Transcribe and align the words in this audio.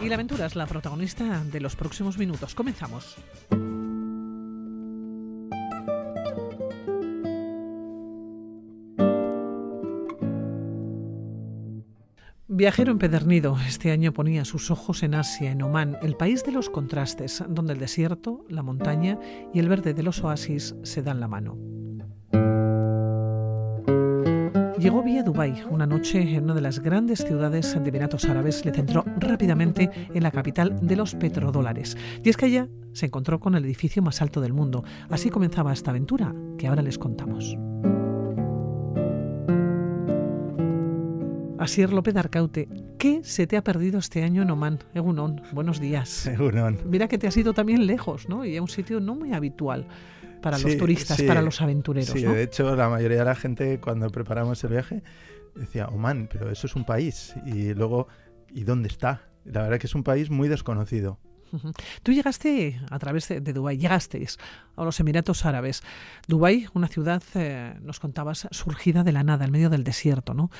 Y 0.00 0.08
la 0.08 0.14
aventura 0.14 0.46
es 0.46 0.54
la 0.54 0.66
protagonista 0.66 1.42
de 1.44 1.60
los 1.60 1.74
próximos 1.74 2.18
minutos. 2.18 2.54
Comenzamos. 2.54 3.16
Viajero 12.46 12.90
empedernido, 12.90 13.56
este 13.68 13.92
año 13.92 14.12
ponía 14.12 14.44
sus 14.44 14.70
ojos 14.70 15.02
en 15.02 15.14
Asia, 15.14 15.52
en 15.52 15.62
Omán, 15.62 15.96
el 16.02 16.16
país 16.16 16.44
de 16.44 16.50
los 16.50 16.70
contrastes, 16.70 17.44
donde 17.48 17.74
el 17.74 17.78
desierto, 17.78 18.44
la 18.48 18.62
montaña 18.62 19.18
y 19.54 19.60
el 19.60 19.68
verde 19.68 19.94
de 19.94 20.02
los 20.02 20.24
oasis 20.24 20.74
se 20.82 21.02
dan 21.02 21.20
la 21.20 21.28
mano. 21.28 21.77
Llegó 24.78 25.02
vía 25.02 25.24
Dubái 25.24 25.64
una 25.70 25.86
noche 25.86 26.20
en 26.20 26.44
una 26.44 26.54
de 26.54 26.60
las 26.60 26.78
grandes 26.78 27.24
ciudades 27.24 27.74
de 27.74 27.88
Emiratos 27.88 28.24
Árabes. 28.26 28.64
Le 28.64 28.72
centró 28.72 29.04
rápidamente 29.16 29.90
en 30.14 30.22
la 30.22 30.30
capital 30.30 30.78
de 30.80 30.94
los 30.94 31.16
petrodólares. 31.16 31.96
Y 32.22 32.28
es 32.28 32.36
que 32.36 32.46
allá 32.46 32.68
se 32.92 33.06
encontró 33.06 33.40
con 33.40 33.56
el 33.56 33.64
edificio 33.64 34.02
más 34.02 34.22
alto 34.22 34.40
del 34.40 34.52
mundo. 34.52 34.84
Así 35.10 35.30
comenzaba 35.30 35.72
esta 35.72 35.90
aventura 35.90 36.32
que 36.58 36.68
ahora 36.68 36.82
les 36.82 36.96
contamos. 36.96 37.56
Asier 41.58 41.92
López 41.92 42.14
Arcaute, 42.14 42.68
¿qué 42.98 43.24
se 43.24 43.48
te 43.48 43.56
ha 43.56 43.64
perdido 43.64 43.98
este 43.98 44.22
año 44.22 44.42
en 44.42 44.50
Oman? 44.52 44.78
Egunon, 44.94 45.42
buenos 45.52 45.80
días. 45.80 46.24
Egunon. 46.28 46.78
Mira 46.86 47.08
que 47.08 47.18
te 47.18 47.26
has 47.26 47.36
ido 47.36 47.52
también 47.52 47.84
lejos, 47.86 48.28
¿no? 48.28 48.44
Y 48.44 48.56
a 48.56 48.62
un 48.62 48.68
sitio 48.68 49.00
no 49.00 49.16
muy 49.16 49.32
habitual 49.32 49.88
para 50.40 50.58
los 50.58 50.76
turistas, 50.76 51.20
para 51.22 51.42
los 51.42 51.60
aventureros. 51.60 52.10
Sí, 52.10 52.22
de 52.22 52.42
hecho, 52.42 52.76
la 52.76 52.88
mayoría 52.88 53.18
de 53.18 53.24
la 53.24 53.34
gente 53.34 53.80
cuando 53.80 54.08
preparamos 54.10 54.62
el 54.64 54.70
viaje 54.70 55.02
decía, 55.54 55.86
Oman, 55.88 56.28
pero 56.32 56.50
eso 56.50 56.66
es 56.66 56.76
un 56.76 56.84
país. 56.84 57.34
Y 57.46 57.74
luego, 57.74 58.08
¿y 58.52 58.64
dónde 58.64 58.88
está? 58.88 59.22
La 59.44 59.62
verdad 59.62 59.78
que 59.78 59.86
es 59.86 59.94
un 59.94 60.02
país 60.02 60.30
muy 60.30 60.48
desconocido. 60.48 61.18
Tú 62.02 62.12
llegaste 62.12 62.78
a 62.90 62.98
través 62.98 63.28
de, 63.28 63.40
Dubái, 63.40 63.78
llegasteis 63.78 64.36
a 64.76 64.84
los 64.84 65.00
Emiratos 65.00 65.46
Árabes. 65.46 65.82
Dubái, 66.26 66.66
una 66.74 66.88
ciudad, 66.88 67.22
eh, 67.34 67.74
nos 67.80 68.00
contabas, 68.00 68.48
surgida 68.50 69.02
de 69.02 69.12
la 69.12 69.24
nada, 69.24 69.46
en 69.46 69.52
medio 69.52 69.70
del 69.70 69.84
desierto, 69.84 70.34
¿no? 70.34 70.50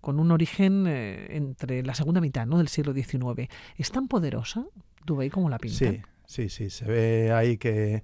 con 0.00 0.20
un 0.20 0.30
origen 0.30 0.86
eh, 0.86 1.36
entre 1.36 1.82
la 1.82 1.92
segunda 1.92 2.20
mitad 2.20 2.46
¿no? 2.46 2.58
del 2.58 2.68
siglo 2.68 2.94
XIX. 2.94 3.50
¿Es 3.76 3.90
tan 3.90 4.06
poderosa 4.06 4.64
Dubái 5.04 5.28
como 5.28 5.50
la 5.50 5.58
pinta? 5.58 5.76
Sí, 5.76 6.00
sí, 6.24 6.48
sí. 6.48 6.70
Se 6.70 6.84
ve 6.84 7.32
ahí 7.32 7.58
que, 7.58 8.02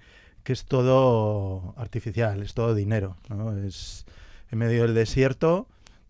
es 0.52 0.64
todo 0.66 1.74
artificial, 1.76 2.42
es 2.42 2.54
todo 2.54 2.74
dinero. 2.74 3.16
¿no? 3.28 3.56
Es 3.56 4.04
en 4.50 4.58
medio 4.58 4.82
del 4.82 4.94
desierto, 4.94 5.66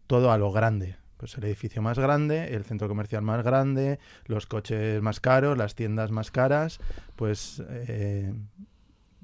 todo 0.06 0.32
a 0.32 0.38
lo 0.38 0.52
grande. 0.52 0.96
Pues 1.16 1.36
el 1.38 1.44
edificio 1.44 1.80
más 1.80 1.98
grande, 1.98 2.54
el 2.54 2.64
centro 2.64 2.88
comercial 2.88 3.22
más 3.22 3.42
grande, 3.42 3.98
los 4.26 4.46
coches 4.46 5.00
más 5.00 5.20
caros, 5.20 5.56
las 5.56 5.74
tiendas 5.74 6.10
más 6.10 6.30
caras, 6.30 6.80
pues, 7.16 7.62
eh, 7.68 8.34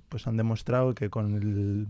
pues 0.08 0.27
han 0.27 0.36
demostrado 0.36 0.94
que 0.94 1.11
con 1.11 1.34
el 1.34 1.86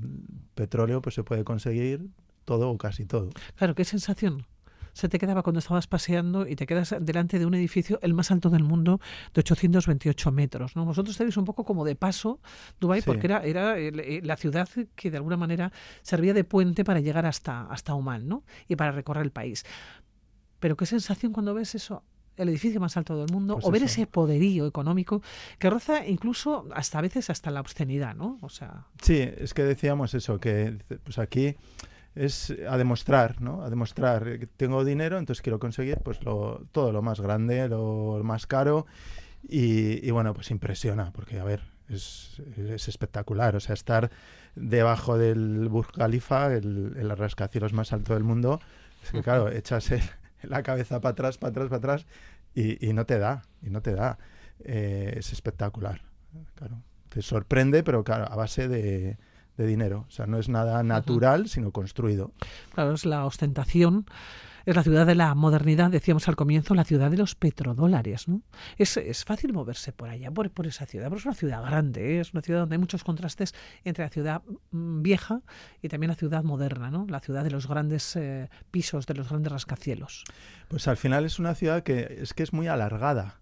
petróleo 0.54 1.00
pues 1.00 1.14
se 1.14 1.22
puede 1.22 1.44
conseguir 1.44 2.08
todo 2.44 2.70
o 2.70 2.78
casi 2.78 3.04
todo. 3.04 3.30
Claro, 3.56 3.74
qué 3.74 3.84
sensación 3.84 4.46
se 4.92 5.08
te 5.08 5.18
quedaba 5.18 5.42
cuando 5.42 5.58
estabas 5.58 5.86
paseando 5.86 6.46
y 6.46 6.56
te 6.56 6.66
quedas 6.66 6.94
delante 7.00 7.38
de 7.38 7.46
un 7.46 7.54
edificio 7.54 7.98
el 8.02 8.14
más 8.14 8.30
alto 8.30 8.50
del 8.50 8.64
mundo 8.64 9.00
de 9.34 9.40
828 9.40 10.32
metros. 10.32 10.76
¿no? 10.76 10.84
Vosotros 10.84 11.14
estáis 11.14 11.36
un 11.36 11.44
poco 11.44 11.64
como 11.64 11.84
de 11.84 11.96
paso, 11.96 12.40
Dubái, 12.80 13.02
porque 13.02 13.26
era, 13.26 13.44
era 13.44 13.78
eh, 13.78 14.20
la 14.22 14.36
ciudad 14.36 14.68
que 14.94 15.10
de 15.10 15.16
alguna 15.16 15.36
manera 15.36 15.72
servía 16.02 16.34
de 16.34 16.44
puente 16.44 16.84
para 16.84 17.00
llegar 17.00 17.26
hasta, 17.26 17.62
hasta 17.62 17.94
Oman 17.94 18.28
¿no? 18.28 18.44
y 18.68 18.76
para 18.76 18.92
recorrer 18.92 19.24
el 19.24 19.32
país. 19.32 19.64
Pero 20.58 20.76
qué 20.76 20.86
sensación 20.86 21.32
cuando 21.32 21.54
ves 21.54 21.74
eso 21.74 22.04
el 22.36 22.48
edificio 22.48 22.80
más 22.80 22.96
alto 22.96 23.18
del 23.18 23.30
mundo, 23.32 23.54
pues 23.54 23.66
o 23.66 23.70
ver 23.70 23.82
ese 23.82 24.06
poderío 24.06 24.66
económico 24.66 25.22
que 25.58 25.68
roza 25.68 26.06
incluso 26.06 26.66
hasta 26.74 26.98
a 26.98 27.02
veces 27.02 27.28
hasta 27.28 27.50
la 27.50 27.60
obscenidad, 27.60 28.14
¿no? 28.14 28.38
O 28.40 28.48
sea. 28.48 28.86
Sí, 29.02 29.18
es 29.18 29.52
que 29.52 29.62
decíamos 29.62 30.14
eso, 30.14 30.40
que 30.40 30.78
pues 31.04 31.18
aquí 31.18 31.56
es 32.14 32.54
a 32.68 32.76
demostrar, 32.76 33.40
¿no? 33.40 33.62
A 33.62 33.70
demostrar 33.70 34.38
que 34.38 34.46
tengo 34.46 34.84
dinero, 34.84 35.18
entonces 35.18 35.42
quiero 35.42 35.58
conseguir 35.58 35.98
pues 35.98 36.22
lo, 36.24 36.66
todo 36.72 36.92
lo 36.92 37.02
más 37.02 37.20
grande, 37.20 37.68
lo 37.68 38.20
más 38.24 38.46
caro 38.46 38.86
y, 39.48 40.10
bueno, 40.10 40.34
pues 40.34 40.50
impresiona, 40.50 41.12
porque 41.12 41.38
a 41.38 41.44
ver, 41.44 41.62
es, 41.88 42.42
es, 42.56 42.88
espectacular, 42.88 43.56
o 43.56 43.60
sea, 43.60 43.74
estar 43.74 44.10
debajo 44.54 45.16
del 45.16 45.68
Burj 45.68 45.92
Khalifa, 45.92 46.52
el, 46.52 46.94
el 46.96 47.16
rascacielos 47.16 47.72
más 47.72 47.92
alto 47.92 48.14
del 48.14 48.24
mundo, 48.24 48.60
es 49.02 49.12
que 49.12 49.22
claro, 49.22 49.48
echas 49.52 49.90
la 50.42 50.62
cabeza 50.62 51.00
para 51.00 51.12
atrás, 51.12 51.38
para 51.38 51.50
atrás, 51.50 51.68
para 51.68 51.78
atrás 51.78 52.06
y, 52.54 52.86
y, 52.86 52.92
no 52.92 53.06
te 53.06 53.18
da, 53.18 53.42
y 53.62 53.70
no 53.70 53.80
te 53.80 53.94
da. 53.94 54.18
Eh, 54.62 55.14
es 55.16 55.32
espectacular, 55.32 56.02
claro. 56.54 56.82
Te 57.08 57.22
sorprende, 57.22 57.82
pero 57.82 58.04
claro, 58.04 58.30
a 58.30 58.36
base 58.36 58.68
de, 58.68 59.18
de 59.60 59.66
dinero. 59.66 60.06
O 60.08 60.10
sea, 60.10 60.26
no 60.26 60.38
es 60.38 60.48
nada 60.48 60.82
natural, 60.82 61.48
sino 61.48 61.70
construido. 61.70 62.32
Claro, 62.72 62.94
es 62.94 63.04
la 63.04 63.26
ostentación. 63.26 64.06
Es 64.66 64.76
la 64.76 64.82
ciudad 64.82 65.06
de 65.06 65.14
la 65.14 65.34
modernidad, 65.34 65.90
decíamos 65.90 66.28
al 66.28 66.36
comienzo, 66.36 66.74
la 66.74 66.84
ciudad 66.84 67.10
de 67.10 67.16
los 67.16 67.34
petrodólares. 67.34 68.28
¿no? 68.28 68.42
Es, 68.76 68.96
es 68.98 69.24
fácil 69.24 69.54
moverse 69.54 69.92
por 69.92 70.10
allá, 70.10 70.30
por, 70.30 70.50
por 70.50 70.66
esa 70.66 70.84
ciudad, 70.84 71.06
pero 71.06 71.16
es 71.16 71.24
una 71.24 71.34
ciudad 71.34 71.62
grande, 71.64 72.16
¿eh? 72.16 72.20
es 72.20 72.34
una 72.34 72.42
ciudad 72.42 72.60
donde 72.60 72.74
hay 72.74 72.78
muchos 72.78 73.02
contrastes 73.02 73.54
entre 73.84 74.04
la 74.04 74.10
ciudad 74.10 74.42
mm, 74.70 75.00
vieja 75.00 75.40
y 75.80 75.88
también 75.88 76.08
la 76.08 76.14
ciudad 76.14 76.44
moderna, 76.44 76.90
¿no? 76.90 77.06
la 77.08 77.20
ciudad 77.20 77.42
de 77.42 77.50
los 77.50 77.66
grandes 77.68 78.14
eh, 78.16 78.50
pisos, 78.70 79.06
de 79.06 79.14
los 79.14 79.30
grandes 79.30 79.50
rascacielos. 79.50 80.24
Pues 80.68 80.86
al 80.88 80.98
final 80.98 81.24
es 81.24 81.38
una 81.38 81.54
ciudad 81.54 81.82
que 81.82 82.18
es 82.20 82.34
que 82.34 82.42
es 82.42 82.52
muy 82.52 82.68
alargada 82.68 83.40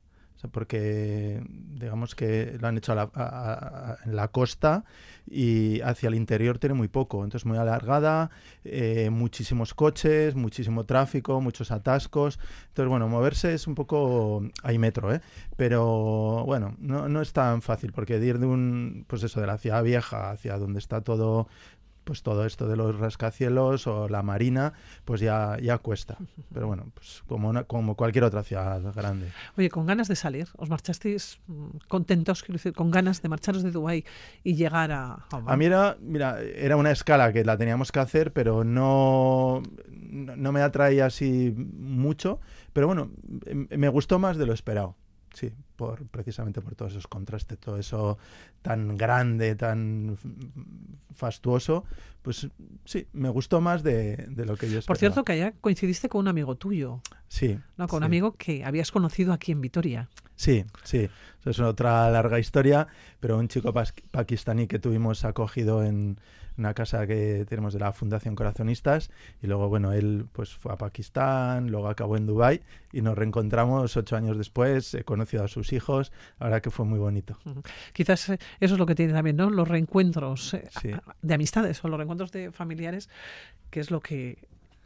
porque 0.53 1.43
digamos 1.49 2.15
que 2.15 2.57
lo 2.61 2.69
han 2.69 2.79
hecho 2.79 2.93
en 2.93 4.17
la 4.17 4.29
costa 4.29 4.85
y 5.27 5.81
hacia 5.81 6.09
el 6.09 6.15
interior 6.15 6.59
tiene 6.59 6.75
muy 6.75 6.89
poco, 6.89 7.25
entonces 7.25 7.45
muy 7.45 7.59
alargada, 7.59 8.31
eh, 8.65 9.11
muchísimos 9.11 9.75
coches, 9.75 10.35
muchísimo 10.35 10.85
tráfico, 10.85 11.41
muchos 11.41 11.71
atascos. 11.71 12.39
Entonces, 12.69 12.89
bueno, 12.89 13.09
moverse 13.09 13.55
es 13.55 13.67
un 13.67 13.75
poco... 13.75 14.43
hay 14.63 14.79
metro, 14.79 15.13
¿eh? 15.13 15.21
Pero 15.57 16.45
bueno, 16.47 16.77
no, 16.79 17.09
no 17.09 17.21
es 17.21 17.33
tan 17.33 17.63
fácil 17.63 17.93
porque 17.93 18.19
ir 18.19 18.39
de 18.39 18.47
un, 18.47 19.05
pues 19.07 19.23
eso, 19.23 19.41
de 19.41 19.47
la 19.47 19.59
ciudad 19.59 19.83
vieja 19.83 20.31
hacia 20.31 20.57
donde 20.59 20.79
está 20.79 21.01
todo 21.01 21.49
pues 22.09 22.23
todo 22.23 22.47
esto 22.47 22.67
de 22.67 22.75
los 22.75 22.99
rascacielos 22.99 23.87
o 23.87 24.09
la 24.09 24.23
marina, 24.23 24.73
pues 25.05 25.21
ya, 25.21 25.59
ya 25.61 25.77
cuesta. 25.77 26.17
Pero 26.55 26.67
bueno, 26.67 26.87
pues 26.95 27.23
como, 27.27 27.53
como 27.67 27.97
cualquier 27.97 28.25
otra 28.25 28.43
ciudad 28.43 28.81
grande. 28.95 29.31
Oye, 29.59 29.69
con 29.69 29.85
ganas 29.85 30.09
de 30.09 30.17
salir, 30.17 30.49
¿os 30.57 30.71
marchasteis 30.71 31.39
mm, 31.49 31.67
contentos, 31.87 32.43
quiero 32.43 32.55
decir, 32.55 32.73
con 32.73 32.91
ganas 32.91 33.21
de 33.21 33.29
marcharos 33.29 33.63
de 33.63 33.73
Dubái 33.73 34.07
y 34.43 34.55
llegar 34.55 34.91
a... 34.91 35.27
A, 35.31 35.57
mí 35.59 35.67
era, 35.67 35.99
mira, 36.01 36.41
era 36.41 36.79
una 36.79 36.93
escala 36.93 37.31
que 37.31 37.45
la 37.45 37.59
teníamos 37.59 37.93
que 37.93 38.01
hacer, 38.01 38.33
pero 38.33 38.65
no, 38.65 39.63
no 39.91 40.51
me 40.51 40.63
atraía 40.63 41.05
así 41.05 41.53
mucho. 41.55 42.41
Pero 42.73 42.87
bueno, 42.87 43.11
me 43.69 43.91
gustó 43.91 44.19
más 44.19 44.39
de 44.39 44.47
lo 44.47 44.55
esperado 44.55 44.97
sí, 45.35 45.53
por, 45.77 46.07
precisamente 46.07 46.61
por 46.61 46.75
todos 46.75 46.93
esos 46.93 47.07
contrastes, 47.07 47.59
todo 47.59 47.79
eso 47.79 48.19
tan 48.63 48.97
grande, 48.97 49.55
tan 49.55 50.17
fastuoso, 51.15 51.85
pues 52.23 52.49
sí, 52.85 53.07
me 53.13 53.29
gustó 53.29 53.61
más 53.61 53.83
de, 53.83 54.27
lo 54.37 54.57
que 54.57 54.71
yo 54.71 54.79
esperaba. 54.79 54.87
Por 54.87 54.99
cierto, 54.99 55.25
que 55.25 55.33
allá 55.33 55.53
coincidiste 55.61 56.09
con 56.09 56.21
un 56.21 56.29
amigo 56.29 56.57
tuyo. 56.57 57.01
Sí. 57.29 57.59
¿no? 57.77 57.89
Con 57.89 57.99
un 57.99 58.05
amigo 58.05 58.33
que 58.33 58.65
habías 58.65 58.91
conocido 58.91 59.33
aquí 59.33 59.53
en 59.53 59.61
Vitoria. 59.61 60.09
Sí, 60.37 60.65
sí. 60.85 61.09
Eso 61.41 61.51
es 61.51 61.61
otra 61.61 62.11
larga 62.11 62.39
historia, 62.39 62.89
pero 63.21 63.39
un 63.39 63.49
chico 63.49 63.73
pakistaní 64.11 64.67
que 64.67 64.79
tuvimos 64.79 65.25
acogido 65.25 65.85
en, 65.85 66.19
una 66.59 66.75
casa 66.75 67.07
que 67.07 67.47
tenemos 67.49 67.73
de 67.73 67.79
la 67.79 67.93
Fundación 67.93 68.35
Corazonistas 68.35 69.11
y 69.41 69.47
luego, 69.47 69.69
bueno, 69.69 69.93
él 69.93 70.27
pues 70.33 70.55
fue 70.55 70.73
a 70.73 70.77
Pakistán, 70.77 71.71
luego 71.71 71.89
acabó 71.89 72.17
en 72.17 72.27
Dubai 72.27 72.61
y 72.93 73.01
nos 73.01 73.17
reencontramos 73.17 73.97
ocho 73.97 74.17
años 74.17 74.37
después, 74.37 74.93
he 74.95 75.05
conocido 75.05 75.45
a 75.45 75.49
sus 75.49 75.73
hijos, 75.73 76.13
ahora 76.39 76.61
que 76.61 76.71
fue 76.71 76.85
muy 76.85 76.99
bonito. 76.99 77.39
Quizás 77.93 78.29
eh, 78.31 78.39
eso 78.61 78.75
es 78.75 78.79
lo 78.79 78.87
que 78.87 78.95
tiene 78.95 79.13
también, 79.13 79.37
¿no? 79.37 79.51
Los 79.51 79.69
reencuentros 79.69 80.55
eh, 80.55 80.69
de 81.23 81.35
amistades 81.35 81.83
o 81.85 81.89
los 81.89 81.97
reencuentros 81.97 82.33
de 82.33 82.51
familiares, 82.51 83.09
que 83.71 83.81
es 83.81 83.91
lo 83.91 84.01
que 84.01 84.39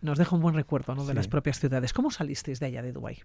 nos 0.02 0.18
deja 0.18 0.34
un 0.36 0.42
buen 0.42 0.54
recuerdo 0.54 0.94
¿no? 0.94 1.06
de 1.06 1.14
las 1.14 1.28
propias 1.28 1.60
ciudades. 1.60 1.92
¿Cómo 1.92 2.10
salisteis 2.10 2.60
de 2.60 2.66
allá 2.66 2.82
de 2.82 2.92
Dubái? 2.92 3.20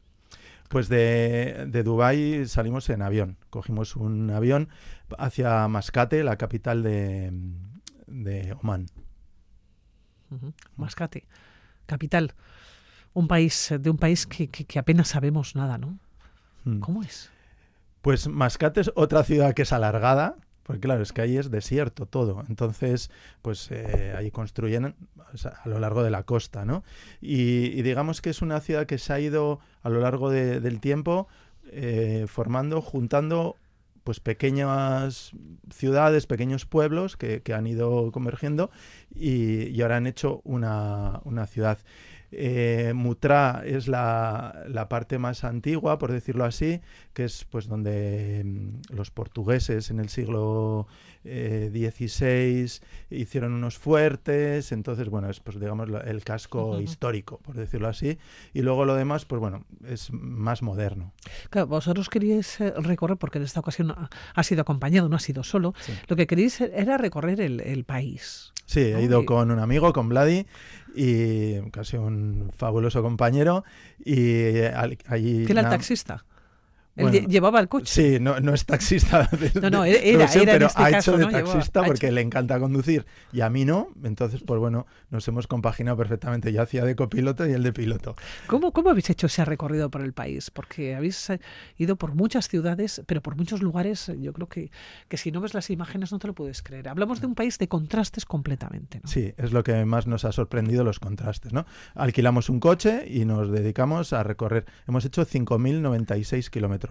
Pues 0.69 0.89
de, 0.89 1.65
de 1.67 1.83
Dubái 1.83 2.45
salimos 2.45 2.89
en 2.89 3.01
avión. 3.01 3.37
Cogimos 3.49 3.95
un 3.95 4.29
avión 4.29 4.69
hacia 5.17 5.67
Mascate, 5.67 6.23
la 6.23 6.37
capital 6.37 6.83
de, 6.83 7.31
de 8.07 8.55
Oman. 8.61 8.87
Mascate, 10.75 11.25
capital. 11.85 12.33
Un 13.13 13.27
país, 13.27 13.73
de 13.79 13.89
un 13.89 13.97
país 13.97 14.27
que, 14.27 14.49
apenas 14.79 15.09
sabemos 15.09 15.55
nada, 15.55 15.77
¿no? 15.77 15.97
Hmm. 16.65 16.79
¿Cómo 16.79 17.03
es? 17.03 17.31
Pues 18.01 18.27
Mascate 18.27 18.81
es 18.81 18.91
otra 18.95 19.23
ciudad 19.23 19.53
que 19.53 19.63
es 19.63 19.73
alargada, 19.73 20.35
porque 20.63 20.81
claro, 20.81 21.01
es 21.01 21.13
que 21.13 21.21
ahí 21.21 21.37
es 21.37 21.49
desierto 21.49 22.05
todo. 22.05 22.43
Entonces, 22.49 23.09
pues 23.41 23.71
eh, 23.71 24.13
ahí 24.15 24.31
construyen 24.31 24.85
a 24.85 25.69
lo 25.69 25.79
largo 25.79 26.03
de 26.03 26.11
la 26.11 26.23
costa, 26.23 26.65
¿no? 26.65 26.83
Y, 27.21 27.81
digamos 27.81 28.21
que 28.21 28.29
es 28.29 28.41
una 28.41 28.59
ciudad 28.59 28.85
que 28.85 28.97
se 28.97 29.13
ha 29.13 29.19
ido 29.19 29.59
a 29.81 29.89
lo 29.89 30.01
largo 30.01 30.29
del 30.29 30.79
tiempo 30.79 31.27
eh, 31.71 32.25
formando, 32.27 32.81
juntando 32.81 33.55
pues 34.07 34.21
pequeñas 34.21 35.31
ciudades, 35.69 36.27
pequeños 36.27 36.65
pueblos 36.65 37.17
que, 37.17 37.41
que 37.41 37.53
han 37.53 37.67
ido 37.67 38.09
convergiendo 38.13 38.71
y, 39.13 39.67
y, 39.67 39.81
ahora 39.81 39.97
han 39.97 40.07
hecho 40.07 40.39
una, 40.45 41.19
una 41.25 41.45
ciudad. 41.45 41.77
Eh, 42.31 42.91
Mutra 42.93 43.63
es 43.65 43.87
la, 43.87 44.63
la, 44.67 44.89
parte 44.89 45.17
más 45.17 45.45
antigua, 45.45 45.97
por 45.97 46.11
decirlo 46.11 46.43
así, 46.43 46.81
que 47.13 47.23
es 47.23 47.45
pues 47.45 47.67
donde 47.67 48.43
mm, 48.43 48.93
los 48.95 49.11
portugueses 49.11 49.89
en 49.91 49.99
el 49.99 50.09
siglo 50.09 50.87
XVI 51.23 52.11
eh, 52.11 52.67
hicieron 53.09 53.53
unos 53.53 53.77
fuertes, 53.77 54.71
entonces 54.71 55.09
bueno, 55.09 55.29
es 55.29 55.39
pues 55.39 55.59
digamos 55.59 55.89
el 56.05 56.23
casco 56.23 56.71
uh 56.71 56.75
-huh. 56.75 56.83
histórico, 56.83 57.39
por 57.39 57.55
decirlo 57.55 57.87
así, 57.87 58.17
y 58.53 58.61
luego 58.61 58.85
lo 58.85 58.95
demás, 58.95 59.25
pues 59.25 59.39
bueno, 59.39 59.65
es 59.85 60.11
más 60.11 60.61
moderno. 60.61 61.13
Claro, 61.49 61.67
vosotros 61.67 62.09
queríais 62.09 62.59
eh, 62.59 62.73
recorrer, 62.77 63.17
porque 63.17 63.37
en 63.37 63.45
esta 63.45 63.61
ocasión 63.61 63.93
ha 64.33 64.43
sido 64.43 64.61
acompañado, 64.61 65.07
no 65.07 65.15
ha 65.15 65.19
sido 65.19 65.43
solo, 65.43 65.73
sí. 65.79 65.93
lo 66.07 66.15
que 66.15 66.27
queríais 66.27 66.59
era 66.59 66.97
recorrer 66.97 67.39
el, 67.39 67.61
el 67.61 67.85
país. 67.85 68.53
Sí, 68.67 68.81
he 68.81 69.01
ido 69.01 69.25
con 69.25 69.49
un 69.49 69.59
amigo, 69.59 69.93
con 69.93 70.09
Vladi, 70.09 70.45
y 70.93 71.61
casi 71.71 71.95
un 71.95 72.51
fabuloso 72.55 73.01
compañero. 73.01 73.63
Y 74.03 74.59
allí. 75.07 75.45
¿Que 75.45 75.53
era 75.53 75.61
el 75.61 75.69
taxista? 75.69 76.25
Él 76.97 77.27
llevaba 77.27 77.59
el 77.59 77.67
coche. 77.67 77.85
Sí, 77.87 78.19
no, 78.19 78.39
no 78.39 78.53
es 78.53 78.65
taxista. 78.65 79.29
De, 79.31 79.51
no, 79.61 79.69
no, 79.69 79.85
era, 79.85 80.25
no 80.25 80.27
sé, 80.31 80.43
era 80.43 80.53
pero 80.53 80.67
este 80.67 80.81
ha 80.83 80.89
caso, 80.91 81.11
hecho 81.11 81.17
de 81.19 81.25
¿no? 81.25 81.31
taxista 81.31 81.83
porque 81.83 82.07
hecho- 82.07 82.15
le 82.15 82.21
encanta 82.21 82.59
conducir 82.59 83.05
y 83.31 83.41
a 83.41 83.49
mí 83.49 83.65
no. 83.65 83.89
Entonces, 84.03 84.41
pues 84.45 84.59
bueno, 84.59 84.87
nos 85.09 85.27
hemos 85.27 85.47
compaginado 85.47 85.97
perfectamente. 85.97 86.51
Yo 86.51 86.61
hacía 86.61 86.83
de 86.85 86.95
copiloto 86.95 87.47
y 87.47 87.51
él 87.53 87.63
de 87.63 87.73
piloto. 87.73 88.15
¿Cómo, 88.47 88.71
¿Cómo 88.71 88.89
habéis 88.89 89.09
hecho 89.09 89.27
ese 89.27 89.45
recorrido 89.45 89.89
por 89.89 90.01
el 90.01 90.13
país? 90.13 90.49
Porque 90.51 90.95
habéis 90.95 91.29
eh, 91.29 91.39
ido 91.77 91.95
por 91.95 92.15
muchas 92.15 92.47
ciudades, 92.47 93.01
pero 93.05 93.21
por 93.21 93.35
muchos 93.35 93.61
lugares, 93.61 94.09
eh, 94.09 94.17
yo 94.19 94.33
creo 94.33 94.47
que, 94.47 94.71
que 95.07 95.17
si 95.17 95.31
no 95.31 95.41
ves 95.41 95.53
las 95.53 95.69
imágenes 95.69 96.11
no 96.11 96.19
te 96.19 96.27
lo 96.27 96.33
puedes 96.33 96.61
creer. 96.63 96.89
Hablamos 96.89 97.21
de 97.21 97.27
un 97.27 97.35
país 97.35 97.57
de 97.57 97.67
contrastes 97.67 98.25
completamente. 98.25 98.99
¿no? 99.03 99.09
Sí, 99.09 99.33
es 99.37 99.51
lo 99.53 99.63
que 99.63 99.85
más 99.85 100.07
nos 100.07 100.25
ha 100.25 100.31
sorprendido 100.31 100.83
los 100.83 100.99
contrastes, 100.99 101.53
¿no? 101.53 101.65
Alquilamos 101.95 102.49
un 102.49 102.59
coche 102.59 103.05
y 103.07 103.25
nos 103.25 103.51
dedicamos 103.51 104.13
a 104.13 104.23
recorrer. 104.23 104.65
Hemos 104.87 105.05
hecho 105.05 105.25
5.096 105.25 106.49
kilómetros 106.49 106.86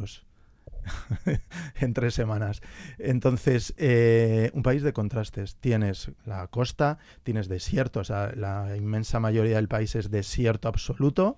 en 1.80 1.94
tres 1.94 2.14
semanas. 2.14 2.62
Entonces, 2.98 3.74
eh, 3.76 4.50
un 4.54 4.62
país 4.62 4.82
de 4.82 4.92
contrastes. 4.92 5.56
Tienes 5.56 6.10
la 6.24 6.46
costa, 6.48 6.98
tienes 7.22 7.48
desierto, 7.48 8.00
o 8.00 8.04
sea, 8.04 8.32
la 8.34 8.76
inmensa 8.76 9.20
mayoría 9.20 9.56
del 9.56 9.68
país 9.68 9.94
es 9.94 10.10
desierto 10.10 10.68
absoluto, 10.68 11.36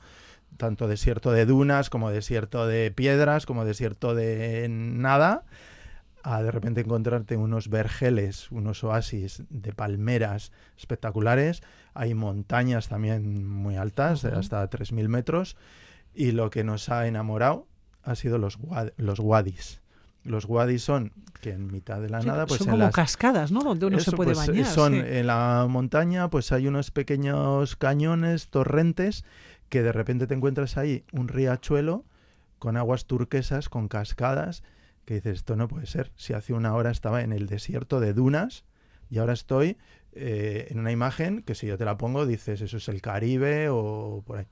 tanto 0.56 0.88
desierto 0.88 1.32
de 1.32 1.46
dunas 1.46 1.90
como 1.90 2.10
desierto 2.10 2.66
de 2.66 2.90
piedras, 2.90 3.46
como 3.46 3.64
desierto 3.64 4.14
de 4.14 4.66
nada. 4.68 5.44
A 6.24 6.42
de 6.42 6.50
repente 6.50 6.80
encontrarte 6.80 7.36
unos 7.36 7.70
vergeles, 7.70 8.50
unos 8.50 8.82
oasis 8.82 9.44
de 9.50 9.72
palmeras 9.72 10.52
espectaculares. 10.76 11.62
Hay 11.94 12.12
montañas 12.12 12.88
también 12.88 13.46
muy 13.46 13.76
altas, 13.76 14.22
de 14.22 14.30
Ujú. 14.30 14.40
hasta 14.40 14.68
3.000 14.68 15.08
metros. 15.08 15.56
Y 16.14 16.32
lo 16.32 16.50
que 16.50 16.64
nos 16.64 16.88
ha 16.88 17.06
enamorado 17.06 17.68
ha 18.02 18.14
sido 18.14 18.38
los, 18.38 18.58
los 18.96 19.18
wadis. 19.18 19.80
Los 20.24 20.46
wadis 20.46 20.82
son 20.82 21.12
que 21.40 21.52
en 21.52 21.70
mitad 21.70 22.00
de 22.00 22.08
la 22.08 22.20
Sí, 22.20 22.26
nada, 22.26 22.46
pues 22.46 22.58
son 22.58 22.68
en 22.68 22.72
como 22.72 22.84
las, 22.84 22.94
cascadas, 22.94 23.52
¿no? 23.52 23.60
Donde 23.60 23.86
uno 23.86 24.00
se 24.00 24.12
puede 24.12 24.34
pues, 24.34 24.46
bañar. 24.46 24.66
Son 24.66 24.92
sí. 24.92 25.00
en 25.04 25.26
la 25.26 25.66
montaña, 25.68 26.28
pues 26.28 26.52
hay 26.52 26.66
unos 26.66 26.90
pequeños 26.90 27.76
cañones, 27.76 28.48
torrentes, 28.48 29.24
que 29.68 29.82
de 29.82 29.92
repente 29.92 30.26
te 30.26 30.34
encuentras 30.34 30.76
ahí 30.76 31.04
un 31.12 31.28
riachuelo 31.28 32.04
con 32.58 32.76
aguas 32.76 33.06
turquesas, 33.06 33.68
con 33.68 33.88
cascadas, 33.88 34.62
que 35.04 35.14
dices, 35.14 35.36
esto 35.36 35.56
no 35.56 35.68
puede 35.68 35.86
ser. 35.86 36.12
Si 36.16 36.32
hace 36.32 36.52
una 36.52 36.74
hora 36.74 36.90
estaba 36.90 37.22
en 37.22 37.32
el 37.32 37.46
desierto 37.46 38.00
de 38.00 38.12
dunas 38.12 38.64
y 39.10 39.18
ahora 39.18 39.32
estoy 39.32 39.78
eh, 40.12 40.66
en 40.70 40.78
una 40.78 40.92
imagen 40.92 41.42
que 41.42 41.54
si 41.54 41.66
yo 41.66 41.78
te 41.78 41.84
la 41.84 41.96
pongo 41.96 42.26
dices, 42.26 42.60
eso 42.60 42.76
es 42.76 42.88
el 42.88 43.00
Caribe 43.00 43.68
o 43.70 44.22
por 44.26 44.38
ahí. 44.38 44.46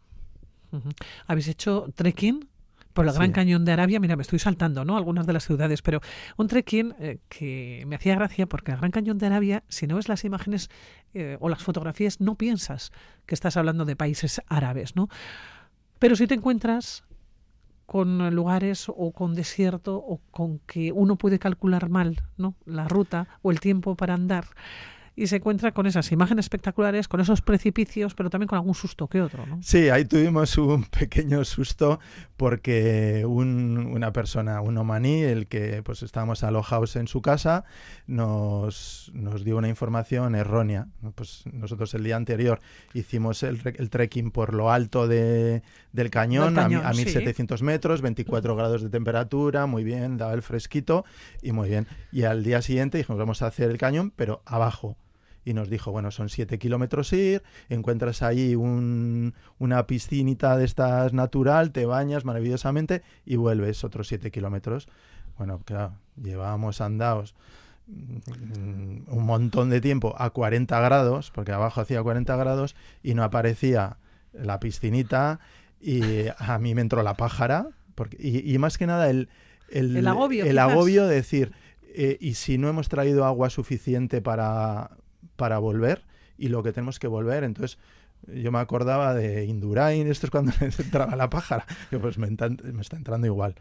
¿Habéis 1.26 1.48
hecho 1.48 1.90
trekking? 1.94 2.48
Por 2.96 3.06
el 3.06 3.12
Gran 3.12 3.26
Sí. 3.26 3.32
Cañón 3.34 3.66
de 3.66 3.72
Arabia, 3.72 4.00
mira, 4.00 4.16
me 4.16 4.22
estoy 4.22 4.38
saltando, 4.38 4.86
¿no? 4.86 4.96
Algunas 4.96 5.26
de 5.26 5.34
las 5.34 5.44
ciudades, 5.44 5.82
pero 5.82 6.00
un 6.38 6.48
trekking 6.48 6.94
eh, 6.98 7.18
que 7.28 7.84
me 7.86 7.94
hacía 7.94 8.14
gracia 8.14 8.46
porque 8.46 8.72
el 8.72 8.78
Gran 8.78 8.90
Cañón 8.90 9.18
de 9.18 9.26
Arabia, 9.26 9.64
si 9.68 9.86
no 9.86 9.96
ves 9.96 10.08
las 10.08 10.24
imágenes 10.24 10.70
eh, 11.12 11.36
o 11.40 11.50
las 11.50 11.62
fotografías, 11.62 12.22
no 12.22 12.36
piensas 12.36 12.92
que 13.26 13.34
estás 13.34 13.58
hablando 13.58 13.84
de 13.84 13.96
países 13.96 14.40
árabes, 14.46 14.96
¿no? 14.96 15.10
Pero 15.98 16.16
si 16.16 16.26
te 16.26 16.32
encuentras 16.32 17.04
con 17.84 18.34
lugares 18.34 18.86
o 18.88 19.12
con 19.12 19.34
desierto 19.34 19.96
o 19.96 20.22
con 20.30 20.60
que 20.60 20.90
uno 20.90 21.16
puede 21.16 21.38
calcular 21.38 21.90
mal, 21.90 22.22
¿no? 22.38 22.54
La 22.64 22.88
ruta 22.88 23.28
o 23.42 23.50
el 23.50 23.60
tiempo 23.60 23.94
para 23.94 24.14
andar 24.14 24.46
y 25.18 25.26
se 25.28 25.36
encuentra 25.36 25.72
con 25.72 25.86
esas 25.86 26.12
imágenes 26.12 26.44
espectaculares, 26.44 27.08
con 27.08 27.20
esos 27.20 27.40
precipicios, 27.40 28.14
pero 28.14 28.28
también 28.28 28.48
con 28.48 28.58
algún 28.58 28.74
susto 28.74 29.08
que 29.08 29.22
otro, 29.22 29.46
¿no? 29.46 29.58
Sí, 29.62 29.88
ahí 29.88 30.04
tuvimos 30.04 30.58
un 30.58 30.84
pequeño 30.98 31.42
susto 31.44 31.98
porque 32.36 33.24
un- 33.26 33.90
una 33.92 34.12
persona, 34.12 34.60
un 34.60 34.76
omaní, 34.76 35.22
el 35.22 35.46
que 35.46 35.82
pues 35.82 36.02
estábamos 36.02 36.44
alojados 36.44 36.96
en 36.96 37.08
su 37.08 37.22
casa, 37.22 37.64
nos, 38.06 39.10
nos 39.14 39.44
dio 39.44 39.56
una 39.56 39.68
información 39.68 40.34
errónea. 40.34 40.88
Pues 41.14 41.44
nosotros 41.52 41.94
el 41.94 42.04
día 42.04 42.16
anterior 42.16 42.60
hicimos 42.94 43.42
el, 43.42 43.60
el 43.76 43.90
trekking 43.90 44.30
por 44.30 44.52
lo 44.54 44.70
alto 44.70 45.08
de- 45.08 45.62
del 45.92 46.10
cañón, 46.10 46.58
a 46.58 46.66
a, 46.66 46.92
sí. 46.92 47.04
1700 47.06 47.62
metros, 47.62 48.02
24 48.02 48.54
grados 48.54 48.82
de 48.82 48.90
temperatura, 48.90 49.66
muy 49.66 49.82
bien, 49.82 50.18
daba 50.18 50.34
el 50.34 50.42
fresquito 50.42 51.04
y 51.42 51.52
muy 51.52 51.68
bien. 51.70 51.86
Y 52.12 52.24
al 52.24 52.42
día 52.44 52.60
siguiente 52.60 52.98
dijimos, 52.98 53.18
vamos 53.18 53.40
a 53.42 53.46
hacer 53.46 53.70
el 53.70 53.78
cañón, 53.78 54.12
pero 54.14 54.42
abajo 54.44 54.96
y 55.46 55.54
nos 55.54 55.70
dijo, 55.70 55.92
bueno, 55.92 56.10
son 56.10 56.28
7 56.28 56.58
kilómetros 56.58 57.10
ir, 57.14 57.42
encuentras 57.70 58.20
ahí 58.20 58.54
un- 58.56 59.32
una 59.58 59.86
piscinita 59.86 60.56
de 60.58 60.64
estas 60.66 61.14
natural, 61.14 61.70
te 61.70 61.86
bañas 61.86 62.24
maravillosamente 62.26 63.00
y 63.24 63.36
vuelves 63.36 63.82
otros 63.84 64.08
7 64.08 64.30
kilómetros. 64.30 64.88
Bueno, 65.38 65.62
claro, 65.64 65.94
llevábamos 66.22 66.80
andados 66.80 67.34
mm, 67.86 69.08
un 69.08 69.24
montón 69.24 69.70
de 69.70 69.80
tiempo 69.80 70.14
a 70.18 70.30
40 70.30 70.80
grados, 70.80 71.30
porque 71.30 71.52
abajo 71.52 71.80
hacía 71.80 72.02
40 72.02 72.34
grados 72.36 72.74
y 73.02 73.14
no 73.14 73.22
aparecía 73.22 73.98
la 74.32 74.58
piscinita 74.60 75.38
y 75.80 76.26
a 76.38 76.58
mí 76.58 76.74
me 76.74 76.80
entró 76.80 77.02
la 77.02 77.14
pájara, 77.14 77.68
porque, 77.94 78.16
y, 78.20 78.52
y 78.52 78.58
más 78.58 78.76
que 78.78 78.86
nada 78.86 79.08
el, 79.10 79.28
el, 79.70 79.96
El 79.96 80.06
agobio, 80.08 80.44
el 80.44 80.58
agobio 80.58 81.06
de 81.06 81.14
decir, 81.14 81.52
eh, 81.94 82.18
y 82.20 82.34
si 82.34 82.58
no 82.58 82.68
hemos 82.68 82.88
traído 82.88 83.24
agua 83.24 83.48
suficiente 83.50 84.20
para, 84.20 84.90
para 85.36 85.58
volver 85.58 86.02
y 86.38 86.48
lo 86.48 86.62
que 86.62 86.72
tenemos 86.72 86.98
que 86.98 87.06
volver, 87.06 87.44
entonces 87.44 87.78
yo 88.26 88.50
me 88.50 88.58
acordaba 88.58 89.14
de 89.14 89.44
Indurain, 89.44 90.06
esto 90.06 90.26
es 90.26 90.30
cuando 90.30 90.52
entraba 90.60 91.14
la 91.16 91.30
pájara, 91.30 91.64
que 91.90 91.98
pues 91.98 92.18
me 92.18 92.26
está 92.28 92.96
entrando 92.96 93.26
igual. 93.26 93.54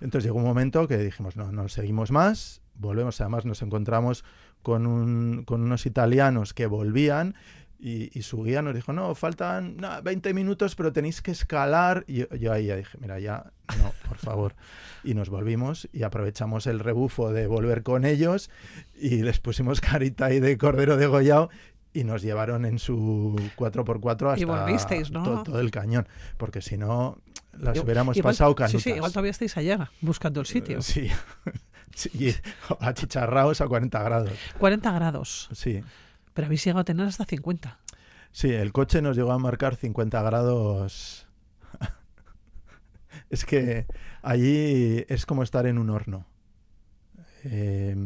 Entonces 0.00 0.24
llegó 0.24 0.38
un 0.38 0.44
momento 0.44 0.86
que 0.88 0.98
dijimos, 0.98 1.36
no, 1.36 1.50
no 1.52 1.68
seguimos 1.68 2.10
más, 2.10 2.60
volvemos, 2.74 3.20
además 3.20 3.44
nos 3.46 3.62
encontramos 3.62 4.24
con, 4.62 4.86
un- 4.86 5.44
con 5.44 5.62
unos 5.62 5.86
italianos 5.86 6.52
que 6.54 6.66
volvían 6.66 7.34
y, 7.78 8.16
y 8.18 8.22
su 8.22 8.42
guía 8.42 8.62
nos 8.62 8.74
dijo, 8.74 8.92
no, 8.92 9.14
faltan 9.14 9.76
no, 9.76 10.02
20 10.02 10.32
minutos, 10.34 10.74
pero 10.76 10.92
tenéis 10.92 11.20
que 11.22 11.30
escalar. 11.30 12.04
Y 12.06 12.18
yo, 12.18 12.28
yo 12.36 12.52
ahí 12.52 12.66
ya 12.66 12.76
dije, 12.76 12.96
mira, 13.00 13.18
ya, 13.18 13.52
no, 13.78 13.92
por 14.08 14.16
favor. 14.18 14.54
Y 15.04 15.14
nos 15.14 15.28
volvimos 15.28 15.88
y 15.92 16.02
aprovechamos 16.02 16.66
el 16.66 16.78
rebufo 16.80 17.32
de 17.32 17.46
volver 17.46 17.82
con 17.82 18.04
ellos 18.04 18.50
y 18.94 19.22
les 19.22 19.38
pusimos 19.40 19.80
carita 19.80 20.26
ahí 20.26 20.40
de 20.40 20.56
cordero 20.58 20.96
degollado 20.96 21.50
y 21.92 22.04
nos 22.04 22.22
llevaron 22.22 22.64
en 22.66 22.78
su 22.78 23.36
4x4 23.56 24.32
hasta 24.32 24.40
Y 24.40 24.44
volvisteis, 24.44 25.10
¿no? 25.10 25.22
to- 25.22 25.42
todo 25.44 25.60
el 25.60 25.70
cañón, 25.70 26.06
porque 26.36 26.60
si 26.60 26.76
no 26.76 27.18
las 27.58 27.78
hubiéramos 27.78 28.16
igual- 28.16 28.34
pasado 28.34 28.54
canutas. 28.54 28.82
Sí, 28.82 28.90
sí, 28.90 28.96
igual 28.96 29.12
todavía 29.12 29.30
estáis 29.30 29.56
allá 29.56 29.90
buscando 30.02 30.40
el 30.40 30.46
sitio. 30.46 30.82
Sí, 30.82 31.08
sí, 31.94 32.34
achicharrados 32.80 33.60
a 33.60 33.66
40 33.68 34.02
grados. 34.02 34.30
40 34.58 34.92
grados, 34.92 35.48
Sí, 35.52 35.82
pero 36.36 36.46
habéis 36.46 36.62
llegado 36.62 36.82
a 36.82 36.84
tener 36.84 37.06
hasta 37.06 37.24
50. 37.24 37.80
sí, 38.30 38.52
el 38.52 38.70
coche 38.70 39.00
nos 39.00 39.16
llegó 39.16 39.32
a 39.32 39.38
marcar 39.38 39.74
50 39.74 40.22
grados. 40.22 41.26
es 43.30 43.46
que 43.46 43.86
allí 44.20 45.06
es 45.08 45.24
como 45.24 45.42
estar 45.42 45.66
en 45.66 45.78
un 45.78 45.88
horno. 45.88 46.26
Eh, 47.44 47.96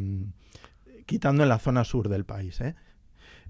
quitando 1.07 1.43
en 1.43 1.49
la 1.49 1.59
zona 1.59 1.83
sur 1.83 2.09
del 2.09 2.25
país, 2.25 2.61
¿eh? 2.61 2.77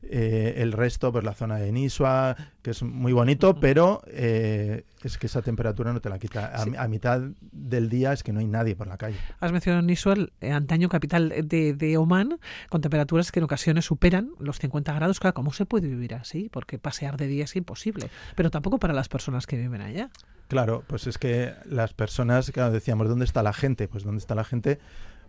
Eh, 0.03 0.55
el 0.63 0.73
resto, 0.73 1.13
pues 1.13 1.25
la 1.25 1.35
zona 1.35 1.57
de 1.59 1.71
Nisua, 1.73 2.37
que 2.63 2.71
es 2.71 2.83
muy 2.83 3.13
bonito, 3.13 3.61
pero 3.61 4.03
eh, 4.07 4.85
es 5.03 5.19
que 5.19 5.27
esa 5.27 5.43
temperatura 5.43 5.93
no 5.93 6.01
te 6.01 6.09
la 6.09 6.19
quita. 6.19 6.47
A, 6.47 6.65
Sí. 6.65 6.73
a 6.77 6.89
mitad 6.89 7.21
del 7.53 7.89
día 7.89 8.13
es 8.13 8.23
que 8.23 8.33
no 8.33 8.41
hay 8.41 8.47
nadie 8.47 8.75
por 8.77 8.87
la 8.87 8.97
calle. 8.97 9.17
Has 9.41 9.53
mencionado 9.53 9.83
Nisuel, 9.83 10.33
eh, 10.41 10.53
antaño 10.53 10.89
capital 10.89 11.33
de, 11.45 11.75
de 11.75 11.97
Oman, 11.97 12.39
con 12.71 12.81
temperaturas 12.81 13.31
que 13.31 13.41
en 13.41 13.45
ocasiones 13.45 13.85
superan 13.85 14.31
los 14.39 14.59
50 14.59 14.93
grados. 14.95 15.21
Claro, 15.21 15.35
¿cómo 15.35 15.53
se 15.53 15.67
puede 15.67 15.89
vivir 15.89 16.15
así? 16.15 16.49
Porque 16.51 16.79
pasear 16.79 17.17
de 17.17 17.27
día 17.27 17.45
es 17.45 17.55
imposible, 17.57 18.09
pero 18.35 18.51
tampoco 18.51 18.79
para 18.79 18.95
las 18.95 19.09
personas 19.09 19.47
que 19.47 19.57
viven 19.59 19.81
allá. 19.83 20.11
Claro, 20.49 20.83
pues 20.89 21.07
es 21.07 21.17
que 21.19 21.53
las 21.67 21.93
personas, 21.93 22.51
claro, 22.51 22.73
decíamos, 22.73 23.09
¿dónde 23.09 23.25
está 23.25 23.43
la 23.43 23.53
gente? 23.53 23.87
Pues 23.87 24.03
¿dónde 24.03 24.19
está 24.19 24.35
la 24.35 24.43
gente? 24.45 24.81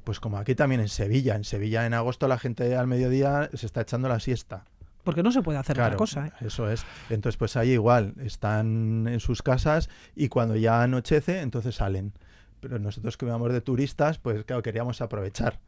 Pues 0.04 0.20
como 0.20 0.38
aquí 0.38 0.56
también 0.56 0.82
en 0.82 0.90
Sevilla. 0.90 1.36
En 1.36 1.44
Sevilla 1.44 1.86
en 1.86 1.94
agosto 1.94 2.28
la 2.28 2.40
gente 2.40 2.76
al 2.76 2.88
mediodía 2.88 3.50
se 3.54 3.66
está 3.66 3.82
echando 3.82 4.10
la 4.10 4.20
siesta. 4.20 4.66
Porque 5.04 5.24
no 5.24 5.32
se 5.32 5.42
puede 5.42 5.58
hacer 5.58 5.76
Claro, 5.76 5.90
otra 5.90 5.98
cosa. 5.98 6.28
¿eh? 6.28 6.46
Eso 6.46 6.70
es. 6.70 6.86
Entonces, 7.10 7.38
pues 7.38 7.56
ahí 7.58 7.72
igual, 7.72 8.14
están 8.24 9.08
en 9.08 9.20
sus 9.20 9.42
casas 9.42 9.90
y 10.16 10.30
cuando 10.30 10.56
ya 10.56 10.84
anochece, 10.84 11.42
entonces 11.42 11.76
salen. 11.76 12.14
Pero 12.60 12.78
nosotros 12.78 13.18
que 13.18 13.26
íbamos 13.26 13.52
de 13.52 13.62
turistas, 13.62 14.20
pues 14.20 14.46
claro, 14.46 14.62
queríamos 14.62 15.02
aprovechar. 15.02 15.60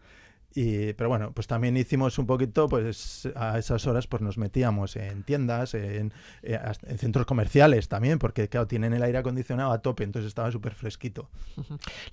Y, 0.55 0.93
pero 0.93 1.09
bueno, 1.09 1.31
pues 1.33 1.47
también 1.47 1.75
hicimos 1.77 2.17
un 2.19 2.27
poquito, 2.27 2.69
pues 2.69 3.27
a 3.35 3.57
esas 3.57 3.87
horas 3.87 4.05
pues 4.07 4.21
nos 4.21 4.37
metíamos 4.37 4.95
en 4.95 5.23
tiendas, 5.23 5.73
en, 5.73 6.13
eh, 6.43 6.59
centros 6.97 7.25
comerciales 7.25 7.87
también, 7.89 8.19
porque 8.19 8.47
claro, 8.49 8.67
tienen 8.67 8.93
el 8.93 9.01
aire 9.01 9.17
acondicionado 9.17 9.71
a 9.71 9.81
tope, 9.81 10.03
entonces 10.03 10.27
estaba 10.27 10.51
súper 10.51 10.75
fresquito. 10.75 11.29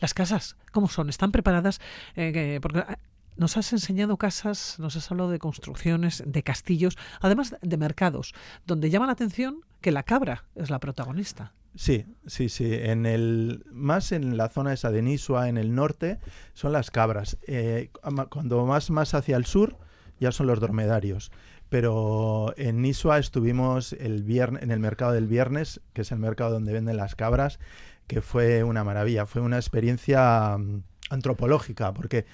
Las 0.00 0.14
casas, 0.14 0.56
¿cómo 0.72 0.88
son? 0.88 1.10
¿Están 1.10 1.32
preparadas? 1.32 1.80
Eh, 2.16 2.32
que- 2.32 2.58
porque 2.62 2.78
ah, 2.80 2.98
nos 3.36 3.56
has 3.56 3.72
enseñado 3.72 4.16
casas, 4.16 4.76
nos 4.78 4.96
has 4.96 5.10
hablado 5.10 5.30
de 5.30 5.38
construcciones, 5.38 6.22
de 6.26 6.42
castillos, 6.42 6.96
además 7.20 7.56
de 7.60 7.76
mercados, 7.76 8.34
donde 8.66 8.90
llama 8.90 9.06
la 9.06 9.12
atención 9.12 9.60
que 9.80 9.92
la 9.92 10.02
cabra 10.02 10.44
es 10.54 10.70
la 10.70 10.78
protagonista. 10.78 11.52
Sí, 11.74 12.06
sí, 12.26 12.48
sí. 12.48 12.74
En 12.74 13.06
el, 13.06 13.64
más 13.70 14.12
en 14.12 14.36
la 14.36 14.48
zona 14.48 14.72
esa 14.72 14.90
de 14.90 15.02
Nisua, 15.02 15.48
en 15.48 15.56
el 15.56 15.74
norte, 15.74 16.18
son 16.52 16.72
las 16.72 16.90
cabras. 16.90 17.38
Eh, 17.46 17.90
cuando 18.28 18.66
más, 18.66 18.90
más 18.90 19.14
hacia 19.14 19.36
el 19.36 19.46
sur, 19.46 19.76
ya 20.18 20.32
son 20.32 20.46
los 20.46 20.60
dormedarios. 20.60 21.30
Pero 21.68 22.52
en 22.56 22.82
Nisua 22.82 23.18
estuvimos 23.18 23.92
el 23.92 24.24
viernes, 24.24 24.62
en 24.62 24.72
el 24.72 24.80
mercado 24.80 25.12
del 25.12 25.28
viernes, 25.28 25.80
que 25.92 26.02
es 26.02 26.10
el 26.10 26.18
mercado 26.18 26.50
donde 26.50 26.72
venden 26.72 26.96
las 26.96 27.14
cabras, 27.14 27.60
que 28.08 28.20
fue 28.20 28.64
una 28.64 28.82
maravilla. 28.82 29.26
Fue 29.26 29.40
una 29.40 29.56
experiencia 29.56 30.58
mm, 30.58 30.82
antropológica, 31.10 31.94
porque 31.94 32.26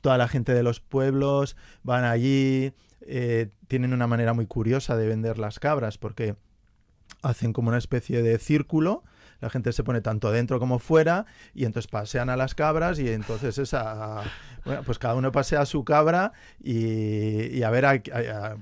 toda 0.00 0.18
la 0.18 0.26
gente 0.26 0.52
de 0.52 0.64
los 0.64 0.80
pueblos 0.80 1.56
van 1.84 2.04
allí, 2.04 2.72
eh, 3.02 3.50
tienen 3.68 3.92
una 3.92 4.08
manera 4.08 4.32
muy 4.32 4.46
curiosa 4.46 4.96
de 4.96 5.06
vender 5.06 5.38
las 5.38 5.60
cabras, 5.60 5.96
porque 5.98 6.34
hacen 7.22 7.52
como 7.52 7.68
una 7.68 7.78
especie 7.78 8.22
de 8.22 8.38
círculo, 8.38 9.04
la 9.40 9.50
gente 9.50 9.72
se 9.72 9.84
pone 9.84 10.00
tanto 10.00 10.30
dentro 10.30 10.58
como 10.58 10.78
fuera 10.78 11.26
y 11.54 11.64
entonces 11.64 11.90
pasean 11.90 12.30
a 12.30 12.36
las 12.36 12.54
cabras 12.54 12.98
y 12.98 13.08
entonces 13.08 13.58
esa 13.58 14.22
bueno, 14.64 14.82
pues 14.84 14.98
cada 14.98 15.14
uno 15.14 15.32
pasea 15.32 15.60
a 15.62 15.66
su 15.66 15.84
cabra 15.84 16.32
y, 16.62 17.56
y 17.58 17.62
a 17.62 17.70
ver 17.70 17.86
a, 17.86 18.00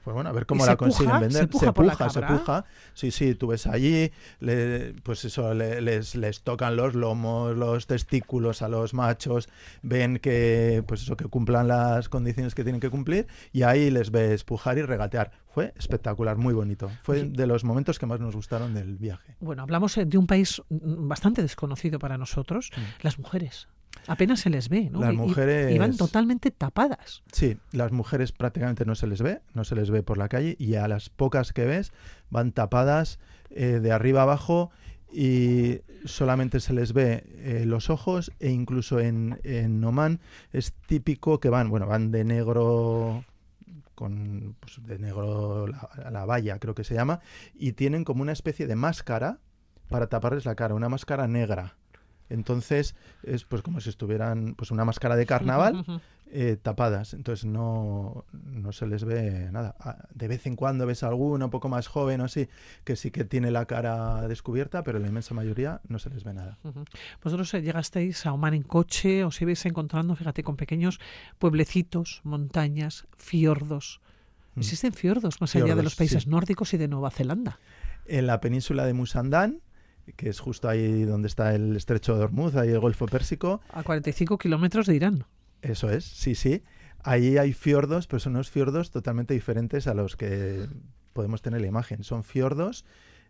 pues 0.02 0.14
bueno, 0.14 0.30
a 0.30 0.32
ver 0.32 0.46
cómo 0.46 0.64
¿Y 0.64 0.66
la 0.66 0.72
se 0.72 0.76
puja? 0.76 0.90
consiguen 0.90 1.20
vender. 1.20 1.42
¿Se 1.42 1.46
puja 1.48 1.72
por 1.72 1.86
la 1.86 1.94
se 2.10 2.22
puja. 2.22 2.64
Sí, 2.94 3.10
sí, 3.10 3.34
tú 3.34 3.48
ves 3.48 3.66
allí, 3.66 4.10
le- 4.40 4.94
pues 5.02 5.24
eso, 5.24 5.54
le- 5.54 5.80
les, 5.80 6.14
les 6.14 6.42
tocan 6.42 6.76
los 6.76 6.94
lomos, 6.94 7.56
los 7.56 7.86
testículos 7.86 8.62
a 8.62 8.68
los 8.68 8.94
machos, 8.94 9.48
ven 9.82 10.18
que 10.18 10.82
pues 10.86 11.02
eso 11.02 11.16
que 11.16 11.26
cumplan 11.26 11.68
las 11.68 12.08
condiciones 12.08 12.54
que 12.54 12.62
tienen 12.64 12.80
que 12.80 12.90
cumplir 12.90 13.26
y 13.52 13.62
ahí 13.62 13.90
les 13.90 14.10
ves 14.10 14.44
pujar 14.44 14.78
y 14.78 14.82
regatear. 14.82 15.30
Fue 15.48 15.72
espectacular, 15.76 16.36
muy 16.36 16.54
bonito. 16.54 16.90
Fue 17.02 17.24
de 17.24 17.46
los 17.46 17.64
momentos 17.64 17.98
que 17.98 18.06
más 18.06 18.20
nos 18.20 18.36
gustaron 18.36 18.74
del 18.74 18.96
viaje. 18.96 19.36
Bueno, 19.40 19.62
hablamos 19.62 19.96
eh, 19.98 20.04
de 20.04 20.16
un 20.18 20.26
país 20.26 20.62
mm, 20.68 21.08
bastante 21.08 21.42
desconocido 21.42 21.98
para 21.98 22.16
nosotros, 22.18 22.70
las 23.02 23.18
mujeres. 23.18 23.66
Apenas 24.06 24.40
se 24.40 24.48
les 24.50 24.68
ve, 24.68 24.88
¿no? 24.90 25.00
Las 25.00 25.14
mujeres- 25.14 25.74
Y 25.74 25.78
van 25.78 25.96
totalmente 25.96 26.50
tapadas. 26.50 27.22
Sí, 27.32 27.58
las 27.72 27.92
mujeres 27.92 28.32
prácticamente 28.32 28.84
no 28.86 28.94
se 28.94 29.06
les 29.06 29.20
ve, 29.20 29.40
no 29.54 29.64
se 29.64 29.74
les 29.74 29.90
ve 29.90 30.02
por 30.02 30.16
la 30.16 30.28
calle 30.28 30.56
y 30.58 30.76
a 30.76 30.88
las 30.88 31.10
pocas 31.10 31.52
que 31.52 31.64
ves 31.66 31.92
van 32.30 32.52
tapadas 32.52 33.18
eh, 33.50 33.80
de 33.82 33.92
arriba 33.92 34.22
abajo 34.22 34.70
y 35.12 35.80
solamente 36.04 36.60
se 36.60 36.72
les 36.72 36.92
ve 36.92 37.24
eh, 37.38 37.64
los 37.66 37.90
ojos 37.90 38.32
e 38.40 38.50
incluso 38.50 38.98
en, 39.00 39.40
en 39.42 39.82
Oman 39.84 40.20
es 40.52 40.72
típico 40.86 41.38
que 41.40 41.48
van, 41.50 41.68
bueno, 41.70 41.86
van 41.86 42.10
de 42.10 42.24
negro 42.24 43.24
con 43.94 44.54
pues, 44.60 44.80
de 44.86 44.98
negro 44.98 45.66
la, 45.66 46.10
la 46.10 46.24
valla 46.24 46.58
creo 46.58 46.74
que 46.74 46.84
se 46.84 46.94
llama 46.94 47.20
y 47.54 47.72
tienen 47.72 48.04
como 48.04 48.22
una 48.22 48.32
especie 48.32 48.66
de 48.66 48.76
máscara 48.76 49.38
para 49.88 50.06
taparles 50.08 50.44
la 50.44 50.54
cara, 50.54 50.74
una 50.74 50.88
máscara 50.90 51.26
negra. 51.26 51.76
Entonces 52.30 52.94
es 53.22 53.44
pues 53.44 53.62
como 53.62 53.80
si 53.80 53.88
estuvieran 53.88 54.54
pues 54.54 54.70
una 54.70 54.84
máscara 54.84 55.16
de 55.16 55.26
carnaval 55.26 55.84
eh, 56.30 56.56
tapadas, 56.60 57.14
entonces 57.14 57.46
no, 57.46 58.24
no 58.32 58.72
se 58.72 58.86
les 58.86 59.04
ve 59.04 59.50
nada. 59.50 59.74
Ah, 59.80 59.96
De 60.14 60.28
vez 60.28 60.46
en 60.46 60.56
cuando 60.56 60.86
ves 60.86 61.02
alguno 61.02 61.46
un 61.46 61.50
poco 61.50 61.68
más 61.68 61.86
joven 61.86 62.20
o 62.20 62.24
así, 62.24 62.48
que 62.84 62.96
sí 62.96 63.10
que 63.10 63.24
tiene 63.24 63.50
la 63.50 63.64
cara 63.64 64.28
descubierta, 64.28 64.82
pero 64.82 64.98
la 64.98 65.08
inmensa 65.08 65.34
mayoría 65.34 65.80
no 65.88 65.98
se 65.98 66.10
les 66.10 66.24
ve 66.24 66.34
nada. 66.34 66.58
Vosotros 67.22 67.52
eh, 67.54 67.62
llegasteis 67.62 68.26
a 68.26 68.32
Oman 68.32 68.54
en 68.54 68.62
coche, 68.62 69.24
os 69.24 69.40
ibais 69.40 69.64
encontrando, 69.66 70.14
fíjate, 70.16 70.42
con 70.42 70.56
pequeños 70.56 71.00
pueblecitos, 71.38 72.20
montañas, 72.24 73.06
fiordos. 73.16 74.00
Mm. 74.54 74.60
Existen 74.60 74.92
fiordos 74.92 75.40
más 75.40 75.54
allá 75.54 75.64
de 75.64 75.68
Fiordos, 75.68 75.84
los 75.84 75.96
países 75.96 76.24
sí. 76.24 76.28
nórdicos 76.28 76.74
y 76.74 76.76
de 76.76 76.88
Nueva 76.88 77.10
Zelanda. 77.10 77.58
En 78.06 78.26
la 78.26 78.40
península 78.40 78.86
de 78.86 78.94
Musandán, 78.94 79.60
que 80.16 80.28
es 80.28 80.40
justo 80.40 80.68
ahí 80.68 81.04
donde 81.04 81.28
está 81.28 81.54
el 81.54 81.76
estrecho 81.76 82.16
de 82.16 82.24
Hormuz, 82.24 82.54
ahí 82.56 82.70
el 82.70 82.80
Golfo 82.80 83.06
Pérsico, 83.06 83.60
A 83.72 83.82
45 83.82 84.38
kilómetros 84.38 84.86
de 84.86 84.96
Irán. 84.96 85.24
eso 85.62 85.90
es, 85.90 86.04
sí, 86.04 86.34
sí. 86.34 86.62
Ahí 87.04 87.38
hay 87.38 87.52
fiordos, 87.52 88.06
pero 88.06 88.20
son 88.20 88.34
unos 88.34 88.50
fiordos 88.50 88.90
totalmente 88.90 89.34
diferentes 89.34 89.86
a 89.86 89.94
los 89.94 90.16
que 90.16 90.66
podemos 91.12 91.42
tener 91.42 91.60
la 91.60 91.66
imagen. 91.66 92.02
Son 92.04 92.24
fiordos 92.24 92.84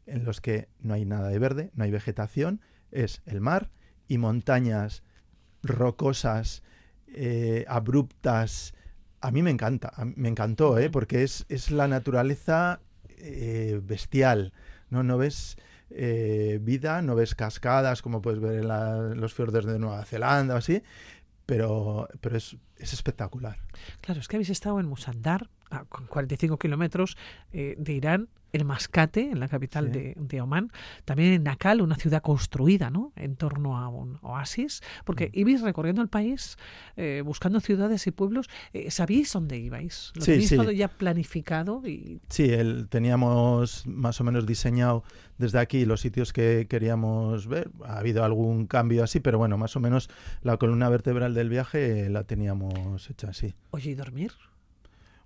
en 0.06 0.24
los 0.24 0.40
que 0.40 0.68
no 0.80 0.94
hay 0.94 1.04
nada 1.04 1.28
de 1.28 1.38
verde, 1.38 1.70
no 1.74 1.84
hay 1.84 1.90
vegetación, 1.90 2.60
es 2.90 3.22
el 3.26 3.40
mar 3.40 3.70
y 4.08 4.18
montañas 4.18 5.02
rocosas, 5.62 6.62
eh, 7.08 7.64
abruptas. 7.68 8.74
A 9.20 9.30
mí 9.30 9.42
me 9.42 9.50
encanta, 9.50 9.92
mí 10.04 10.14
me 10.16 10.28
encantó, 10.28 10.78
¿eh? 10.78 10.90
Porque 10.90 11.22
es, 11.22 11.44
es 11.48 11.70
la 11.70 11.88
naturaleza 11.88 12.80
eh, 13.08 13.80
bestial. 13.82 14.52
No, 14.90 15.02
no 15.02 15.18
ves 15.18 15.56
eh, 15.90 16.58
vida, 16.62 17.00
no 17.02 17.14
ves 17.14 17.34
cascadas 17.34 18.02
como 18.02 18.20
puedes 18.22 18.40
ver 18.40 18.60
en 18.60 18.68
la- 18.68 19.14
los 19.14 19.32
fiordos 19.34 19.64
de 19.64 19.78
Nueva 19.78 20.04
Zelanda 20.04 20.54
o 20.54 20.58
así, 20.58 20.82
pero, 21.46 22.08
pero 22.20 22.36
es, 22.36 22.56
es 22.76 22.92
espectacular. 22.92 23.58
Claro, 24.00 24.20
es 24.20 24.28
que 24.28 24.36
habéis 24.36 24.50
estado 24.50 24.80
en 24.80 24.86
Musandar, 24.86 25.48
a 25.70 25.84
con 25.84 26.06
45 26.06 26.58
kilómetros 26.58 27.16
eh, 27.52 27.74
de 27.78 27.92
Irán, 27.92 28.28
en 28.52 28.66
Mascate, 28.66 29.30
en 29.30 29.40
la 29.40 29.48
capital 29.48 29.86
Sí. 29.86 29.98
de, 29.98 30.14
de 30.18 30.40
Omán, 30.40 30.70
también 31.04 31.32
en 31.32 31.42
Nakal, 31.44 31.80
una 31.82 31.96
ciudad 31.96 32.22
construida 32.22 32.90
¿no? 32.90 33.12
en 33.16 33.36
torno 33.36 33.76
a 33.78 33.88
un 33.88 34.18
oasis, 34.22 34.82
porque 35.04 35.26
Mm. 35.28 35.38
ibais 35.38 35.60
recorriendo 35.62 36.02
el 36.02 36.08
país 36.08 36.56
eh, 36.96 37.22
buscando 37.24 37.60
ciudades 37.60 38.06
y 38.06 38.10
pueblos. 38.10 38.48
Eh, 38.72 38.90
¿Sabíais 38.90 39.32
dónde 39.32 39.58
ibais? 39.58 40.12
¿Lo 40.14 40.22
Sí, 40.22 40.32
teníais 40.32 40.48
sí. 40.48 40.56
todo 40.56 40.70
ya 40.72 40.88
planificado? 40.88 41.82
Y... 41.86 42.20
Sí, 42.28 42.44
el, 42.50 42.88
teníamos 42.88 43.86
más 43.86 44.20
o 44.20 44.24
menos 44.24 44.46
diseñado 44.46 45.04
desde 45.38 45.58
aquí 45.58 45.84
los 45.84 46.00
sitios 46.00 46.32
que 46.32 46.66
queríamos 46.68 47.46
ver. 47.46 47.70
Ha 47.84 47.98
habido 47.98 48.24
algún 48.24 48.66
cambio 48.66 49.04
así, 49.04 49.20
pero 49.20 49.38
bueno, 49.38 49.56
más 49.58 49.76
o 49.76 49.80
menos 49.80 50.08
la 50.42 50.56
columna 50.56 50.88
vertebral 50.88 51.34
del 51.34 51.48
viaje 51.48 52.08
la 52.08 52.24
teníamos 52.24 53.08
hecha 53.10 53.28
así. 53.30 53.54
Oye, 53.70 53.90
¿y 53.90 53.94
dormir? 53.94 54.32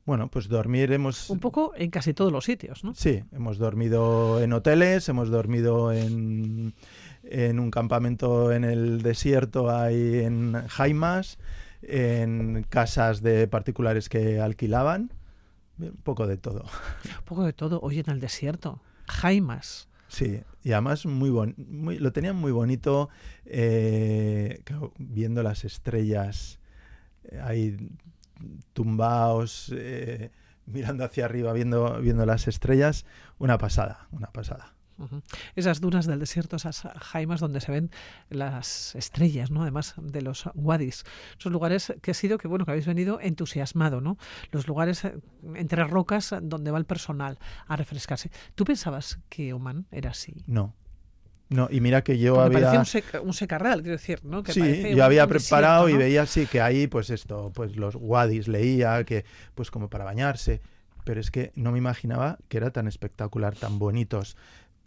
Bueno, 0.05 0.29
pues 0.29 0.49
dormir 0.49 0.93
hemos... 0.93 1.31
Un 1.31 1.39
poco 1.39 1.73
en 1.77 1.91
casi 1.91 2.13
todos 2.13 2.33
los 2.33 2.45
sitios, 2.45 2.83
¿no? 2.83 2.95
Sí, 2.95 3.23
hemos 3.31 3.59
dormido 3.59 4.43
en 4.43 4.53
hoteles, 4.53 5.09
hemos 5.09 5.31
dormido 5.31 5.93
en, 5.93 6.75
en 7.23 7.61
un 7.61 7.71
campamento 7.71 8.53
en 8.53 8.65
el 8.65 9.03
desierto, 9.03 9.71
ahí 9.71 10.21
en 10.21 10.55
Jaimas, 10.69 11.39
en 11.83 12.65
casas 12.69 13.23
de 13.23 13.47
particulares 13.47 14.09
que 14.09 14.41
alquilaban, 14.41 15.13
un 15.79 15.97
poco 16.03 16.27
de 16.27 16.37
todo. 16.37 16.65
Un 17.05 17.25
poco 17.25 17.45
de 17.45 17.53
todo. 17.53 17.81
Oye, 17.81 18.03
en 18.05 18.11
el 18.11 18.21
desierto. 18.21 18.81
Jaimas. 19.07 19.89
Sí, 20.09 20.43
y 20.63 20.73
además 20.73 21.07
muy 21.07 21.31
bon 21.31 21.55
muy, 21.57 21.99
lo 21.99 22.13
tenían 22.13 22.37
muy 22.37 22.53
bonito, 22.53 23.09
eh, 23.47 24.63
viendo 24.99 25.43
las 25.43 25.65
estrellas 25.65 26.59
eh, 27.25 27.41
ahí 27.43 27.77
tumbados, 28.73 29.73
eh, 29.77 30.31
mirando 30.67 31.05
hacia 31.05 31.25
arriba, 31.25 31.53
viendo, 31.53 32.01
viendo 32.01 32.27
las 32.27 32.49
estrellas, 32.49 33.05
una 33.39 33.59
pasada, 33.59 34.09
una 34.11 34.29
pasada. 34.29 34.75
Esas 35.57 35.81
dunas 35.81 36.07
del 36.07 36.21
desierto, 36.21 36.57
esas 36.57 36.83
jaimas 37.01 37.41
donde 37.41 37.61
se 37.61 37.73
ven 37.73 37.91
las 38.29 38.95
estrellas, 38.95 39.51
¿no? 39.51 39.63
Además 39.63 39.95
de 39.97 40.23
los 40.23 40.49
wadis. 40.55 41.05
Esos 41.39 41.51
lugares 41.51 41.95
que 42.03 42.13
ha 42.13 42.15
sido 42.15 42.39
que 42.39 42.49
bueno 42.49 42.65
que 42.65 42.73
habéis 42.73 42.87
venido 42.87 43.19
entusiasmado, 43.21 44.01
¿no? 44.01 44.17
Los 44.51 44.69
lugares 44.69 45.05
eh, 45.05 45.19
entre 45.55 45.85
rocas 45.85 46.35
donde 46.43 46.71
va 46.71 46.79
el 46.79 46.85
personal 46.85 47.39
a 47.67 47.77
refrescarse. 47.77 48.31
¿Tú 48.55 48.65
pensabas 48.65 49.19
que 49.29 49.53
Oman 49.53 49.87
era 49.91 50.11
así? 50.11 50.45
No, 50.47 50.75
no, 51.53 51.69
y 51.71 51.81
mira 51.81 52.03
que 52.03 52.19
yo 52.19 52.35
Porque 52.35 52.57
había... 52.57 52.61
parecía 52.61 52.79
un, 52.81 52.87
seca- 52.87 53.21
un 53.21 53.33
secarral, 53.35 53.81
quiero 53.83 53.97
decir, 53.97 54.21
¿no? 54.25 54.43
Que 54.43 54.53
Sí, 54.53 54.83
yo 54.91 54.95
un- 54.97 55.01
había 55.03 55.25
un 55.25 55.31
preparado 55.31 55.85
desierto, 55.87 56.03
y 56.03 56.09
veía 56.09 56.23
así 56.23 56.47
que 56.47 56.61
ahí, 56.61 56.87
pues 56.87 57.11
esto, 57.11 57.51
pues 57.55 57.77
los 57.77 57.95
wadis 57.97 58.49
leía, 58.49 59.05
que 59.05 59.25
pues 59.55 59.71
como 59.71 59.89
para 59.89 60.05
bañarse, 60.05 60.61
pero 61.05 61.21
es 61.21 61.31
que 61.31 61.53
no 61.55 61.73
me 61.73 61.79
imaginaba 61.79 62.39
que 62.49 62.57
era 62.57 62.71
tan 62.71 62.87
espectacular, 62.89 63.55
tan 63.57 63.79
bonitos, 63.79 64.37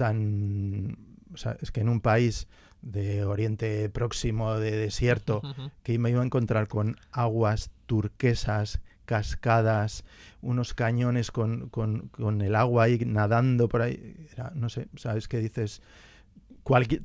tan 0.10 0.98
o 1.34 1.38
sea, 1.38 1.58
es 1.62 1.72
que 1.72 1.82
en 1.82 1.90
un 1.90 2.00
país 2.02 2.48
de 2.82 3.26
Oriente 3.26 3.90
Próximo, 3.90 4.56
de 4.60 4.72
desierto, 4.72 5.42
que 5.84 5.98
me 6.00 6.12
iba 6.12 6.22
a 6.22 6.26
encontrar 6.26 6.68
con 6.68 6.98
aguas 7.12 7.72
turquesas, 7.88 8.80
cascadas, 9.06 10.04
unos 10.42 10.74
cañones 10.74 11.32
con, 11.32 11.70
con, 11.70 12.08
con 12.10 12.42
el 12.42 12.56
agua 12.56 12.84
ahí 12.86 13.00
nadando 13.06 13.68
por 13.68 13.82
ahí. 13.82 14.16
Era, 14.34 14.52
no 14.56 14.70
sé, 14.70 14.88
sabes 14.96 15.28
que 15.28 15.40
dices, 15.40 15.82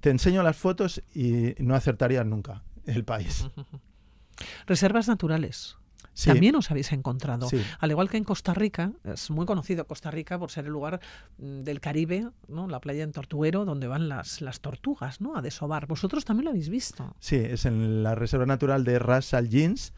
te 0.00 0.10
enseño 0.10 0.42
las 0.42 0.56
fotos 0.56 1.02
y 1.14 1.54
no 1.58 1.74
acertarías 1.74 2.26
nunca 2.26 2.62
el 2.86 3.04
país. 3.04 3.46
Reservas 4.66 5.08
naturales. 5.08 5.76
También 6.24 6.54
os 6.56 6.70
habéis 6.70 6.92
encontrado. 6.92 7.48
Al 7.78 7.90
igual 7.90 8.10
que 8.10 8.16
en 8.16 8.24
Costa 8.24 8.52
Rica, 8.52 8.92
es 9.04 9.30
muy 9.30 9.46
conocido 9.46 9.86
Costa 9.86 10.10
Rica 10.10 10.38
por 10.38 10.50
ser 10.50 10.66
el 10.66 10.72
lugar 10.72 11.00
mm, 11.38 11.60
del 11.60 11.80
Caribe, 11.80 12.28
¿no? 12.48 12.68
la 12.68 12.80
playa 12.80 13.04
en 13.04 13.12
Tortuguero, 13.12 13.64
donde 13.64 13.86
van 13.86 14.08
las, 14.08 14.40
las 14.40 14.60
tortugas 14.60 15.20
¿no? 15.20 15.36
a 15.36 15.42
desovar. 15.42 15.86
Vosotros 15.86 16.24
también 16.24 16.44
lo 16.44 16.50
habéis 16.50 16.68
visto. 16.68 17.14
Sí, 17.20 17.36
es 17.36 17.64
en 17.64 18.02
la 18.02 18.14
Reserva 18.14 18.46
Natural 18.46 18.84
de 18.84 18.98
Ras 18.98 19.34
Al 19.34 19.48
Jeans. 19.48 19.92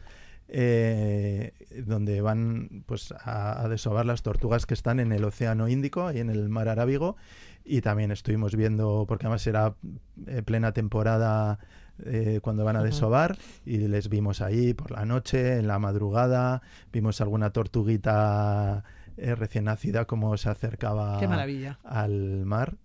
Eh, 0.49 1.53
donde 1.85 2.19
van 2.19 2.83
pues 2.85 3.13
a, 3.13 3.63
a, 3.63 3.69
desovar 3.69 4.05
las 4.05 4.23
tortugas 4.23 4.65
que 4.65 4.73
están 4.73 4.99
en 4.99 5.13
el 5.13 5.23
Océano 5.23 5.69
Índico, 5.69 6.11
y 6.11 6.19
en 6.19 6.29
el 6.29 6.49
Mar 6.49 6.67
Arábigo, 6.67 7.15
y 7.65 7.81
también 7.81 8.11
estuvimos 8.11 8.55
viendo, 8.55 9.05
porque 9.07 9.25
además 9.25 9.45
era 9.47 9.75
eh, 10.27 10.41
plena 10.41 10.73
temporada 10.73 11.59
eh, 12.05 12.39
cuando 12.41 12.65
van 12.65 12.75
a 12.75 12.83
desovar 12.83 13.37
y 13.65 13.77
les 13.87 14.09
vimos 14.09 14.41
ahí 14.41 14.73
por 14.73 14.91
la 14.91 15.05
noche, 15.05 15.57
en 15.59 15.67
la 15.67 15.79
madrugada, 15.79 16.61
vimos 16.91 17.21
alguna 17.21 17.51
tortuguita 17.51 18.83
eh, 19.17 19.35
recién 19.35 19.65
nacida 19.65 20.05
como 20.05 20.35
se 20.37 20.49
acercaba 20.49 21.19
al 21.83 22.45
mar. 22.45 22.75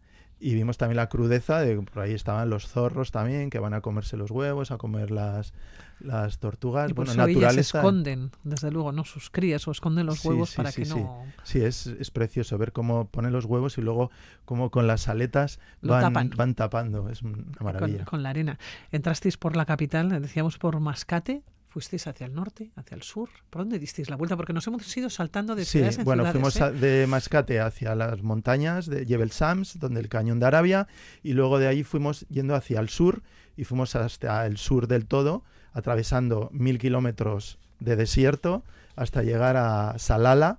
Y 0.40 0.54
vimos 0.54 0.78
también 0.78 0.98
la 0.98 1.08
crudeza 1.08 1.58
de 1.58 1.82
por 1.82 2.00
ahí 2.00 2.12
estaban 2.12 2.48
los 2.48 2.68
zorros 2.68 3.10
también, 3.10 3.50
que 3.50 3.58
van 3.58 3.74
a 3.74 3.80
comerse 3.80 4.16
los 4.16 4.30
huevos, 4.30 4.70
a 4.70 4.78
comer 4.78 5.10
las, 5.10 5.52
las 6.00 6.38
tortugas. 6.38 6.90
Y 6.90 6.92
bueno, 6.94 7.14
naturales 7.14 7.74
esconden, 7.74 8.30
desde 8.44 8.70
luego, 8.70 8.92
¿no? 8.92 9.04
Sus 9.04 9.30
crías 9.30 9.66
o 9.68 9.70
esconden 9.70 10.06
los 10.06 10.24
huevos 10.24 10.54
para 10.54 10.72
que 10.72 10.84
no. 10.84 11.24
Sí, 11.44 11.60
es, 11.60 11.86
es, 11.86 12.10
precioso 12.10 12.56
ver 12.58 12.72
cómo 12.72 13.08
ponen 13.08 13.32
los 13.32 13.44
huevos 13.44 13.78
y 13.78 13.82
luego 13.82 14.10
cómo 14.44 14.70
con 14.70 14.86
las 14.86 15.08
aletas 15.08 15.60
van, 15.82 16.12
van 16.12 16.54
tapando. 16.54 17.08
Es 17.08 17.22
una 17.22 17.44
maravilla. 17.60 17.98
Con, 17.98 18.06
con, 18.06 18.22
la 18.22 18.30
arena. 18.30 18.58
Entrasteis 18.90 19.36
por 19.36 19.56
la 19.56 19.64
capital, 19.64 20.08
decíamos 20.20 20.58
por 20.58 20.78
Mascate, 20.80 21.42
¿Fuisteis 21.68 22.06
hacia 22.06 22.26
el 22.26 22.34
norte, 22.34 22.70
hacia 22.76 22.94
el 22.94 23.02
sur? 23.02 23.28
¿Por 23.50 23.60
dónde 23.60 23.78
disteis 23.78 24.08
la 24.08 24.16
vuelta? 24.16 24.36
Porque 24.36 24.54
nos 24.54 24.66
hemos 24.66 24.96
ido 24.96 25.10
saltando 25.10 25.54
de 25.54 25.66
ciudades 25.66 25.96
sí, 25.96 26.02
bueno, 26.02 26.24
fuimos 26.24 26.56
¿eh? 26.56 26.72
de 26.72 27.06
Mascate 27.06 27.60
hacia 27.60 27.94
las 27.94 28.22
montañas 28.22 28.86
de 28.86 29.04
Jebel 29.04 29.30
Sams, 29.30 29.78
donde 29.78 30.00
el 30.00 30.08
cañón 30.08 30.40
de 30.40 30.46
Arabia, 30.46 30.88
y 31.22 31.34
luego 31.34 31.58
de 31.58 31.68
ahí 31.68 31.84
fuimos 31.84 32.26
yendo 32.30 32.54
hacia 32.54 32.80
el 32.80 32.88
sur 32.88 33.22
y 33.54 33.64
fuimos 33.64 33.96
hasta 33.96 34.46
el 34.46 34.56
sur 34.56 34.88
del 34.88 35.06
todo, 35.06 35.44
atravesando 35.72 36.48
mil 36.52 36.78
kilómetros 36.78 37.58
de 37.80 37.96
desierto 37.96 38.62
hasta 38.96 39.22
llegar 39.22 39.56
a 39.56 39.98
Salala, 39.98 40.58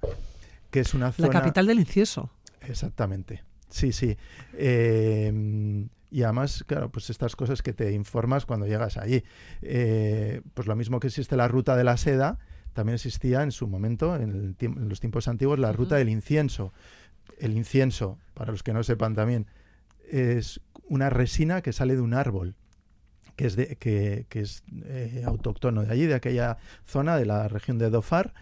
que 0.71 0.79
es 0.79 0.93
una 0.93 1.11
zona... 1.11 1.27
La 1.27 1.33
capital 1.33 1.67
del 1.67 1.79
incienso. 1.79 2.29
Exactamente. 2.61 3.43
Sí, 3.69 3.91
sí. 3.91 4.17
Eh, 4.53 5.87
y 6.11 6.23
además, 6.23 6.63
claro, 6.65 6.89
pues 6.89 7.09
estas 7.09 7.35
cosas 7.35 7.61
que 7.61 7.73
te 7.73 7.91
informas 7.91 8.45
cuando 8.45 8.65
llegas 8.65 8.97
allí. 8.97 9.23
Eh, 9.61 10.41
pues 10.53 10.67
lo 10.67 10.75
mismo 10.75 10.99
que 10.99 11.07
existe 11.07 11.35
la 11.35 11.47
ruta 11.47 11.75
de 11.75 11.83
la 11.83 11.97
seda, 11.97 12.39
también 12.73 12.95
existía 12.95 13.43
en 13.43 13.51
su 13.51 13.67
momento, 13.67 14.15
en, 14.15 14.55
los 14.87 14.99
tiempos 14.99 15.27
antiguos, 15.27 15.59
la 15.59 15.71
ruta 15.71 15.97
del 15.97 16.09
incienso. 16.09 16.73
El 17.37 17.55
incienso, 17.55 18.17
para 18.33 18.51
los 18.51 18.63
que 18.63 18.73
no 18.73 18.83
sepan 18.83 19.15
también, 19.15 19.45
es 20.09 20.61
una 20.87 21.09
resina 21.09 21.61
que 21.61 21.73
sale 21.73 21.95
de 21.95 22.01
un 22.01 22.13
árbol 22.13 22.55
que 23.39 23.47
es, 23.47 23.55
de, 23.55 23.77
que, 23.77 24.25
es 24.31 24.63
eh, 24.83 25.23
autóctono 25.25 25.83
de 25.83 25.93
allí, 25.93 26.07
de 26.07 26.13
aquella 26.13 26.57
zona 26.85 27.15
de 27.15 27.25
la 27.25 27.47
región 27.47 27.77
de 27.77 27.89
Dofar, 27.89 28.33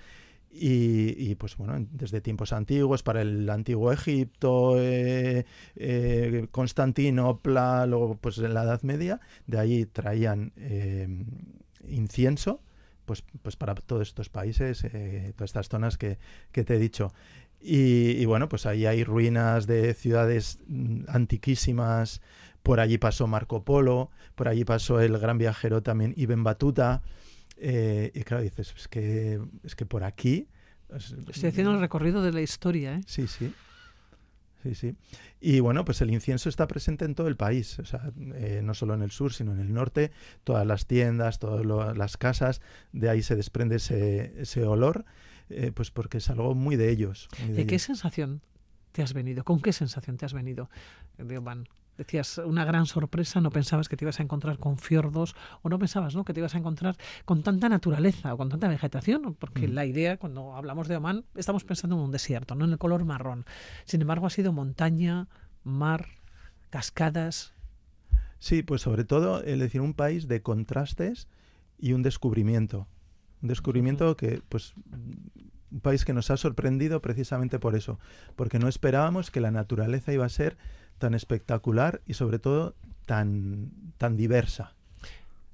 y, 0.49 1.35
pues 1.35 1.55
bueno, 1.55 1.85
desde 1.91 2.19
tiempos 2.19 2.51
antiguos, 2.51 3.03
para 3.03 3.21
el 3.21 3.47
antiguo 3.47 3.91
Egipto, 3.91 4.73
eh, 4.79 5.45
eh, 5.75 6.47
Constantinopla, 6.49 7.85
luego 7.85 8.15
pues 8.15 8.39
en 8.39 8.55
la 8.55 8.63
Edad 8.63 8.81
Media, 8.81 9.19
de 9.45 9.59
allí 9.59 9.85
traían 9.85 10.51
incienso, 11.87 12.59
pues, 13.05 13.23
pues 13.43 13.55
para 13.55 13.75
todos 13.75 14.07
estos 14.07 14.29
países, 14.29 14.79
todas 14.81 15.49
estas 15.49 15.69
zonas 15.69 15.99
que, 15.99 16.17
te 16.51 16.73
he 16.73 16.79
dicho. 16.79 17.13
Y, 17.61 18.25
bueno, 18.25 18.49
pues 18.49 18.65
ahí 18.65 18.87
hay 18.87 19.03
ruinas 19.03 19.67
de 19.67 19.93
ciudades 19.93 20.57
mm, 20.67 21.03
antiquísimas, 21.07 22.21
por 22.67 22.81
allí 22.81 22.97
pasó 22.97 23.27
Marco 23.27 23.63
Polo, 23.63 24.11
por 24.35 24.49
allí 24.49 24.65
pasó 24.65 24.99
el 24.99 25.17
gran 25.17 25.37
viajero 25.37 25.81
también 25.81 26.13
Ibn 26.17 26.43
Batuta, 26.43 27.01
eh, 27.55 28.11
y 28.13 28.23
claro, 28.23 28.43
dices, 28.43 28.73
es 28.75 28.87
que, 28.89 29.39
es 29.63 29.75
que 29.75 29.85
por 29.85 30.03
aquí... 30.03 30.47
Estoy 31.29 31.49
haciendo 31.49 31.71
el 31.71 31.79
recorrido 31.79 32.21
de 32.21 32.33
la 32.33 32.41
historia, 32.41 32.95
¿eh? 32.95 33.01
Sí, 33.07 33.27
sí. 33.27 33.53
Sí, 34.63 34.75
sí. 34.75 34.95
Y 35.39 35.61
bueno, 35.61 35.85
pues 35.85 36.01
el 36.01 36.11
incienso 36.11 36.49
está 36.49 36.67
presente 36.67 37.05
en 37.05 37.15
todo 37.15 37.29
el 37.29 37.37
país, 37.37 37.79
o 37.79 37.85
sea, 37.85 38.11
eh, 38.35 38.59
no 38.61 38.73
solo 38.73 38.95
en 38.95 39.01
el 39.01 39.11
sur, 39.11 39.31
sino 39.31 39.53
en 39.53 39.59
el 39.59 39.73
norte, 39.73 40.11
todas 40.43 40.67
las 40.67 40.87
tiendas, 40.87 41.39
todas 41.39 41.65
las 41.95 42.17
casas, 42.17 42.59
de 42.91 43.09
ahí 43.09 43.21
se 43.21 43.37
desprende 43.37 43.77
ese, 43.77 44.33
ese 44.41 44.65
olor, 44.65 45.05
eh, 45.49 45.71
pues 45.73 45.89
porque 45.91 46.17
es 46.17 46.29
algo 46.29 46.53
muy 46.53 46.75
de 46.75 46.89
ellos. 46.89 47.29
¿De 47.47 47.65
qué 47.65 47.79
sensación 47.79 48.41
te 48.91 49.03
has 49.03 49.13
venido? 49.13 49.45
¿Con 49.45 49.61
qué 49.61 49.71
sensación 49.71 50.17
te 50.17 50.25
has 50.25 50.33
venido 50.33 50.69
de 51.17 51.37
Oman? 51.37 51.65
Decías 51.97 52.37
una 52.39 52.63
gran 52.63 52.85
sorpresa, 52.85 53.41
no 53.41 53.49
pensabas 53.49 53.89
que 53.89 53.97
te 53.97 54.05
ibas 54.05 54.19
a 54.19 54.23
encontrar 54.23 54.59
con 54.59 54.77
fiordos 54.77 55.35
o 55.61 55.69
no 55.69 55.79
pensabas 55.79 56.15
¿no? 56.15 56.23
que 56.23 56.33
te 56.33 56.39
ibas 56.39 56.55
a 56.55 56.57
encontrar 56.57 56.95
con 57.25 57.43
tanta 57.43 57.69
naturaleza 57.69 58.33
o 58.33 58.37
con 58.37 58.49
tanta 58.49 58.67
vegetación, 58.67 59.35
porque 59.35 59.67
mm. 59.67 59.71
la 59.71 59.85
idea 59.85 60.17
cuando 60.17 60.55
hablamos 60.55 60.87
de 60.87 60.97
Oman 60.97 61.25
estamos 61.35 61.63
pensando 61.63 61.95
en 61.95 62.03
un 62.03 62.11
desierto, 62.11 62.55
no 62.55 62.65
en 62.65 62.71
el 62.71 62.77
color 62.77 63.03
marrón. 63.05 63.45
Sin 63.85 64.01
embargo 64.01 64.27
ha 64.27 64.29
sido 64.29 64.53
montaña, 64.53 65.27
mar, 65.63 66.07
cascadas. 66.69 67.53
Sí, 68.39 68.63
pues 68.63 68.81
sobre 68.81 69.03
todo 69.03 69.43
es 69.43 69.59
decir 69.59 69.81
un 69.81 69.93
país 69.93 70.27
de 70.27 70.41
contrastes 70.41 71.27
y 71.79 71.93
un 71.93 72.03
descubrimiento. 72.03 72.87
Un 73.41 73.49
descubrimiento 73.49 74.15
que 74.15 74.41
pues 74.49 74.73
un 75.71 75.81
país 75.81 76.05
que 76.05 76.13
nos 76.13 76.31
ha 76.31 76.37
sorprendido 76.37 77.01
precisamente 77.01 77.59
por 77.59 77.75
eso, 77.75 77.99
porque 78.35 78.59
no 78.59 78.67
esperábamos 78.67 79.31
que 79.31 79.41
la 79.41 79.51
naturaleza 79.51 80.13
iba 80.13 80.25
a 80.25 80.29
ser 80.29 80.57
tan 80.97 81.13
espectacular 81.13 82.01
y 82.05 82.13
sobre 82.13 82.39
todo 82.39 82.75
tan, 83.05 83.71
tan 83.97 84.17
diversa. 84.17 84.73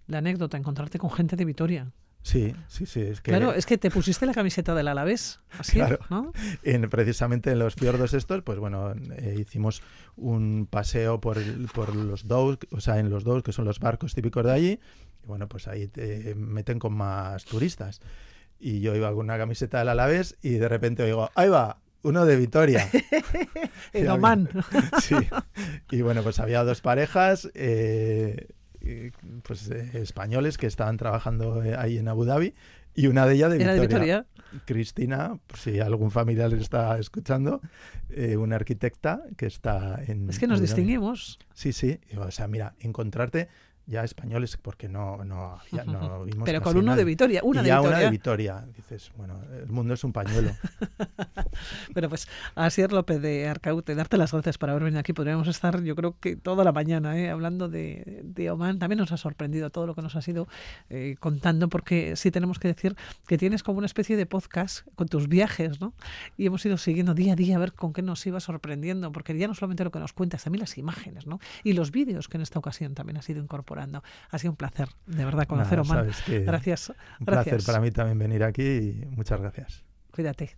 La 0.08 0.20
anécdota, 0.20 0.58
encontrarte 0.58 1.00
con 1.00 1.12
gente 1.12 1.36
de 1.36 1.46
Vitoria. 1.46 1.92
Sí, 2.24 2.56
sí, 2.70 2.86
sí. 2.86 3.02
Es 3.02 3.20
que... 3.20 3.32
Claro, 3.32 3.54
es 3.54 3.66
que 3.66 3.78
te 3.78 3.92
pusiste 3.92 4.26
la 4.26 4.34
camiseta 4.34 4.74
del 4.74 4.88
Alavés, 4.88 5.42
así, 5.60 5.74
claro. 5.74 6.00
¿no? 6.10 6.32
En, 6.64 6.90
precisamente 6.90 7.52
en 7.52 7.60
los 7.60 7.76
fiordos 7.76 8.14
estos, 8.14 8.42
pues 8.44 8.60
bueno, 8.60 8.94
eh, 9.18 9.36
hicimos 9.40 9.84
un 10.16 10.66
paseo 10.70 11.20
por, 11.20 11.38
por 11.74 11.94
los 11.94 12.28
dos, 12.28 12.60
o 12.72 12.80
sea, 12.80 13.00
en 13.00 13.10
los 13.10 13.26
dos, 13.26 13.44
que 13.44 13.52
son 13.52 13.66
los 13.66 13.80
barcos 13.80 14.16
típicos 14.16 14.46
de 14.46 14.52
allí, 14.52 14.80
y 15.22 15.28
bueno, 15.28 15.50
pues 15.50 15.68
ahí 15.68 15.88
te 15.88 16.34
meten 16.36 16.80
con 16.80 16.94
más 16.94 17.44
turistas. 17.44 18.00
Y 18.58 18.80
yo 18.80 18.96
iba 18.96 19.10
con 19.10 19.20
una 19.20 19.38
camiseta 19.38 19.80
del 19.80 19.90
Alavés 19.90 20.38
y 20.42 20.52
de 20.52 20.70
repente 20.70 21.04
oigo, 21.04 21.30
ahí 21.36 21.50
va, 21.50 21.82
uno 22.04 22.26
de 22.26 22.36
Vitoria. 22.36 22.90
en 23.94 24.10
Oman. 24.10 24.50
sí. 25.02 25.16
Y 25.92 26.02
bueno, 26.02 26.22
pues 26.24 26.40
había 26.40 26.64
dos 26.64 26.82
parejas, 26.82 27.50
eh, 27.56 28.48
pues 29.44 29.70
eh, 29.72 29.90
españoles 29.94 30.58
que 30.58 30.68
estaban 30.68 30.98
trabajando 30.98 31.64
eh, 31.64 31.76
ahí 31.78 31.98
en 31.98 32.08
Abu 32.08 32.26
Dhabi 32.26 32.54
y 32.94 33.08
una 33.08 33.26
de 33.26 33.36
ellas 33.36 33.52
de 33.52 33.58
Vitoria. 33.58 33.82
de 33.82 33.88
Vitoria? 33.88 34.26
Cristina, 34.66 35.40
si 35.58 35.80
algún 35.80 36.12
familiar 36.12 36.54
está 36.54 37.00
escuchando, 37.00 37.60
una 38.38 38.58
arquitecta 38.58 39.24
que 39.36 39.48
está 39.48 40.00
en... 40.06 40.30
Es 40.30 40.38
que 40.38 40.46
nos 40.46 40.62
distinguimos. 40.62 41.40
Sí, 41.56 41.74
sí. 41.74 42.00
O 42.16 42.30
sea, 42.30 42.48
mira, 42.48 42.76
encontrarte 42.80 43.50
ya 43.86 44.04
españoles, 44.04 44.58
porque 44.62 44.88
no, 44.88 45.24
no, 45.26 45.60
ya 45.72 45.84
no 45.84 46.24
vimos. 46.24 46.46
Pero 46.46 46.62
con 46.62 46.78
uno 46.78 46.96
de 46.96 47.04
Vitoria, 47.04 47.42
una 47.44 47.60
y 47.60 47.64
de 47.64 47.68
ya 47.68 47.80
Vitoria. 47.80 47.98
una 47.98 48.06
de 48.06 48.12
Vitoria. 48.12 48.66
Dices, 48.76 49.12
bueno, 49.18 49.42
el 49.52 49.68
mundo 49.68 49.94
es 49.94 50.04
un 50.04 50.14
pañuelo. 50.14 50.52
bueno, 51.94 52.08
pues 52.08 52.30
Asier 52.56 52.94
López 52.94 53.22
de 53.22 53.48
Arcaute, 53.48 53.94
darte 53.94 54.18
las 54.18 54.32
gracias 54.32 54.58
por 54.58 54.70
haber 54.70 54.84
venido 54.84 55.02
aquí. 55.02 55.12
Podríamos 55.12 55.48
estar, 55.50 55.82
yo 55.84 55.96
creo 55.96 56.18
que 56.20 56.38
toda 56.38 56.64
la 56.64 56.72
mañana, 56.72 57.18
¿eh? 57.18 57.30
hablando 57.30 57.68
de, 57.68 58.22
de, 58.24 58.52
Oman. 58.52 58.80
También 58.80 59.00
nos 59.00 59.12
ha 59.12 59.18
sorprendido 59.18 59.70
todo 59.70 59.86
lo 59.86 59.96
que 59.96 60.02
nos 60.02 60.16
has 60.16 60.28
ido 60.30 60.48
eh, 60.90 61.16
contando, 61.20 61.68
porque 61.68 62.16
sí 62.16 62.32
tenemos 62.32 62.60
que 62.60 62.70
decir 62.70 62.96
que 63.28 63.38
tienes 63.38 63.64
como 63.64 63.80
una 63.80 63.88
especie 63.88 64.16
de 64.16 64.26
podcast 64.26 64.88
con 64.96 65.10
tus 65.10 65.28
viajes, 65.28 65.82
¿no? 65.82 65.94
Y 66.38 66.46
hemos 66.46 66.66
ido 66.66 66.78
siguiendo 66.78 67.14
día 67.14 67.34
a 67.34 67.36
día 67.36 67.58
a 67.58 67.60
ver 67.60 67.74
con 67.74 67.92
qué 67.92 68.02
nos 68.02 68.26
iba 68.26 68.40
sorprendiendo, 68.40 69.12
porque 69.12 69.38
ya 69.38 69.48
no 69.48 69.56
solamente 69.56 69.84
lo 69.84 69.92
que 69.92 70.00
nos 70.00 70.14
cuentas, 70.14 70.44
también 70.44 70.62
las 70.62 70.78
imágenes, 70.78 71.28
¿no? 71.28 71.40
Y 71.64 71.74
los 71.74 71.92
vídeos 71.92 72.30
que 72.30 72.38
en 72.38 72.44
esta 72.44 72.60
ocasión 72.60 72.94
también 72.94 73.18
has 73.18 73.30
ido 73.30 73.42
incorporando 73.42 73.73
ha 73.80 74.38
sido 74.38 74.52
un 74.52 74.58
placer, 74.58 74.90
de 75.06 75.26
verdad, 75.26 75.48
conoceros 75.48 75.88
más. 75.90 76.06
Gracias. 76.28 76.94
Un 77.20 77.26
placer 77.26 77.62
para 77.66 77.80
mí 77.80 77.92
también 77.92 78.20
venir 78.20 78.44
aquí 78.44 78.64
y 78.64 79.06
muchas 79.16 79.40
gracias. 79.40 79.84
Cuídate. 80.12 80.56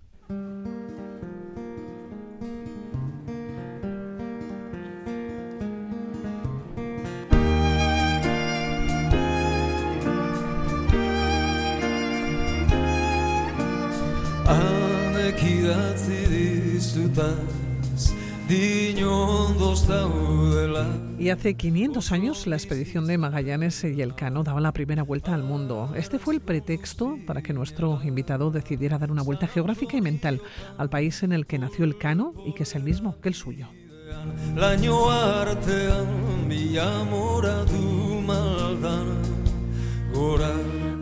Anek 14.47 15.41
idatzi 15.43 16.25
dizutaz. 16.28 17.56
Y 21.17 21.30
hace 21.30 21.56
500 21.56 22.12
años 22.12 22.45
la 22.45 22.58
expedición 22.58 23.08
de 23.08 23.17
Magallanes 23.17 23.84
y 23.86 24.01
el 24.01 24.15
Cano 24.15 24.43
daban 24.43 24.63
la 24.63 24.73
primera 24.73 25.01
vuelta 25.01 25.34
al 25.34 25.43
mundo. 25.43 25.93
Este 25.95 26.19
fue 26.19 26.34
el 26.34 26.41
pretexto 26.41 27.17
para 27.25 27.41
que 27.41 27.54
nuestro 27.54 28.01
invitado 28.04 28.51
decidiera 28.51 28.97
dar 28.97 29.12
una 29.12 29.21
vuelta 29.21 29.47
geográfica 29.47 29.95
y 29.95 30.01
mental 30.01 30.41
al 30.78 30.89
país 30.89 31.23
en 31.23 31.32
el 31.32 31.45
que 31.47 31.58
nació 31.58 31.86
el 31.86 31.97
Cano 31.97 32.34
y 32.45 32.54
que 32.54 32.63
es 32.63 32.75
el 32.75 32.84
mismo 32.84 33.19
que 33.21 33.30
el 33.30 33.36
suyo. 33.36 33.69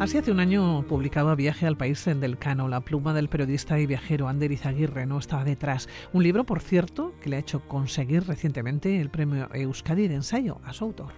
Así 0.04 0.18
hace 0.18 0.32
un 0.32 0.42
año 0.42 0.86
publicaba 0.86 1.34
Viaje 1.34 1.66
al 1.66 1.78
País 1.78 2.06
en 2.08 2.20
del 2.20 2.38
Cano, 2.38 2.68
la 2.68 2.82
pluma 2.82 3.14
del 3.14 3.30
periodista 3.30 3.80
y 3.80 3.86
viajero 3.86 4.28
Ander 4.28 4.52
Izaguirre 4.52 5.06
no 5.06 5.18
estaba 5.18 5.46
detrás. 5.46 5.88
Un 6.12 6.24
libro, 6.24 6.44
por 6.44 6.60
cierto, 6.60 7.14
que 7.22 7.30
le 7.30 7.38
ha 7.38 7.40
hecho 7.40 7.66
conseguir 7.70 8.28
recientemente 8.28 9.00
el 9.00 9.10
premio 9.10 9.48
Euskadi 9.54 10.10
de 10.10 10.16
ensayo 10.16 10.60
a 10.66 10.74
su 10.74 10.84
autor. 10.84 11.14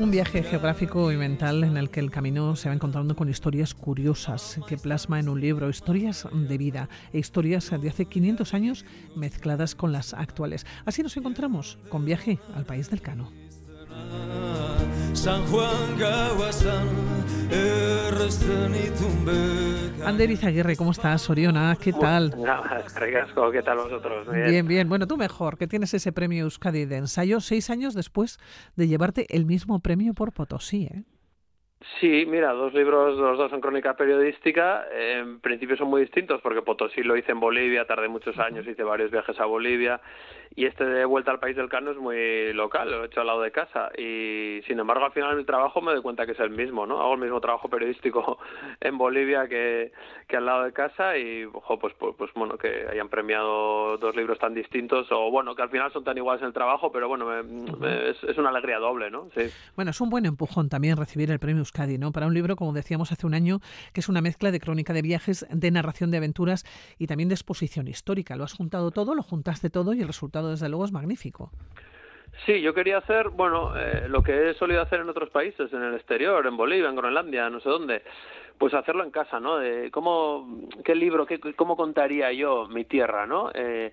Un 0.00 0.10
viaje 0.10 0.42
geográfico 0.42 1.12
y 1.12 1.18
mental 1.18 1.62
en 1.62 1.76
el 1.76 1.90
que 1.90 2.00
el 2.00 2.10
camino 2.10 2.56
se 2.56 2.70
va 2.70 2.74
encontrando 2.74 3.14
con 3.14 3.28
historias 3.28 3.74
curiosas 3.74 4.58
que 4.66 4.78
plasma 4.78 5.20
en 5.20 5.28
un 5.28 5.38
libro, 5.38 5.68
historias 5.68 6.26
de 6.32 6.56
vida 6.56 6.88
e 7.12 7.18
historias 7.18 7.70
de 7.70 7.86
hace 7.86 8.06
500 8.06 8.54
años 8.54 8.86
mezcladas 9.14 9.74
con 9.74 9.92
las 9.92 10.14
actuales. 10.14 10.64
Así 10.86 11.02
nos 11.02 11.18
encontramos 11.18 11.78
con 11.90 12.06
Viaje 12.06 12.38
al 12.54 12.64
País 12.64 12.88
del 12.88 13.02
Cano. 13.02 13.49
San 15.12 15.44
Juan 15.46 15.98
Ander 20.04 20.30
Izaguirre, 20.30 20.76
¿cómo 20.76 20.92
estás? 20.92 21.28
Oriona, 21.28 21.76
¿qué 21.80 21.92
tal? 21.92 22.34
¿qué 23.52 23.62
tal 23.62 23.78
vosotros? 23.78 24.28
Bien. 24.32 24.66
bien, 24.66 24.88
Bueno, 24.88 25.06
tú 25.06 25.16
mejor, 25.16 25.58
que 25.58 25.66
tienes 25.66 25.92
ese 25.94 26.12
premio 26.12 26.44
Euskadi 26.44 26.84
de 26.86 26.96
ensayo 26.96 27.40
seis 27.40 27.70
años 27.70 27.94
después 27.94 28.38
de 28.76 28.88
llevarte 28.88 29.26
el 29.36 29.44
mismo 29.44 29.80
premio 29.80 30.14
por 30.14 30.32
Potosí, 30.32 30.84
¿eh? 30.84 31.04
Sí, 31.98 32.26
mira, 32.26 32.52
dos 32.52 32.74
libros, 32.74 33.16
los 33.16 33.38
dos 33.38 33.50
son 33.50 33.62
crónica 33.62 33.94
periodística. 33.96 34.84
En 34.92 35.40
principio 35.40 35.76
son 35.76 35.88
muy 35.88 36.02
distintos 36.02 36.40
porque 36.42 36.60
Potosí 36.60 37.02
lo 37.02 37.16
hice 37.16 37.32
en 37.32 37.40
Bolivia, 37.40 37.86
tardé 37.86 38.08
muchos 38.08 38.38
años, 38.38 38.66
hice 38.66 38.82
varios 38.82 39.10
viajes 39.10 39.40
a 39.40 39.46
Bolivia 39.46 40.00
y 40.56 40.66
este 40.66 40.84
de 40.84 41.04
vuelta 41.04 41.30
al 41.30 41.38
país 41.38 41.56
del 41.56 41.68
Cano 41.68 41.92
es 41.92 41.96
muy 41.96 42.52
local, 42.52 42.90
lo 42.90 43.04
he 43.04 43.06
hecho 43.06 43.20
al 43.20 43.28
lado 43.28 43.40
de 43.42 43.52
casa 43.52 43.90
y 43.96 44.60
sin 44.66 44.80
embargo 44.80 45.04
al 45.04 45.12
final 45.12 45.36
mi 45.36 45.44
trabajo 45.44 45.80
me 45.80 45.92
doy 45.92 46.02
cuenta 46.02 46.26
que 46.26 46.32
es 46.32 46.40
el 46.40 46.50
mismo, 46.50 46.86
¿no? 46.86 47.00
Hago 47.00 47.14
el 47.14 47.20
mismo 47.20 47.40
trabajo 47.40 47.68
periodístico 47.68 48.38
en 48.80 48.98
Bolivia 48.98 49.48
que, 49.48 49.92
que 50.26 50.36
al 50.36 50.46
lado 50.46 50.64
de 50.64 50.72
casa 50.72 51.16
y 51.16 51.44
ojo, 51.44 51.78
pues, 51.78 51.94
pues, 51.98 52.14
pues 52.18 52.30
bueno, 52.34 52.58
que 52.58 52.86
hayan 52.90 53.08
premiado 53.08 53.96
dos 53.98 54.16
libros 54.16 54.38
tan 54.38 54.54
distintos 54.54 55.06
o 55.12 55.30
bueno, 55.30 55.54
que 55.54 55.62
al 55.62 55.70
final 55.70 55.92
son 55.92 56.02
tan 56.02 56.16
iguales 56.18 56.42
en 56.42 56.48
el 56.48 56.54
trabajo, 56.54 56.90
pero 56.90 57.08
bueno, 57.08 57.32
es, 57.38 58.22
es, 58.24 58.36
una 58.36 58.48
alegría 58.50 58.78
doble, 58.78 59.10
¿no? 59.10 59.28
Sí. 59.34 59.42
Bueno, 59.76 59.92
es 59.92 60.00
un 60.00 60.10
buen 60.10 60.26
empujón 60.26 60.68
también 60.68 60.96
recibir 60.96 61.30
el 61.30 61.38
premio 61.38 61.62
Para 61.72 62.26
un 62.26 62.34
libro, 62.34 62.56
como 62.56 62.72
decíamos 62.72 63.12
hace 63.12 63.26
un 63.26 63.34
año, 63.34 63.60
que 63.92 64.00
es 64.00 64.08
una 64.08 64.20
mezcla 64.20 64.50
de 64.50 64.60
crónica 64.60 64.92
de 64.92 65.02
viajes, 65.02 65.46
de 65.50 65.70
narración 65.70 66.10
de 66.10 66.18
aventuras 66.18 66.64
y 66.98 67.06
también 67.06 67.28
de 67.28 67.34
exposición 67.34 67.88
histórica. 67.88 68.36
Lo 68.36 68.44
has 68.44 68.52
juntado 68.52 68.90
todo, 68.90 69.14
lo 69.14 69.22
juntaste 69.22 69.70
todo 69.70 69.94
y 69.94 70.00
el 70.00 70.06
resultado 70.06 70.50
desde 70.50 70.68
luego, 70.68 70.84
es 70.84 70.92
magnífico. 70.92 71.50
Sí, 72.46 72.60
yo 72.60 72.74
quería 72.74 72.98
hacer, 72.98 73.28
bueno, 73.30 73.76
eh, 73.76 74.08
lo 74.08 74.22
que 74.22 74.50
he 74.50 74.54
solido 74.54 74.82
hacer 74.82 75.00
en 75.00 75.08
otros 75.08 75.30
países, 75.30 75.72
en 75.72 75.82
el 75.82 75.94
exterior, 75.94 76.46
en 76.46 76.56
Bolivia, 76.56 76.88
en 76.88 76.96
Groenlandia, 76.96 77.50
no 77.50 77.60
sé 77.60 77.68
dónde, 77.68 78.02
pues 78.58 78.74
hacerlo 78.74 79.04
en 79.04 79.10
casa, 79.10 79.40
¿no? 79.40 79.58
De 79.58 79.90
cómo, 79.90 80.68
qué 80.84 80.94
libro, 80.94 81.26
qué, 81.26 81.38
cómo 81.54 81.76
contaría 81.76 82.32
yo 82.32 82.66
mi 82.68 82.84
tierra, 82.84 83.26
¿no? 83.26 83.50
Eh, 83.54 83.92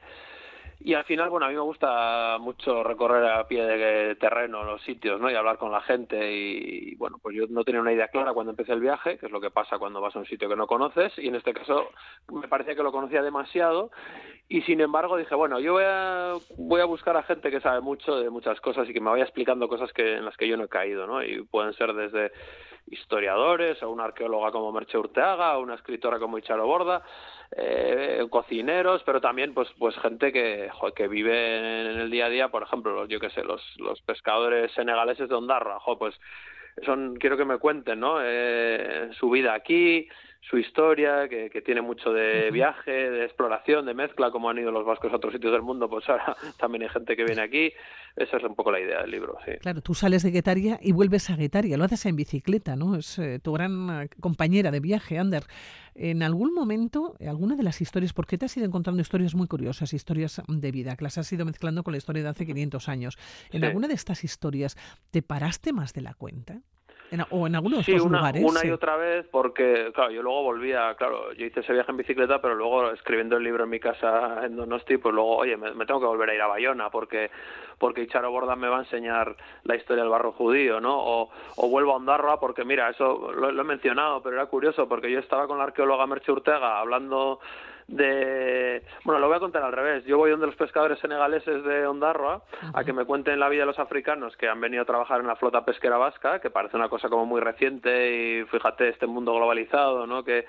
y 0.80 0.94
al 0.94 1.06
final, 1.06 1.30
bueno, 1.30 1.48
a 1.48 1.50
mí 1.50 1.56
me 1.56 1.62
gusta 1.62 2.38
mucho 2.40 2.84
recorrer 2.84 3.26
a 3.26 3.48
pie 3.48 3.66
de 3.66 4.16
terreno 4.16 4.64
los 4.64 4.82
sitios, 4.84 5.20
¿no? 5.20 5.30
Y 5.30 5.34
hablar 5.34 5.58
con 5.58 5.72
la 5.72 5.82
gente. 5.82 6.32
Y, 6.32 6.96
bueno, 6.96 7.18
pues 7.22 7.36
yo 7.36 7.46
no 7.50 7.64
tenía 7.64 7.82
una 7.82 7.94
idea 7.94 8.10
clara 8.10 8.34
cuando 8.34 8.52
empecé 8.52 8.74
el 8.74 8.80
viaje, 8.80 9.18
que 9.18 9.26
es 9.26 9.32
lo 9.32 9.42
que 9.42 9.50
pasa 9.50 9.80
cuando 9.80 10.02
vas 10.02 10.16
a 10.16 10.20
un 10.20 10.26
sitio 10.26 10.48
que 10.48 10.56
no 10.56 10.68
conoces. 10.68 11.18
Y 11.18 11.30
en 11.30 11.36
este 11.36 11.54
caso 11.54 11.90
me 12.32 12.48
parecía 12.48 12.76
que 12.76 12.84
lo 12.84 12.92
conocía 12.92 13.24
demasiado. 13.24 13.90
Y 14.50 14.62
sin 14.62 14.80
embargo 14.80 15.18
dije, 15.18 15.34
bueno, 15.34 15.60
yo 15.60 15.74
voy 15.74 15.84
a, 15.86 16.34
voy 16.58 16.82
a 16.82 16.86
buscar 16.86 17.18
a 17.18 17.24
gente 17.24 17.50
que 17.50 17.60
sabe 17.60 17.82
mucho 17.82 18.16
de 18.16 18.30
muchas 18.30 18.62
cosas 18.62 18.88
y 18.88 18.94
que 18.94 19.02
me 19.02 19.10
vaya 19.10 19.24
explicando 19.24 19.68
cosas 19.68 19.92
que, 19.94 20.18
en 20.18 20.26
las 20.26 20.38
que 20.38 20.48
yo 20.48 20.58
no 20.58 20.66
he 20.66 20.70
caído, 20.70 21.08
¿no? 21.08 21.24
Y 21.24 21.42
pueden 21.44 21.74
ser 21.74 21.94
desde 21.94 22.32
historiadores, 22.90 23.82
o 23.84 23.90
una 23.90 24.06
arqueóloga 24.06 24.52
como 24.52 24.72
Merche 24.72 24.98
Urteaga, 24.98 25.58
o 25.58 25.62
una 25.64 25.76
escritora 25.76 26.20
como 26.20 26.38
Icharo 26.38 26.66
Borda, 26.66 27.04
eh, 27.56 28.26
cocineros, 28.30 29.02
pero 29.06 29.22
también 29.22 29.54
pues 29.54 29.70
pues 29.78 29.96
gente 29.98 30.32
que, 30.32 30.70
que 30.96 31.08
vive 31.08 31.82
en 31.82 32.00
el 32.00 32.12
día 32.12 32.26
a 32.26 32.30
día, 32.30 32.50
por 32.50 32.64
ejemplo, 32.64 33.06
yo 33.06 33.20
qué 33.20 33.30
sé, 33.30 33.44
los, 33.44 33.62
los 33.78 34.02
pescadores 34.02 34.72
senegaleses 34.74 35.30
de 35.30 35.36
Ondarra, 35.36 35.78
pues 35.98 36.16
son 36.86 37.16
quiero 37.16 37.38
que 37.38 37.46
me 37.46 37.58
cuenten, 37.58 38.00
¿no? 38.00 38.18
Eh, 38.22 39.10
su 39.18 39.30
vida 39.30 39.54
aquí, 39.54 40.08
su 40.42 40.58
historia, 40.58 41.28
que, 41.28 41.50
que 41.50 41.62
tiene 41.62 41.82
mucho 41.82 42.14
de 42.14 42.52
viaje, 42.52 42.92
de 42.92 43.26
exploración, 43.26 43.86
de 43.86 43.94
mezcla, 43.94 44.32
como 44.32 44.50
han 44.50 44.58
ido 44.58 44.72
los 44.72 44.86
vascos 44.86 45.12
a 45.12 45.18
otros 45.18 45.34
sitios 45.34 45.52
del 45.52 45.62
mundo, 45.62 45.90
pues 45.90 46.08
ahora 46.10 46.36
también 46.60 46.84
hay 46.84 46.90
gente 46.90 47.16
que 47.16 47.24
viene 47.24 47.42
aquí. 47.42 47.74
Esa 48.16 48.38
es 48.38 48.44
un 48.44 48.56
poco 48.56 48.72
la 48.72 48.80
idea 48.80 49.02
del 49.02 49.12
libro, 49.12 49.38
sí. 49.46 49.52
Claro, 49.62 49.82
tú 49.82 49.94
sales 49.94 50.24
de 50.24 50.32
Guetaria 50.32 50.80
y 50.82 50.92
vuelves 50.92 51.30
a 51.30 51.36
Guetaria, 51.36 51.78
lo 51.78 51.84
haces 51.84 52.06
en 52.08 52.16
bicicleta, 52.16 52.76
¿no? 52.76 52.96
Es 52.96 53.20
eh, 53.20 53.40
tu 53.40 53.54
gran 53.54 53.90
eh, 53.90 54.10
compañera 54.20 54.72
de 54.72 54.80
viaje, 54.80 55.20
Ander. 55.20 55.44
En 55.94 56.24
algún 56.24 56.54
momento, 56.54 57.16
alguna 57.20 57.56
de 57.56 57.64
las 57.64 57.82
historias, 57.82 58.14
porque 58.14 58.38
te 58.38 58.46
has 58.46 58.58
ido 58.58 58.66
encontrando 58.66 59.02
historias 59.02 59.36
muy 59.36 59.48
curiosas, 59.48 59.94
historias 59.94 60.42
de 60.48 60.72
vida, 60.72 60.96
que 60.96 61.04
las 61.04 61.18
has 61.18 61.32
ido 61.32 61.46
mezclando 61.46 61.84
con 61.84 61.92
la 61.92 61.98
historia 61.98 62.24
de 62.24 62.30
hace 62.30 62.46
500 62.46 62.90
años. 62.90 63.18
¿En 63.52 63.64
alguna 63.64 63.88
de 63.88 63.96
estas 63.96 64.24
historias 64.24 64.78
te 65.12 65.22
paraste 65.22 65.74
más 65.74 65.94
de 65.94 66.02
la 66.02 66.14
cuenta? 66.14 66.62
O 67.30 67.48
en 67.48 67.56
algunos 67.56 67.86
sí, 67.86 67.94
una, 67.94 68.18
lugares. 68.18 68.44
Una 68.44 68.66
y 68.66 68.72
otra 68.72 68.98
vez, 68.98 69.26
porque, 69.32 69.92
claro, 69.94 70.12
yo 70.12 70.22
luego 70.22 70.44
volvía, 70.44 70.96
claro, 70.96 71.34
yo 71.34 71.46
hice 71.46 71.62
ese 71.62 71.74
viaje 71.74 71.92
en 71.92 71.98
bicicleta, 71.98 72.42
pero 72.42 72.56
luego 72.56 72.92
escribiendo 72.92 73.38
el 73.38 73.44
libro 73.44 73.64
en 73.64 73.70
mi 73.70 73.80
casa 73.80 74.46
en 74.46 74.56
Donosti, 74.56 74.98
pues 74.98 75.14
luego, 75.14 75.38
oye, 75.38 75.58
me, 75.58 75.86
tengo 75.86 76.00
que 76.00 76.06
volver 76.06 76.30
a 76.30 76.36
ir 76.36 76.42
a 76.42 76.48
Bayona, 76.48 76.90
porque 76.90 77.30
porque 77.78 78.02
Icharo 78.02 78.32
Borda 78.32 78.56
me 78.56 78.68
va 78.68 78.78
a 78.78 78.82
enseñar 78.82 79.36
la 79.64 79.76
historia 79.76 80.02
del 80.02 80.12
barro 80.12 80.32
judío, 80.32 80.82
¿no? 80.82 80.98
O, 80.98 81.30
o 81.58 81.70
vuelvo 81.70 81.94
a 81.94 81.98
Ondarroa, 81.98 82.40
porque 82.40 82.66
mira, 82.66 82.90
eso 82.90 83.32
lo, 83.32 83.52
lo, 83.52 83.62
he 83.62 83.66
mencionado, 83.66 84.24
pero 84.24 84.36
era 84.36 84.48
curioso, 84.48 84.88
porque 84.88 85.12
yo 85.12 85.20
estaba 85.20 85.48
con 85.48 85.60
la 85.60 85.66
arqueóloga 85.66 86.08
Merche 86.08 86.32
Urtega 86.32 86.80
hablando 86.80 87.40
de... 87.88 88.84
Bueno, 89.04 89.20
lo 89.20 89.28
voy 89.28 89.38
a 89.38 89.40
contar 89.40 89.64
al 89.64 89.72
revés. 89.72 90.06
Yo 90.06 90.18
voy 90.18 90.32
donde 90.32 90.48
los 90.48 90.56
pescadores 90.56 91.00
senegaleses 91.00 91.64
de 91.64 91.88
Ondarroa 91.88 92.44
a 92.74 92.84
que 92.84 92.94
me 92.94 93.06
cuenten 93.06 93.40
la 93.40 93.50
vida 93.50 93.62
de 93.62 93.68
los 93.68 93.80
africanos 93.80 94.36
que 94.38 94.50
han 94.50 94.60
venido 94.60 94.84
a 94.84 94.86
trabajar 94.86 95.22
en 95.22 95.28
la 95.28 95.36
flota 95.36 95.64
pesquera 95.64 95.98
vasca, 95.98 96.40
que 96.40 96.50
parece 96.50 96.76
una 96.76 96.90
cosa 96.90 97.10
como 97.10 97.26
muy 97.26 97.42
reciente 97.42 98.12
y 98.14 98.46
fíjate 98.46 98.90
este 98.90 99.08
mundo 99.08 99.34
globalizado, 99.34 100.06
¿no? 100.06 100.24
Que, 100.24 100.46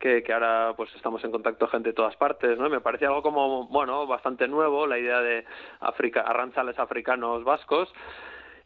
que, 0.00 0.22
que 0.22 0.32
ahora 0.32 0.74
pues 0.76 0.92
estamos 0.96 1.22
en 1.24 1.30
contacto 1.30 1.68
gente 1.68 1.90
de 1.90 1.94
todas 1.94 2.16
partes, 2.16 2.58
¿no? 2.58 2.68
me 2.68 2.80
parece 2.80 3.06
algo 3.06 3.22
como, 3.22 3.68
bueno, 3.68 4.06
bastante 4.06 4.48
nuevo 4.48 4.86
la 4.86 4.98
idea 4.98 5.20
de 5.20 5.44
África, 5.80 6.22
arranzales 6.22 6.78
africanos 6.78 7.44
vascos 7.44 7.92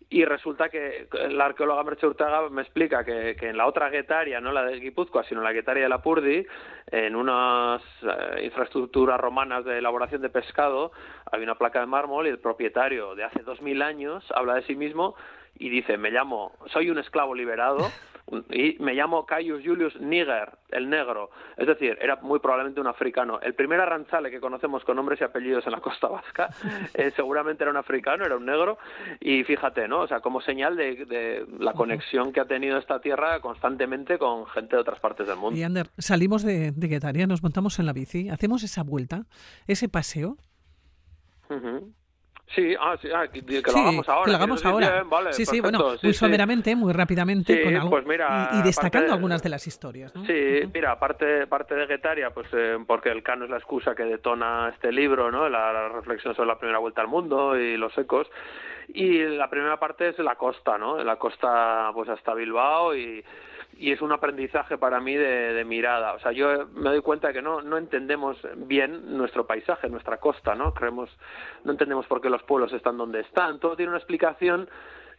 y 0.09 0.25
resulta 0.25 0.69
que 0.69 1.09
la 1.31 1.47
arqueóloga 1.47 1.83
Merche 1.83 2.07
Urtaga 2.07 2.49
me 2.49 2.63
explica 2.63 3.05
que, 3.05 3.37
en 3.41 3.57
la 3.57 3.67
otra 3.67 3.91
Guetaria, 3.91 4.41
no 4.41 4.53
la 4.53 4.65
de 4.65 4.79
Guipúzcoa, 4.79 5.25
sino 5.25 5.43
la 5.43 5.53
Guetaria 5.53 5.83
de 5.83 5.89
la 5.89 6.01
Purdi, 6.01 6.47
en 6.87 7.17
unas 7.17 7.83
eh, 8.03 8.45
infraestructuras 8.45 9.19
romanas 9.21 9.65
de 9.65 9.79
elaboración 9.79 10.23
de 10.23 10.29
pescado, 10.29 10.93
hay 11.31 11.43
una 11.43 11.57
placa 11.57 11.81
de 11.81 11.87
mármol 11.87 12.27
y 12.27 12.31
el 12.31 12.39
propietario 12.39 13.17
de 13.17 13.25
hace 13.25 13.43
dos 13.43 13.61
mil 13.61 13.83
años 13.83 14.25
habla 14.33 14.55
de 14.55 14.63
sí 14.63 14.77
mismo 14.77 15.17
y 15.59 15.71
dice, 15.71 15.97
me 15.97 16.11
llamo, 16.11 16.53
soy 16.67 16.91
un 16.91 16.99
esclavo 16.99 17.35
liberado 17.35 17.91
y 18.51 18.77
me 18.81 18.95
llamo 18.95 19.25
Caius 19.25 19.63
Julius 19.65 20.01
Niger, 20.01 20.59
el 20.71 20.91
negro. 20.91 21.31
Es 21.57 21.67
decir, 21.67 21.97
era 22.01 22.17
muy 22.17 22.41
probablemente 22.41 22.81
un 22.81 22.89
africano. 22.89 23.39
El 23.41 23.55
primer 23.55 23.81
arranzale 23.81 24.31
que 24.31 24.41
conocemos 24.41 24.85
con 24.85 24.97
nombres 24.97 25.21
y 25.21 25.25
apellidos 25.25 25.65
en 25.67 25.73
la 25.73 25.81
costa 25.81 26.09
vasca 26.09 26.49
eh, 26.95 27.13
seguramente 27.15 27.63
era 27.63 27.71
un 27.71 27.77
africano, 27.77 28.25
era 28.25 28.37
un 28.37 28.45
negro. 28.45 28.79
Y 29.21 29.45
fíjate, 29.45 29.87
¿no? 29.87 30.01
O 30.01 30.09
sea, 30.09 30.21
como 30.21 30.41
señal 30.41 30.77
de, 30.77 31.47
la 31.59 31.73
conexión 31.75 32.33
que 32.33 32.41
ha 32.41 32.47
tenido 32.47 32.79
esta 32.79 33.01
tierra 33.01 33.41
constantemente 33.41 34.19
con 34.19 34.47
gente 34.47 34.75
de 34.75 34.83
otras 34.83 34.99
partes 34.99 35.29
del 35.29 35.37
mundo. 35.37 35.59
Y 35.59 35.63
Ander, 35.63 35.89
salimos 35.99 36.43
de, 36.43 36.73
de 36.73 36.89
Guetaria, 36.89 37.27
nos 37.27 37.43
montamos 37.43 37.79
en 37.79 37.87
la 37.87 37.93
bici, 37.93 38.29
hacemos 38.29 38.65
esa 38.65 38.83
vuelta, 38.83 39.27
ese 39.69 39.89
paseo. 39.89 40.37
Sí, 42.49 42.75
ah, 42.79 42.97
sí, 43.01 43.09
ah, 43.13 43.27
que, 43.27 43.43
lo 43.43 43.79
hagamos 43.79 44.09
ahora. 44.09 44.25
Que 44.25 44.31
lo 44.31 44.37
hagamos 44.37 44.65
ahora. 44.65 45.05
sí, 45.33 45.45
sí, 45.45 45.61
bueno, 45.61 45.97
muy 46.01 46.15
someramente, 46.15 46.77
muy 46.77 46.93
rápidamente, 46.93 47.63
con 47.63 47.75
algo, 47.75 47.91
pues 47.91 48.07
mira, 48.07 48.51
y, 48.53 48.63
destacando 48.63 49.13
algunas 49.13 49.43
de 49.43 49.49
las 49.49 49.67
historias. 49.67 50.15
¿no? 50.15 50.25
Sí, 50.27 50.61
mira, 50.73 50.93
aparte, 50.93 51.47
parte 51.49 51.75
de 51.75 51.87
Guetaria, 51.87 52.31
pues 52.31 52.47
eh, 52.53 52.79
porque 52.87 53.11
el 53.11 53.23
cano 53.23 53.45
es 53.45 53.51
la 53.51 53.57
excusa 53.57 53.95
que 53.95 54.05
detona 54.05 54.71
este 54.73 54.93
libro, 54.93 55.31
¿no? 55.31 55.49
La, 55.49 55.89
reflexión 55.89 56.35
sobre 56.35 56.49
la 56.49 56.59
primera 56.59 56.79
vuelta 56.79 57.01
al 57.01 57.09
mundo 57.09 57.59
y 57.59 57.77
los 57.77 57.97
ecos. 57.99 58.29
Y 58.89 59.25
la 59.25 59.51
primera 59.51 59.79
parte 59.79 60.11
es 60.11 60.19
la 60.21 60.37
costa, 60.37 60.79
¿no? 60.79 61.03
La 61.03 61.17
costa 61.17 61.91
pues 61.93 62.09
hasta 62.09 62.33
Bilbao 62.35 62.95
y, 62.95 63.25
y 63.79 63.93
es 63.93 64.01
un 64.01 64.13
aprendizaje 64.13 64.79
para 64.79 65.01
mí 65.01 65.15
de, 65.15 65.53
de, 65.53 65.65
mirada. 65.65 66.15
O 66.15 66.19
sea, 66.21 66.33
yo 66.33 66.67
me 66.75 66.91
doy 66.91 67.01
cuenta 67.03 67.33
que 67.33 67.43
no, 67.43 67.61
no 67.61 67.77
entendemos 67.77 68.39
bien 68.57 69.17
nuestro 69.17 69.47
paisaje, 69.47 69.89
nuestra 69.89 70.19
costa, 70.19 70.55
¿no? 70.55 70.73
Creemos, 70.73 71.11
no 71.65 71.73
entendemos 71.73 72.07
por 72.07 72.21
qué 72.21 72.31
los 72.31 72.43
pueblos 72.43 72.73
están 72.73 72.97
donde 72.97 73.21
están. 73.21 73.61
Todo 73.61 73.77
tiene 73.77 73.91
una 73.91 73.99
explicación 73.99 74.69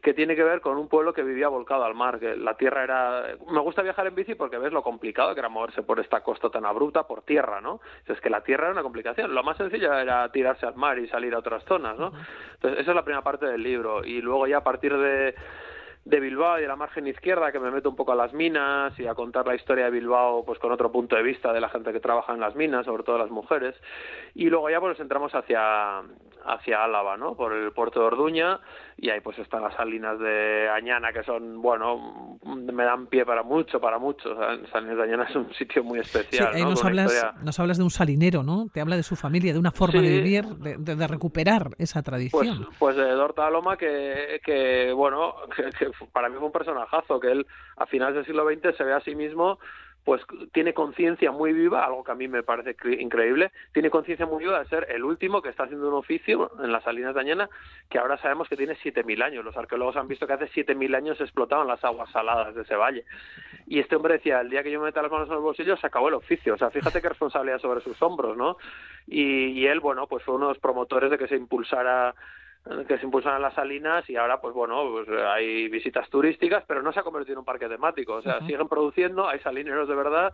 que 0.01 0.13
tiene 0.13 0.35
que 0.35 0.43
ver 0.43 0.61
con 0.61 0.77
un 0.77 0.87
pueblo 0.87 1.13
que 1.13 1.23
vivía 1.23 1.47
volcado 1.47 1.83
al 1.83 1.95
mar, 1.95 2.19
que 2.19 2.35
la 2.35 2.55
tierra 2.55 2.83
era... 2.83 3.23
Me 3.49 3.59
gusta 3.59 3.81
viajar 3.81 4.07
en 4.07 4.15
bici 4.15 4.35
porque 4.35 4.57
ves 4.57 4.71
lo 4.71 4.83
complicado 4.83 5.33
que 5.33 5.39
era 5.39 5.49
moverse 5.49 5.83
por 5.83 5.99
esta 5.99 6.21
costa 6.21 6.49
tan 6.49 6.65
abrupta 6.65 7.07
por 7.07 7.23
tierra, 7.23 7.61
¿no? 7.61 7.81
Es 8.05 8.19
que 8.21 8.29
la 8.29 8.41
tierra 8.41 8.65
era 8.65 8.73
una 8.73 8.83
complicación. 8.83 9.33
Lo 9.33 9.43
más 9.43 9.57
sencillo 9.57 9.93
era 9.93 10.31
tirarse 10.31 10.65
al 10.65 10.75
mar 10.75 10.99
y 10.99 11.07
salir 11.07 11.33
a 11.33 11.39
otras 11.39 11.63
zonas, 11.65 11.97
¿no? 11.97 12.11
Entonces, 12.53 12.81
esa 12.81 12.91
es 12.91 12.95
la 12.95 13.03
primera 13.03 13.23
parte 13.23 13.47
del 13.47 13.61
libro. 13.61 14.03
Y 14.03 14.21
luego 14.21 14.47
ya 14.47 14.57
a 14.57 14.63
partir 14.63 14.95
de 14.95 15.35
de 16.07 16.21
Bilbao 16.21 16.57
y 16.57 16.61
de 16.61 16.67
la 16.67 16.77
margen 16.77 17.05
izquierda, 17.05 17.51
que 17.51 17.59
me 17.59 17.69
meto 17.69 17.89
un 17.89 17.95
poco 17.97 18.13
a 18.13 18.15
las 18.15 18.31
minas 18.31 18.97
y 18.97 19.07
a 19.07 19.13
contar 19.13 19.45
la 19.45 19.55
historia 19.55 19.85
de 19.85 19.91
Bilbao 19.91 20.45
pues 20.45 20.57
con 20.57 20.71
otro 20.71 20.89
punto 20.89 21.17
de 21.17 21.23
vista 21.23 21.51
de 21.51 21.59
la 21.59 21.67
gente 21.67 21.91
que 21.91 21.99
trabaja 21.99 22.33
en 22.33 22.39
las 22.39 22.55
minas, 22.55 22.85
sobre 22.85 23.03
todo 23.03 23.17
las 23.17 23.29
mujeres. 23.29 23.75
Y 24.33 24.49
luego 24.49 24.69
ya 24.69 24.79
pues 24.79 24.97
entramos 25.01 25.35
hacia, 25.35 26.01
hacia 26.47 26.83
Álava, 26.83 27.17
¿no? 27.17 27.35
Por 27.35 27.53
el 27.53 27.71
puerto 27.71 27.99
de 27.99 28.05
Orduña 28.05 28.59
y 28.97 29.09
ahí 29.09 29.19
pues 29.19 29.37
están 29.37 29.61
las 29.61 29.75
salinas 29.75 30.17
de 30.19 30.69
Añana 30.69 31.13
que 31.13 31.23
son, 31.23 31.61
bueno, 31.61 32.39
me 32.45 32.83
dan 32.83 33.07
pie 33.07 33.25
para 33.25 33.43
mucho, 33.43 33.79
para 33.79 33.99
mucho. 33.99 34.35
Salinas 34.71 34.97
de 34.97 35.03
Añana 35.03 35.25
es 35.29 35.35
un 35.35 35.53
sitio 35.53 35.83
muy 35.83 35.99
especial. 35.99 36.53
Sí, 36.53 36.63
nos, 36.63 36.83
hablas, 36.83 37.27
nos 37.43 37.59
hablas 37.59 37.77
de 37.77 37.83
un 37.83 37.89
salinero, 37.89 38.43
¿no? 38.43 38.67
Te 38.73 38.81
habla 38.81 38.95
de 38.95 39.03
su 39.03 39.15
familia, 39.15 39.53
de 39.53 39.59
una 39.59 39.71
forma 39.71 40.01
de 40.01 40.09
vivir, 40.09 40.45
de, 40.45 41.07
recuperar 41.07 41.69
esa 41.77 42.01
tradición. 42.01 42.65
Pues, 42.65 42.77
pues 42.79 42.95
de 42.95 43.11
Dorta 43.11 43.45
Aloma 43.45 43.77
que, 43.77 44.41
que 44.43 44.91
bueno, 44.93 45.35
que 45.79 45.91
para 46.11 46.29
mí 46.29 46.35
fue 46.37 46.47
un 46.47 46.51
personajazo, 46.51 47.19
que 47.19 47.31
él 47.31 47.47
a 47.75 47.85
finales 47.85 48.15
del 48.15 48.25
siglo 48.25 48.45
XX 48.49 48.75
se 48.75 48.83
ve 48.83 48.93
a 48.93 49.01
sí 49.01 49.15
mismo 49.15 49.59
pues 50.07 50.21
tiene 50.53 50.73
conciencia 50.73 51.33
muy 51.33 51.51
viva, 51.51 51.83
algo 51.83 52.01
que 52.01 52.13
a 52.13 52.15
mí 52.15 52.29
me 52.29 52.41
parece 52.41 52.77
increíble, 52.97 53.51
tiene 53.73 53.89
conciencia 53.89 54.25
muy 54.25 54.41
viva 54.41 54.57
de 54.57 54.69
ser 54.69 54.87
el 54.89 55.03
último 55.03 55.41
que 55.41 55.49
está 55.49 55.63
haciendo 55.63 55.89
un 55.89 55.95
oficio 55.95 56.49
en 56.63 56.71
las 56.71 56.85
salinas 56.85 57.13
de 57.13 57.19
Añana, 57.19 57.49
que 57.89 57.99
ahora 57.99 58.17
sabemos 58.19 58.47
que 58.47 58.55
tiene 58.55 58.77
7.000 58.77 59.21
años. 59.21 59.43
Los 59.43 59.57
arqueólogos 59.57 59.97
han 59.97 60.07
visto 60.07 60.25
que 60.25 60.31
hace 60.31 60.47
7.000 60.47 60.95
años 60.95 61.19
explotaban 61.19 61.67
las 61.67 61.83
aguas 61.83 62.09
saladas 62.11 62.55
de 62.55 62.61
ese 62.61 62.77
valle. 62.77 63.03
Y 63.67 63.79
este 63.79 63.97
hombre 63.97 64.13
decía, 64.13 64.39
el 64.39 64.49
día 64.49 64.63
que 64.63 64.71
yo 64.71 64.79
me 64.79 64.85
meta 64.85 65.01
las 65.01 65.11
manos 65.11 65.27
en 65.27 65.35
los 65.35 65.43
bolsillos, 65.43 65.77
se 65.77 65.87
acabó 65.87 66.07
el 66.07 66.13
oficio. 66.13 66.53
O 66.53 66.57
sea, 66.57 66.69
fíjate 66.69 67.01
qué 67.01 67.09
responsabilidad 67.09 67.59
sobre 67.59 67.81
sus 67.81 68.01
hombros, 68.01 68.37
¿no? 68.37 68.55
Y, 69.07 69.59
y 69.59 69.67
él, 69.67 69.81
bueno, 69.81 70.07
pues 70.07 70.23
fue 70.23 70.35
uno 70.35 70.47
de 70.47 70.53
los 70.53 70.61
promotores 70.61 71.11
de 71.11 71.17
que 71.17 71.27
se 71.27 71.35
impulsara 71.35 72.15
que 72.87 72.97
se 72.97 73.05
impulsan 73.05 73.41
las 73.41 73.53
salinas 73.53 74.09
y 74.09 74.15
ahora 74.15 74.39
pues 74.39 74.53
bueno 74.53 74.89
pues 74.91 75.07
hay 75.09 75.67
visitas 75.69 76.09
turísticas 76.09 76.63
pero 76.67 76.81
no 76.81 76.91
se 76.91 76.99
ha 76.99 77.03
convertido 77.03 77.33
en 77.33 77.39
un 77.39 77.45
parque 77.45 77.67
temático. 77.67 78.15
O 78.15 78.21
sea 78.21 78.39
siguen 78.41 78.67
produciendo 78.67 79.27
hay 79.27 79.39
salineros 79.39 79.87
de 79.87 79.95
verdad. 79.95 80.33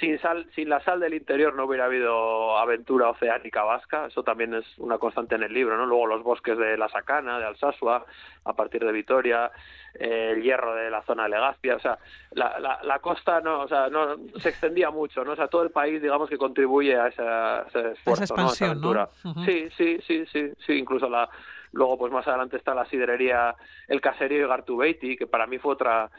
Sin 0.00 0.16
sal 0.20 0.46
sin 0.54 0.68
la 0.68 0.80
sal 0.84 1.00
del 1.00 1.14
interior 1.14 1.54
no 1.54 1.64
hubiera 1.64 1.86
habido 1.86 2.56
aventura 2.56 3.08
oceánica 3.08 3.64
vasca. 3.64 4.06
Eso 4.06 4.22
también 4.22 4.54
es 4.54 4.64
una 4.78 4.98
constante 4.98 5.34
en 5.34 5.42
el 5.42 5.52
libro 5.52 5.76
no 5.76 5.86
luego 5.86 6.06
los 6.06 6.22
bosques 6.22 6.56
de 6.56 6.76
la 6.76 6.88
Sacana 6.88 7.38
de 7.38 7.46
Alsasua 7.46 8.04
a 8.44 8.52
partir 8.52 8.84
de 8.84 8.92
Vitoria 8.92 9.50
el 9.94 10.42
hierro 10.42 10.74
de 10.74 10.90
la 10.90 11.02
zona 11.02 11.24
de 11.24 11.30
Legazpia 11.30 11.76
o 11.76 11.80
sea 11.80 11.98
la, 12.32 12.58
la, 12.60 12.80
la, 12.82 12.98
costa 13.00 13.40
no 13.40 13.60
o 13.60 13.68
sea 13.68 13.88
no 13.88 14.16
se 14.38 14.50
extendía 14.50 14.90
mucho 14.90 15.24
no 15.24 15.32
o 15.32 15.36
sea 15.36 15.48
todo 15.48 15.62
el 15.62 15.70
país 15.70 16.00
digamos 16.00 16.28
que 16.28 16.38
contribuye 16.38 16.96
a 16.96 17.08
esa, 17.08 17.62
ese 17.62 17.92
esfuerzo 17.92 18.24
esa 18.24 18.34
expansión, 18.34 18.80
¿no? 18.80 18.92
Esa 18.92 19.08
¿no? 19.24 19.44
sí 19.44 19.68
sí 19.76 19.98
sí 20.06 20.24
sí 20.26 20.52
sí 20.64 20.72
incluso 20.74 21.08
la 21.08 21.28
Luego, 21.72 21.98
pues 21.98 22.12
más 22.12 22.26
adelante 22.26 22.56
está 22.56 22.74
la 22.74 22.86
siderería 22.86 23.54
El 23.86 24.00
Caserío 24.00 24.42
de 24.42 24.48
Gartubeiti, 24.48 25.16
que 25.16 25.26
para 25.26 25.46
mí 25.46 25.58
fue 25.58 25.72
otra 25.72 26.10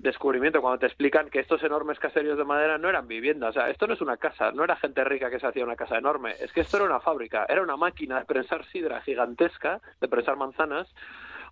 descubrimiento 0.00 0.62
cuando 0.62 0.78
te 0.78 0.86
explican 0.86 1.28
que 1.28 1.40
estos 1.40 1.62
enormes 1.62 1.98
caseríos 1.98 2.38
de 2.38 2.44
madera 2.44 2.78
no 2.78 2.88
eran 2.88 3.06
viviendas, 3.06 3.50
o 3.50 3.52
sea, 3.52 3.68
esto 3.68 3.86
no 3.86 3.92
es 3.92 4.00
una 4.00 4.16
casa, 4.16 4.50
no 4.50 4.64
era 4.64 4.76
gente 4.76 5.04
rica 5.04 5.30
que 5.30 5.38
se 5.38 5.46
hacía 5.46 5.62
una 5.62 5.76
casa 5.76 5.98
enorme, 5.98 6.34
es 6.40 6.50
que 6.52 6.62
esto 6.62 6.78
era 6.78 6.86
una 6.86 7.00
fábrica, 7.00 7.44
era 7.48 7.62
una 7.62 7.76
máquina 7.76 8.18
de 8.18 8.24
prensar 8.24 8.64
sidra 8.66 9.02
gigantesca, 9.02 9.80
de 10.00 10.08
prensar 10.08 10.36
manzanas, 10.36 10.88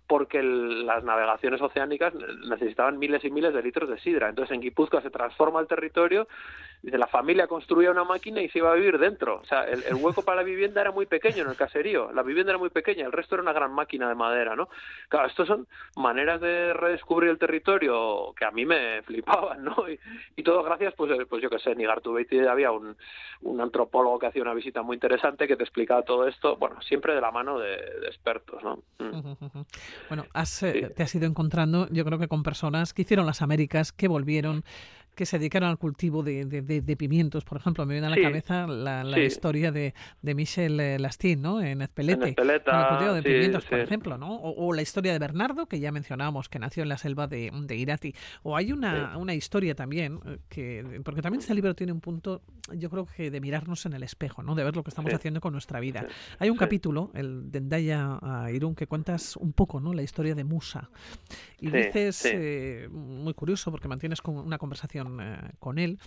porque 0.07 0.41
las 0.41 1.03
navegaciones 1.03 1.61
oceánicas 1.61 2.15
necesitaban 2.49 2.97
miles 2.97 3.23
y 3.23 3.29
miles 3.29 3.53
de 3.53 3.61
litros 3.61 3.87
de 3.87 3.99
sidra. 3.99 4.27
Entonces 4.27 4.55
en 4.55 4.61
Guipúzcoa 4.61 5.03
se 5.03 5.11
transforma 5.11 5.59
el 5.59 5.67
territorio, 5.67 6.27
y 6.81 6.91
la 6.91 7.07
familia 7.07 7.47
construía 7.47 7.91
una 7.91 8.03
máquina 8.03 8.41
y 8.41 8.49
se 8.49 8.59
iba 8.59 8.71
a 8.71 8.75
vivir 8.75 8.97
dentro. 8.97 9.39
O 9.41 9.45
sea, 9.45 9.63
el, 9.63 9.95
hueco 9.95 10.21
para 10.21 10.37
la 10.37 10.43
vivienda 10.43 10.81
era 10.81 10.91
muy 10.91 11.05
pequeño 11.05 11.43
en 11.43 11.49
el 11.49 11.55
caserío, 11.55 12.11
la 12.13 12.23
vivienda 12.23 12.51
era 12.51 12.59
muy 12.59 12.69
pequeña, 12.69 13.05
el 13.05 13.11
resto 13.11 13.35
era 13.35 13.43
una 13.43 13.53
gran 13.53 13.73
máquina 13.73 14.07
de 14.07 14.15
madera, 14.15 14.55
¿no? 14.55 14.69
Claro, 15.09 15.27
estos 15.27 15.47
son 15.47 15.67
maneras 15.97 16.39
de 16.39 16.73
redescubrir 16.73 17.29
el 17.29 17.37
territorio 17.37 18.33
que 18.37 18.45
a 18.45 18.51
mí 18.51 18.65
me 18.65 19.01
flipaban, 19.03 19.63
¿no? 19.63 19.85
Y, 20.35 20.43
todo 20.43 20.63
gracias, 20.63 20.93
pues, 20.95 21.11
eh, 21.11 21.25
pues 21.29 21.43
yo 21.43 21.49
qué 21.49 21.59
sé, 21.59 21.71
en 21.71 21.81
Igartubeti 21.81 22.39
había 22.39 22.71
un, 22.71 22.95
un 23.41 23.61
antropólogo 23.61 24.17
que 24.17 24.27
hacía 24.27 24.41
una 24.41 24.53
visita 24.53 24.81
muy 24.81 24.95
interesante 24.95 25.47
que 25.47 25.57
te 25.57 25.63
explicaba 25.63 26.01
todo 26.03 26.27
esto, 26.27 26.55
bueno, 26.55 26.81
siempre 26.81 27.13
de 27.13 27.21
la 27.21 27.31
mano 27.31 27.59
de, 27.59 27.75
expertos, 28.07 28.63
¿no? 28.63 28.81
Mm. 28.99 29.61
Bueno, 30.07 30.25
has, 30.33 30.63
eh, 30.63 30.91
te 30.95 31.03
has 31.03 31.13
ido 31.13 31.27
encontrando, 31.27 31.87
yo 31.91 32.05
creo 32.05 32.17
que 32.17 32.27
con 32.27 32.41
personas 32.41 32.93
que 32.93 33.03
hicieron 33.03 33.25
las 33.25 33.41
Américas, 33.41 33.91
que 33.91 34.07
volvieron, 34.07 34.63
que 35.19 35.25
se 35.25 35.37
dedicaron 35.37 35.67
al 35.67 35.77
cultivo 35.77 36.23
de, 36.23 36.45
de, 36.45 36.95
pimientos. 36.95 37.43
Por 37.43 37.57
ejemplo, 37.57 37.85
me 37.85 37.93
viene 37.93 38.07
a 38.07 38.09
la 38.09 38.21
cabeza 38.21 38.65
la, 38.67 39.03
la 39.03 39.19
historia 39.19 39.69
de, 39.69 39.93
Michel 40.21 40.79
eh, 40.79 40.97
Lastin, 40.97 41.41
¿no? 41.41 41.61
En 41.61 41.81
Ezpelete. 41.81 42.35
En 42.37 42.49
el 42.49 42.61
cultivo 42.61 43.13
de 43.15 43.21
pimientos, 43.21 43.65
por 43.65 43.79
ejemplo, 43.81 44.17
¿no? 44.17 44.37
O, 44.37 44.71
la 44.71 44.81
historia 44.81 45.11
de 45.11 45.19
Bernardo, 45.19 45.65
que 45.65 45.81
ya 45.81 45.91
mencionábamos, 45.91 46.47
que 46.47 46.57
nació 46.57 46.83
en 46.83 46.89
la 46.89 46.97
selva 46.97 47.27
de, 47.27 47.51
de 47.53 47.75
Irati. 47.75 48.15
O 48.43 48.55
hay 48.55 48.71
una, 48.71 49.17
una 49.17 49.33
historia 49.33 49.75
también, 49.75 50.21
eh, 50.25 50.37
que 50.47 51.01
porque 51.03 51.21
también 51.21 51.41
este 51.41 51.53
libro 51.53 51.75
tiene 51.75 51.91
un 51.91 51.99
punto, 51.99 52.41
yo 52.71 52.89
creo 52.89 53.05
que 53.05 53.29
de 53.29 53.41
mirarnos 53.41 53.85
en 53.85 53.91
el 53.91 54.03
espejo, 54.03 54.41
¿no? 54.41 54.55
De 54.55 54.63
ver 54.63 54.77
lo 54.77 54.85
que 54.85 54.89
estamos 54.89 55.13
haciendo 55.13 55.41
con 55.41 55.51
nuestra 55.51 55.81
vida. 55.81 56.07
Hay 56.37 56.49
un 56.49 56.55
capítulo, 56.55 57.11
el 57.13 57.51
de 57.51 57.57
Endaya 57.57 58.19
a 58.21 58.51
Irún, 58.53 58.73
que 58.73 58.87
cuentas 58.87 59.35
un 59.35 59.51
poco, 59.51 59.81
¿no? 59.81 59.93
La 59.93 60.01
historia 60.01 60.33
de 60.33 60.45
Musa. 60.45 60.89
Y 61.59 61.69
dices, 61.71 62.25
eh, 62.25 62.87
muy 62.89 63.33
curioso, 63.33 63.69
porque 63.69 63.89
mantienes 63.89 64.19
una 64.23 64.57
conversación 64.57 65.08
eh, 65.19 65.51
con 65.59 65.79
él 65.79 65.99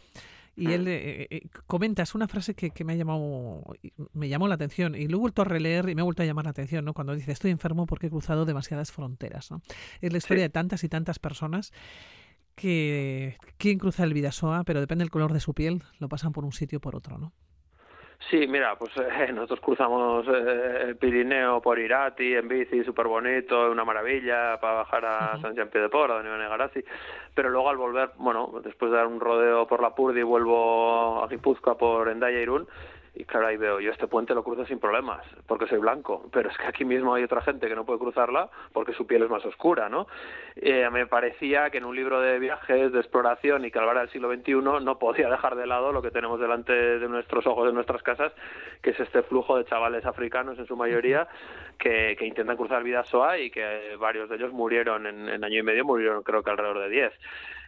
y 0.54 0.72
él 0.72 0.86
eh, 0.86 1.28
eh, 1.30 1.48
comenta, 1.66 2.02
es 2.02 2.14
una 2.14 2.28
frase 2.28 2.54
que, 2.54 2.70
que, 2.70 2.84
me 2.84 2.92
ha 2.92 2.96
llamado, 2.96 3.64
me 4.12 4.28
llamó 4.28 4.48
la 4.48 4.56
atención 4.56 4.94
y 4.94 5.08
lo 5.08 5.16
he 5.16 5.20
vuelto 5.20 5.42
a 5.42 5.44
releer 5.46 5.88
y 5.88 5.94
me 5.94 6.02
ha 6.02 6.04
vuelto 6.04 6.22
a 6.22 6.26
llamar 6.26 6.44
la 6.44 6.50
atención, 6.50 6.84
¿no? 6.84 6.92
Cuando 6.92 7.14
dice, 7.14 7.32
estoy 7.32 7.50
enfermo 7.50 7.86
porque 7.86 8.08
he 8.08 8.10
cruzado 8.10 8.44
demasiadas 8.44 8.92
fronteras, 8.92 9.50
¿no? 9.50 9.62
Es 10.02 10.12
la 10.12 10.18
historia 10.18 10.42
de 10.42 10.50
tantas 10.50 10.84
y 10.84 10.90
tantas 10.90 11.18
personas 11.18 11.72
que 12.54 13.38
quieren 13.56 13.78
cruzar 13.78 14.06
el 14.06 14.14
Vidasoa, 14.14 14.64
pero 14.64 14.80
depende 14.80 15.04
del 15.04 15.10
color 15.10 15.32
de 15.32 15.40
su 15.40 15.54
piel, 15.54 15.82
lo 15.98 16.10
pasan 16.10 16.32
por 16.32 16.44
un 16.44 16.52
sitio 16.52 16.78
o 16.78 16.80
por 16.82 16.96
otro, 16.96 17.16
¿no? 17.16 17.32
Sí, 18.30 18.46
mira, 18.46 18.76
pues 18.76 18.92
eh, 18.96 19.32
nosotros 19.32 19.60
cruzamos 19.60 20.26
eh, 20.28 20.84
el 20.88 20.96
Pirineo 20.96 21.60
por 21.60 21.78
Irati 21.78 22.34
en 22.34 22.48
bici, 22.48 22.84
súper 22.84 23.06
bonito, 23.06 23.70
una 23.70 23.84
maravilla, 23.84 24.58
para 24.60 24.74
bajar 24.74 25.04
a 25.04 25.40
San 25.40 25.54
Jean 25.54 25.70
de 25.70 25.88
Port, 25.88 26.12
a 26.12 26.22
Negarasi, 26.22 26.84
pero 27.34 27.50
luego 27.50 27.68
al 27.68 27.76
volver, 27.76 28.10
bueno, 28.16 28.60
después 28.62 28.90
de 28.90 28.98
dar 28.98 29.06
un 29.06 29.20
rodeo 29.20 29.66
por 29.66 29.82
la 29.82 29.94
Purdi, 29.94 30.22
vuelvo 30.22 31.22
a 31.22 31.28
Guipúzcoa 31.28 31.76
por 31.76 32.08
Endaya 32.08 32.40
Irún, 32.40 32.66
y 33.14 33.24
claro, 33.24 33.46
ahí 33.46 33.58
veo, 33.58 33.78
yo 33.78 33.90
este 33.90 34.06
puente 34.06 34.34
lo 34.34 34.42
cruzo 34.42 34.64
sin 34.64 34.78
problemas, 34.78 35.22
porque 35.46 35.66
soy 35.66 35.78
blanco, 35.78 36.26
pero 36.32 36.48
es 36.48 36.56
que 36.56 36.66
aquí 36.66 36.84
mismo 36.84 37.12
hay 37.12 37.24
otra 37.24 37.42
gente 37.42 37.68
que 37.68 37.74
no 37.74 37.84
puede 37.84 37.98
cruzarla 37.98 38.48
porque 38.72 38.94
su 38.94 39.06
piel 39.06 39.22
es 39.22 39.30
más 39.30 39.44
oscura, 39.44 39.90
¿no? 39.90 40.06
Eh, 40.56 40.88
me 40.90 41.06
parecía 41.06 41.68
que 41.68 41.78
en 41.78 41.84
un 41.84 41.94
libro 41.94 42.20
de 42.20 42.38
viajes, 42.38 42.90
de 42.90 43.00
exploración 43.00 43.66
y 43.66 43.70
que 43.70 43.78
al 43.78 43.94
del 43.94 44.08
siglo 44.08 44.32
XXI 44.32 44.54
no 44.82 44.98
podía 44.98 45.28
dejar 45.28 45.56
de 45.56 45.66
lado 45.66 45.92
lo 45.92 46.00
que 46.00 46.10
tenemos 46.10 46.40
delante 46.40 46.72
de 46.72 47.08
nuestros 47.08 47.46
ojos, 47.46 47.66
de 47.66 47.74
nuestras 47.74 48.02
casas, 48.02 48.32
que 48.80 48.90
es 48.90 49.00
este 49.00 49.22
flujo 49.22 49.58
de 49.58 49.66
chavales 49.66 50.06
africanos 50.06 50.58
en 50.58 50.66
su 50.66 50.76
mayoría 50.76 51.28
que, 51.78 52.16
que 52.18 52.26
intentan 52.26 52.56
cruzar 52.56 52.82
Vidasoa 52.82 53.38
y 53.38 53.50
que 53.50 53.96
varios 53.98 54.30
de 54.30 54.36
ellos 54.36 54.52
murieron 54.52 55.06
en, 55.06 55.28
en 55.28 55.44
año 55.44 55.58
y 55.58 55.62
medio, 55.62 55.84
murieron 55.84 56.22
creo 56.22 56.42
que 56.42 56.50
alrededor 56.50 56.78
de 56.78 56.88
10 56.88 57.12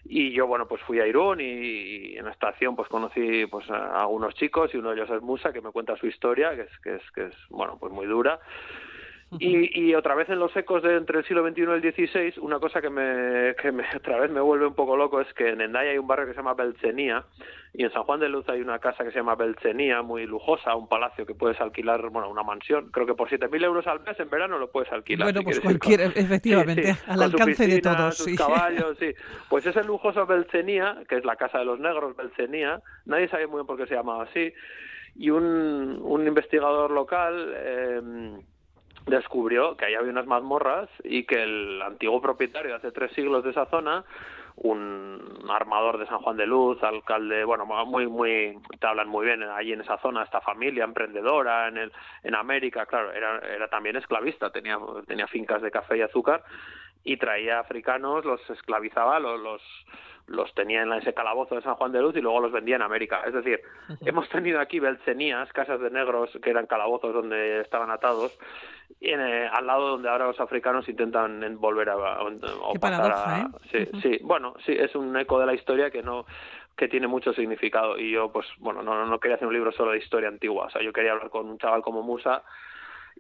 y 0.05 0.33
yo 0.33 0.47
bueno 0.47 0.67
pues 0.67 0.83
fui 0.83 1.01
a 1.01 1.07
Irún 1.07 1.41
y, 1.41 2.17
en 2.17 2.25
la 2.25 2.31
estación 2.31 2.77
pues 2.77 2.89
conocí 2.89 3.47
pues 3.47 3.69
a 3.71 4.03
algunos 4.03 4.35
chicos 4.35 4.73
y 4.75 4.77
uno 4.77 4.91
de 4.91 4.97
ellos 4.97 5.11
es 5.11 5.23
Musa 5.23 5.53
que 5.53 5.61
me 5.61 5.71
cuenta 5.71 5.97
su 5.97 6.07
historia 6.07 6.55
que 6.55 6.63
es 6.63 6.79
que 6.83 6.95
es 6.97 7.11
que 7.13 7.27
es 7.27 7.35
bueno 7.49 7.77
pues 7.79 7.93
muy 7.93 8.07
dura 8.07 8.39
y, 9.39 9.89
y, 9.89 9.95
otra 9.95 10.15
vez 10.15 10.29
en 10.29 10.39
los 10.39 10.55
ecos 10.57 10.83
de 10.83 10.97
entre 10.97 11.19
el 11.19 11.25
siglo 11.25 11.49
XXI 11.49 11.61
y 11.61 11.65
el 11.65 11.95
XVI, 11.95 12.41
una 12.41 12.59
cosa 12.59 12.81
que 12.81 12.91
me, 12.91 13.55
que 13.61 13.73
me, 13.73 13.85
otra 13.97 14.21
vez 14.21 14.31
me 14.31 14.41
vuelve 14.41 14.67
un 14.67 14.75
poco 14.75 14.97
loco 14.97 15.21
es 15.21 15.33
que 15.35 15.51
en 15.51 15.61
Endaya 15.61 15.91
hay 15.91 15.99
un 15.99 16.07
barrio 16.07 16.27
que 16.27 16.33
se 16.33 16.39
llama 16.39 16.55
Belcenía 16.55 17.25
y 17.73 17.85
en 17.85 17.93
San 17.93 18.05
Juan 18.05 18.21
de 18.21 18.29
Luz 18.29 18.49
hay 18.49 18.61
una 18.61 18.79
casa 18.79 19.03
que 19.05 19.11
se 19.11 19.19
llama 19.19 19.35
Belcenía, 19.35 20.01
muy 20.03 20.27
lujosa, 20.27 20.77
un 20.77 20.89
palacio 20.89 21.27
que 21.27 21.35
puedes 21.35 21.61
alquilar, 21.61 22.09
bueno, 22.09 22.31
una 22.31 22.45
mansión, 22.45 22.91
creo 22.93 23.07
que 23.07 23.15
por 23.15 23.29
7.000 23.29 23.65
euros 23.65 23.87
al 23.89 24.01
mes 24.01 24.19
en 24.21 24.31
verano 24.31 24.59
lo 24.59 24.71
puedes 24.71 24.93
alquilar. 24.93 25.27
Bueno, 25.27 25.43
pues 25.43 25.61
cualquier, 25.61 26.01
efectivamente, 26.15 26.95
al 27.07 27.23
alcance 27.23 27.67
de 27.67 27.81
todos. 27.81 28.17
Sus 28.17 28.37
caballos, 28.37 28.97
sí. 29.01 29.13
Pues 29.49 29.67
ese 29.67 29.83
lujoso 29.83 30.25
Belcenía, 30.25 31.03
que 31.09 31.17
es 31.17 31.25
la 31.25 31.35
casa 31.35 31.59
de 31.59 31.65
los 31.65 31.81
negros, 31.81 32.17
Belcenía, 32.17 32.81
nadie 33.07 33.29
sabe 33.29 33.49
muy 33.49 33.57
bien 33.57 33.67
por 33.67 33.77
qué 33.77 33.87
se 33.87 33.95
llamaba 33.95 34.25
así, 34.25 34.53
y 35.17 35.31
un, 35.31 35.99
un 36.01 36.27
investigador 36.27 36.93
local... 36.93 37.55
Eh, 37.57 38.01
descubrió 39.07 39.77
que 39.77 39.87
ahí 39.87 39.95
había 39.95 40.11
unas 40.11 40.27
mazmorras 40.27 40.89
y 41.03 41.25
que 41.25 41.43
el 41.43 41.83
antiguo 41.83 42.21
propietario 42.21 42.75
hace 42.75 42.93
tres 42.93 43.13
siglos 43.13 43.45
de 43.45 43.51
esa 43.51 43.67
zona 43.67 44.05
un 44.57 45.47
armador 45.49 45.99
de 45.99 46.07
San 46.07 46.19
Juan 46.19 46.37
de 46.37 46.47
Luz, 46.47 46.83
alcalde, 46.83 47.45
bueno, 47.45 47.67
muy, 47.67 48.07
muy, 48.07 48.57
te 48.79 48.87
hablan 48.87 49.09
muy 49.09 49.27
bien 49.27 49.43
allí 49.43 49.73
en 49.73 49.81
esa 49.81 49.99
zona, 49.99 50.23
esta 50.23 50.41
familia 50.41 50.85
emprendedora 50.85 51.69
en, 51.69 51.77
el, 51.77 51.93
en 52.23 52.35
América, 52.35 52.87
claro, 52.87 53.13
era, 53.13 53.41
era 53.41 53.69
también 53.69 53.97
esclavista, 53.97 54.51
tenía, 54.51 54.79
tenía 55.07 55.27
fincas 55.27 55.61
de 55.61 55.71
café 55.71 55.99
y 55.99 56.03
azúcar 56.03 56.45
y 57.05 57.19
traía 57.19 57.59
africanos, 57.59 58.25
los 58.25 58.41
esclavizaba, 58.49 59.21
los, 59.21 59.39
los, 59.39 59.63
los 60.27 60.53
tenía 60.55 60.83
en 60.83 60.93
ese 60.95 61.13
calabozo 61.13 61.55
de 61.55 61.63
San 61.63 61.75
Juan 61.75 61.93
de 61.93 62.01
Luz 62.01 62.17
y 62.17 62.23
luego 62.23 62.41
los 62.41 62.51
vendía 62.51 62.77
en 62.77 62.83
América. 62.83 63.23
Es 63.27 63.35
decir, 63.35 63.61
hemos 64.05 64.29
tenido 64.31 64.59
aquí 64.59 64.81
belcenías, 64.81 65.53
casas 65.53 65.81
de 65.81 65.91
negros 65.91 66.31
que 66.43 66.51
eran 66.51 66.67
calabozos 66.67 67.13
donde 67.13 67.61
estaban 67.61 67.91
atados, 67.91 68.37
y 69.01 69.11
eh, 69.11 69.49
al 69.53 69.67
lado 69.67 69.89
donde 69.91 70.09
ahora 70.09 70.27
los 70.27 70.41
africanos 70.41 70.89
intentan 70.89 71.59
volver 71.59 71.91
a, 71.91 72.19
Qué 72.73 72.79
paradoja, 72.79 73.41
¿eh? 73.41 73.47
Sí, 73.71 74.01
sí, 74.01 74.19
bueno, 74.23 74.55
sí, 74.65 74.73
es 74.73 74.95
un 74.95 75.15
eco 75.17 75.39
de 75.39 75.47
la 75.47 75.55
historia 75.55 75.91
que 75.91 76.03
no 76.03 76.25
que 76.77 76.89
tiene 76.89 77.07
mucho 77.07 77.33
significado. 77.33 77.99
Y 77.99 78.11
yo 78.11 78.33
pues 78.33 78.47
bueno 78.59 78.83
no, 78.83 79.07
no 79.07 79.21
quería 79.21 79.37
hacer 79.37 79.47
un 79.47 79.55
libro 79.55 79.73
solo 79.73 79.93
de 79.93 79.99
historia 79.99 80.29
antigua. 80.29 80.67
O 80.67 80.71
sea 80.71 80.83
yo 80.83 80.93
quería 80.93 81.13
hablar 81.13 81.31
con 81.31 81.49
un 81.49 81.59
chaval 81.59 81.83
como 81.83 82.03
Musa 82.03 82.43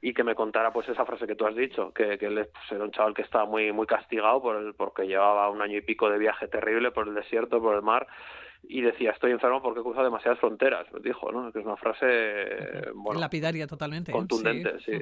y 0.00 0.12
que 0.12 0.24
me 0.24 0.34
contara 0.34 0.72
pues 0.72 0.88
esa 0.88 1.04
frase 1.04 1.26
que 1.26 1.34
tú 1.34 1.46
has 1.46 1.54
dicho, 1.54 1.92
que, 1.92 2.18
que 2.18 2.26
él 2.26 2.48
pues, 2.52 2.72
era 2.72 2.84
un 2.84 2.90
chaval 2.90 3.14
que 3.14 3.22
estaba 3.22 3.46
muy 3.46 3.72
muy 3.72 3.86
castigado 3.86 4.42
por 4.42 4.56
el, 4.56 4.74
porque 4.74 5.06
llevaba 5.06 5.48
un 5.50 5.62
año 5.62 5.78
y 5.78 5.82
pico 5.82 6.10
de 6.10 6.18
viaje 6.18 6.48
terrible 6.48 6.90
por 6.90 7.08
el 7.08 7.14
desierto, 7.14 7.60
por 7.60 7.74
el 7.74 7.82
mar 7.82 8.06
y 8.68 8.80
decía 8.80 9.10
estoy 9.10 9.32
enfermo 9.32 9.62
porque 9.62 9.80
he 9.80 9.82
cruzado 9.82 10.04
demasiadas 10.04 10.38
fronteras 10.38 10.86
dijo 11.02 11.30
no 11.30 11.52
que 11.52 11.60
es 11.60 11.64
una 11.64 11.76
frase 11.76 12.06
bueno, 12.94 13.20
lapidaria 13.20 13.66
totalmente 13.66 14.10
¿eh? 14.10 14.14
contundente 14.14 14.78
sí. 14.84 14.92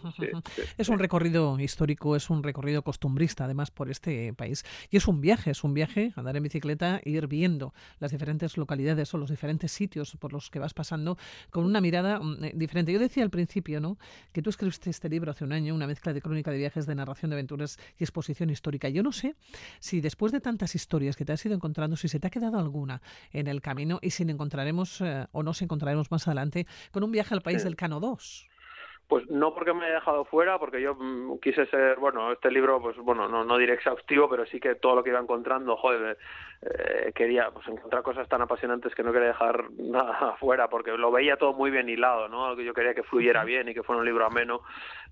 es 0.79 0.89
un 0.89 0.99
recorrido 0.99 1.59
histórico 1.59 2.17
es 2.17 2.31
un 2.31 2.43
recorrido 2.43 2.83
costumbrista 2.83 3.45
además 3.45 3.71
por 3.71 3.91
este 3.91 4.33
país. 4.33 4.65
Y 4.91 4.97
es 4.97 5.09
un 5.09 5.21
viaje 5.21 5.51
es 5.51 5.65
un 5.65 5.75
viaje 5.75 6.13
andar 6.17 6.37
en 6.37 6.43
bicicleta 6.43 7.01
e 7.05 7.11
ir 7.11 7.27
viendo 7.27 7.75
las 7.99 8.11
diferentes 8.11 8.57
localidades 8.57 9.13
o 9.15 9.19
los 9.19 9.31
diferentes 9.31 9.73
sitios 9.73 10.17
por 10.17 10.33
los 10.33 10.51
que 10.51 10.59
vas 10.59 10.75
pasando 10.75 11.17
con 11.51 11.65
una 11.65 11.81
mirada 11.81 12.21
mm, 12.21 12.45
eh, 12.45 12.53
diferente. 12.55 12.93
Yo 12.93 12.99
decía 12.99 13.23
al 13.23 13.31
principio 13.31 13.81
no 13.81 13.99
que 14.33 14.43
tú 14.43 14.51
escribiste 14.51 14.91
este 14.91 15.09
libro 15.09 15.31
hace 15.31 15.45
un 15.45 15.53
año 15.53 15.75
una 15.75 15.87
mezcla 15.87 16.13
de 16.13 16.21
crónica 16.21 16.51
de 16.51 16.59
viajes 16.59 16.87
de 16.87 16.95
narración 16.95 17.31
de 17.31 17.37
aventuras 17.37 17.79
y 17.99 18.05
exposición 18.05 18.51
histórica. 18.51 18.89
Yo 18.89 19.03
no 19.03 19.13
sé 19.13 19.35
si 19.79 20.01
después 20.01 20.33
de 20.33 20.41
tantas 20.41 20.75
historias 20.75 21.17
que 21.17 21.25
te 21.25 21.33
has 21.33 21.45
ido 21.45 21.55
encontrando 21.55 21.97
si 21.97 22.09
se 22.09 22.19
te 22.21 22.27
ha 22.27 22.31
quedado 22.31 22.59
alguna 22.59 23.03
en 23.33 23.47
el 23.47 23.52
camino 23.61 23.99
y 24.01 24.11
si 24.11 24.23
encontraremos 24.23 25.01
eh, 25.01 25.27
o 25.33 25.43
nos 25.43 25.61
encontraremos 25.63 26.11
más 26.11 26.27
adelante 26.27 26.67
con 26.91 27.05
un 27.05 27.13
viaje 27.13 27.35
al 27.35 27.43
país 27.43 27.65
del 27.65 27.77
Cano 27.77 28.01
2. 28.01 28.49
Pues 29.09 29.29
no 29.29 29.53
porque 29.53 29.75
me 29.75 29.85
haya 29.85 29.97
dejado 29.97 30.25
fuera, 30.25 30.59
porque 30.59 30.81
yo 30.81 30.95
mm, 30.95 31.39
quise 31.41 31.67
ser, 31.67 31.99
bueno, 31.99 32.33
este 32.33 32.51
libro, 32.51 32.81
pues 32.81 32.97
bueno, 32.97 33.29
no, 33.29 33.45
no 33.45 33.59
diré 33.59 33.75
exhaustivo, 33.75 34.27
pero 34.27 34.47
sí 34.47 34.59
que 34.59 34.75
todo 34.77 34.95
lo 34.95 35.03
que 35.03 35.11
iba 35.11 35.21
encontrando, 35.21 35.77
joder, 35.77 36.17
eh, 36.63 37.13
quería 37.15 37.51
pues 37.51 37.69
encontrar 37.69 38.03
cosas 38.03 38.27
tan 38.29 38.41
apasionantes 38.41 38.95
que 38.95 39.03
no 39.03 39.13
quería 39.13 39.29
dejar 39.29 39.71
nada 39.73 40.37
fuera, 40.41 40.69
porque 40.71 40.93
lo 40.93 41.11
veía 41.13 41.37
todo 41.37 41.53
muy 41.53 41.71
bien 41.71 41.91
hilado, 41.91 42.29
¿no? 42.29 42.59
Yo 42.59 42.73
quería 42.73 42.95
que 42.95 43.03
fluyera 43.03 43.45
bien 43.45 43.69
y 43.69 43.75
que 43.75 43.83
fuera 43.83 44.01
un 44.01 44.07
libro 44.07 44.25
ameno, 44.25 44.63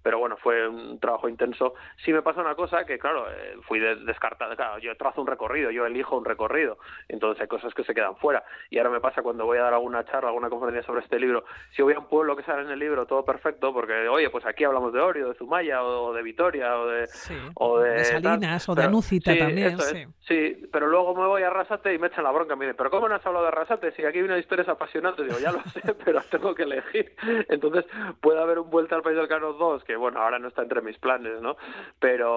pero 0.02 0.18
bueno, 0.18 0.36
fue 0.36 0.68
un 0.68 0.98
trabajo 0.98 1.28
intenso. 1.28 1.74
Sí 2.04 2.12
me 2.12 2.22
pasa 2.22 2.40
una 2.40 2.54
cosa 2.54 2.84
que, 2.84 2.98
claro, 2.98 3.30
eh, 3.30 3.56
fui 3.62 3.80
descartado, 3.80 4.54
claro, 4.56 4.78
yo 4.78 4.96
trazo 4.96 5.20
un 5.20 5.26
recorrido, 5.26 5.70
yo 5.70 5.86
elijo 5.86 6.16
un 6.16 6.24
recorrido, 6.24 6.78
entonces 7.08 7.40
hay 7.42 7.48
cosas 7.48 7.74
que 7.74 7.84
se 7.84 7.94
quedan 7.94 8.16
fuera. 8.16 8.44
Y 8.70 8.78
ahora 8.78 8.90
me 8.90 9.00
pasa 9.00 9.22
cuando 9.22 9.44
voy 9.44 9.58
a 9.58 9.62
dar 9.62 9.74
alguna 9.74 10.04
charla, 10.04 10.28
alguna 10.28 10.48
conferencia 10.48 10.82
sobre 10.86 11.02
este 11.02 11.18
libro, 11.18 11.44
si 11.74 11.82
voy 11.82 11.94
a 11.94 11.98
un 11.98 12.06
pueblo 12.06 12.36
que 12.36 12.42
sale 12.42 12.62
en 12.62 12.70
el 12.70 12.78
libro, 12.78 13.06
todo 13.06 13.24
perfecto, 13.24 13.72
porque, 13.72 14.08
oye, 14.08 14.30
pues 14.30 14.46
aquí 14.46 14.64
hablamos 14.64 14.92
de 14.92 15.00
Orio, 15.00 15.28
de 15.28 15.34
Zumaya, 15.34 15.82
o 15.82 16.12
de 16.12 16.22
Vitoria, 16.22 16.78
o 16.78 16.86
de... 16.86 17.08
o 17.54 17.80
de, 17.80 18.04
Salinas, 18.04 18.68
o 18.68 18.74
de 18.74 18.84
Anúcita 18.84 19.36
también, 19.36 19.78
sí. 19.78 20.06
sí, 20.20 20.68
pero 20.72 20.86
luego 20.86 21.14
me 21.14 21.26
voy 21.26 21.42
a 21.42 21.48
Arrasate 21.48 21.94
y 21.94 21.98
me 21.98 22.06
echan 22.06 22.24
la 22.24 22.30
bronca, 22.30 22.56
me 22.56 22.64
dicen, 22.64 22.76
pero 22.76 22.90
¿cómo 22.90 23.08
no 23.08 23.14
has 23.14 23.26
hablado 23.26 23.44
de 23.44 23.48
Arrasate? 23.48 23.92
Si 23.92 24.04
aquí 24.04 24.18
hay 24.18 24.24
una 24.24 24.38
historia 24.38 24.64
apasionante, 24.68 25.24
digo, 25.24 25.38
ya 25.38 25.52
lo 25.52 25.62
sé, 25.70 25.94
pero 26.04 26.20
tengo 26.30 26.54
que 26.54 26.62
elegir. 26.62 27.14
Entonces, 27.48 27.84
puede 28.20 28.40
haber 28.40 28.58
un 28.58 28.70
Vuelta 28.70 28.94
al 28.94 29.02
País 29.02 29.16
del 29.16 29.28
Cano 29.28 29.52
2, 29.52 29.84
que 29.90 29.96
bueno, 29.96 30.20
ahora 30.20 30.38
no 30.38 30.46
está 30.46 30.62
entre 30.62 30.82
mis 30.82 30.96
planes, 30.98 31.42
¿no? 31.42 31.56
Pero 31.98 32.30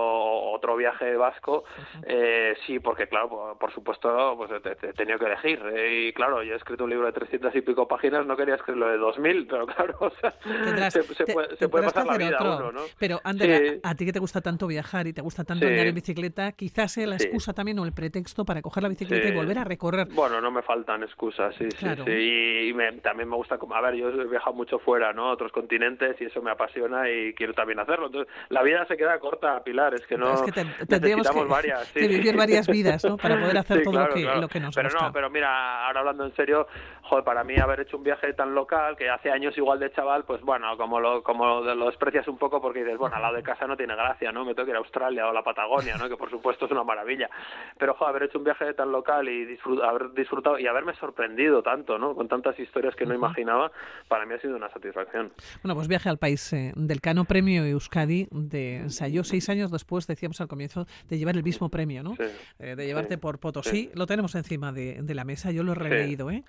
otro 0.51 0.75
viaje 0.75 1.15
vasco, 1.15 1.65
eh, 2.03 2.55
sí, 2.65 2.79
porque 2.79 3.07
claro, 3.07 3.55
por, 3.59 3.71
supuesto, 3.71 4.33
pues 4.35 4.49
he, 4.51 4.93
tenido 4.93 5.19
que 5.19 5.25
elegir. 5.25 5.61
Eh, 5.71 6.07
y 6.07 6.13
claro, 6.13 6.41
yo 6.41 6.53
he 6.53 6.57
escrito 6.57 6.85
un 6.85 6.89
libro 6.89 7.05
de 7.05 7.13
300 7.13 7.55
y 7.55 7.61
pico 7.61 7.87
páginas, 7.87 8.25
no 8.25 8.35
quería 8.35 8.55
escribirlo 8.55 8.87
de 8.87 8.97
2000, 8.97 9.45
pero 9.45 9.67
claro, 9.67 9.97
o 9.99 10.09
sea, 10.09 10.31
se, 10.89 11.03
puede, 11.31 11.85
pasar 11.85 12.07
la 12.07 12.17
vida 12.17 12.37
uno, 12.41 12.71
¿no? 12.71 12.81
Pero, 12.97 13.21
Ander, 13.23 13.79
a, 13.83 13.93
ti 13.93 14.05
que 14.05 14.13
te 14.13 14.19
gusta 14.19 14.41
tanto 14.41 14.65
viajar 14.65 15.05
y 15.05 15.13
te 15.13 15.21
gusta 15.21 15.43
tanto 15.43 15.67
andar 15.67 15.85
en 15.85 15.93
bicicleta, 15.93 16.53
quizás 16.53 16.93
sea 16.93 17.05
la 17.05 17.17
excusa 17.17 17.53
también 17.53 17.77
o 17.77 17.85
el 17.85 17.93
pretexto 17.93 18.45
para 18.45 18.63
coger 18.63 18.81
la 18.81 18.89
bicicleta 18.89 19.27
y 19.27 19.31
volver 19.31 19.59
a 19.59 19.63
recorrer. 19.63 20.07
Bueno, 20.11 20.41
no 20.41 20.49
me 20.49 20.63
faltan 20.63 21.03
excusas, 21.03 21.53
sí, 21.55 21.69
sí, 21.69 21.85
sí. 22.03 22.11
Y 22.11 23.01
también 23.01 23.29
me 23.29 23.35
gusta, 23.35 23.59
a 23.61 23.81
ver, 23.81 23.93
yo 23.93 24.09
he 24.09 24.27
viajado 24.27 24.55
mucho 24.55 24.79
fuera, 24.79 25.13
¿no? 25.13 25.29
A 25.29 25.33
otros 25.33 25.51
continentes 25.51 26.19
y 26.19 26.25
eso 26.25 26.41
me 26.41 26.49
apasiona 26.49 27.09
y 27.11 27.35
quiero 27.43 27.53
también 27.53 27.79
hacerlo. 27.79 28.05
Entonces, 28.07 28.33
la 28.49 28.63
vida 28.63 28.85
se 28.85 28.95
queda 28.95 29.19
corta, 29.19 29.61
Pilar, 29.63 29.93
es 29.93 30.07
que 30.07 30.17
no. 30.17 30.33
Es 30.33 30.41
que 30.53 30.63
necesitamos 30.87 31.47
varias, 31.49 31.87
sí. 31.87 32.07
vivir 32.07 32.37
varias 32.37 32.67
vidas, 32.77 33.03
¿no? 33.03 33.17
Para 33.17 33.39
poder 33.39 33.57
hacer 33.57 33.83
todo 33.83 33.99
lo, 33.99 34.13
que, 34.13 34.21
lo 34.21 34.47
que 34.47 34.59
nos 34.59 34.73
pero 34.73 34.89
gusta. 34.89 35.07
no, 35.07 35.11
pero 35.13 35.29
mira, 35.29 35.85
ahora 35.85 35.99
hablando 35.99 36.25
en 36.25 36.33
serio, 36.35 36.67
joder, 37.01 37.25
para 37.25 37.43
mí 37.43 37.57
haber 37.57 37.81
hecho 37.81 37.97
un 37.97 38.03
viaje 38.03 38.33
tan 38.33 38.55
local 38.55 38.95
que 38.95 39.09
hace 39.09 39.29
años 39.29 39.57
igual 39.57 39.79
de 39.79 39.91
chaval, 39.91 40.23
pues 40.23 40.41
bueno, 40.41 40.77
como 40.77 40.99
lo, 40.99 41.21
como 41.21 41.61
lo 41.61 41.85
desprecias 41.87 42.27
un 42.27 42.37
poco 42.37 42.61
porque 42.61 42.83
dices, 42.83 42.97
bueno, 42.97 43.15
al 43.17 43.21
lado 43.21 43.35
de 43.35 43.43
casa 43.43 43.67
no 43.67 43.75
tiene 43.75 43.95
gracia, 43.95 44.31
¿no? 44.31 44.45
Me 44.45 44.55
tengo 44.55 44.65
que 44.65 44.71
ir 44.71 44.77
a 44.77 44.79
Australia 44.79 45.27
o 45.27 45.33
la 45.33 45.43
Patagonia, 45.43 45.97
¿no? 45.97 46.07
Que 46.07 46.15
por 46.15 46.29
supuesto 46.29 46.65
es 46.65 46.71
una 46.71 46.83
maravilla. 46.83 47.29
Pero, 47.77 47.93
joder, 47.95 48.09
haber 48.15 48.23
hecho 48.23 48.37
un 48.37 48.45
viaje 48.45 48.73
tan 48.73 48.91
local 48.91 49.27
y 49.27 49.57
haber 49.83 50.13
disfrutado 50.13 50.59
y 50.59 50.67
haberme 50.67 50.93
sorprendido 50.95 51.61
tanto, 51.61 51.97
¿no? 51.97 52.15
Con 52.15 52.27
tantas 52.27 52.57
historias 52.59 52.95
que 52.95 53.05
no 53.05 53.13
imaginaba, 53.13 53.71
para 54.07 54.25
mí 54.25 54.33
ha 54.33 54.39
sido 54.39 54.55
una 54.55 54.69
satisfacción. 54.69 55.31
Bueno, 55.61 55.75
pues 55.75 55.87
viaje 55.87 56.09
al 56.09 56.17
país 56.17 56.53
eh, 56.53 56.71
del 56.75 57.01
Cano 57.01 57.25
Premio 57.33 57.65
Euskadi 57.65 58.27
de 58.29 58.75
ensayó 58.75 59.23
seis 59.23 59.49
años 59.49 59.71
después, 59.71 60.05
decíamos 60.05 60.39
al 60.39 60.47
comienzo, 60.47 60.85
de 61.09 61.17
llevar 61.17 61.35
el 61.35 61.41
mismo 61.41 61.67
premio, 61.69 62.03
¿no? 62.03 62.15
Eh, 62.59 62.75
de 62.75 62.85
llevarte 62.85 63.17
por 63.17 63.39
Potosí. 63.39 63.89
Lo 63.95 64.05
tenemos 64.05 64.35
encima 64.35 64.71
de, 64.71 65.01
de, 65.01 65.15
la 65.15 65.23
mesa, 65.23 65.49
yo 65.49 65.63
lo 65.63 65.71
he 65.71 65.75
releído, 65.75 66.29
¿eh? 66.29 66.43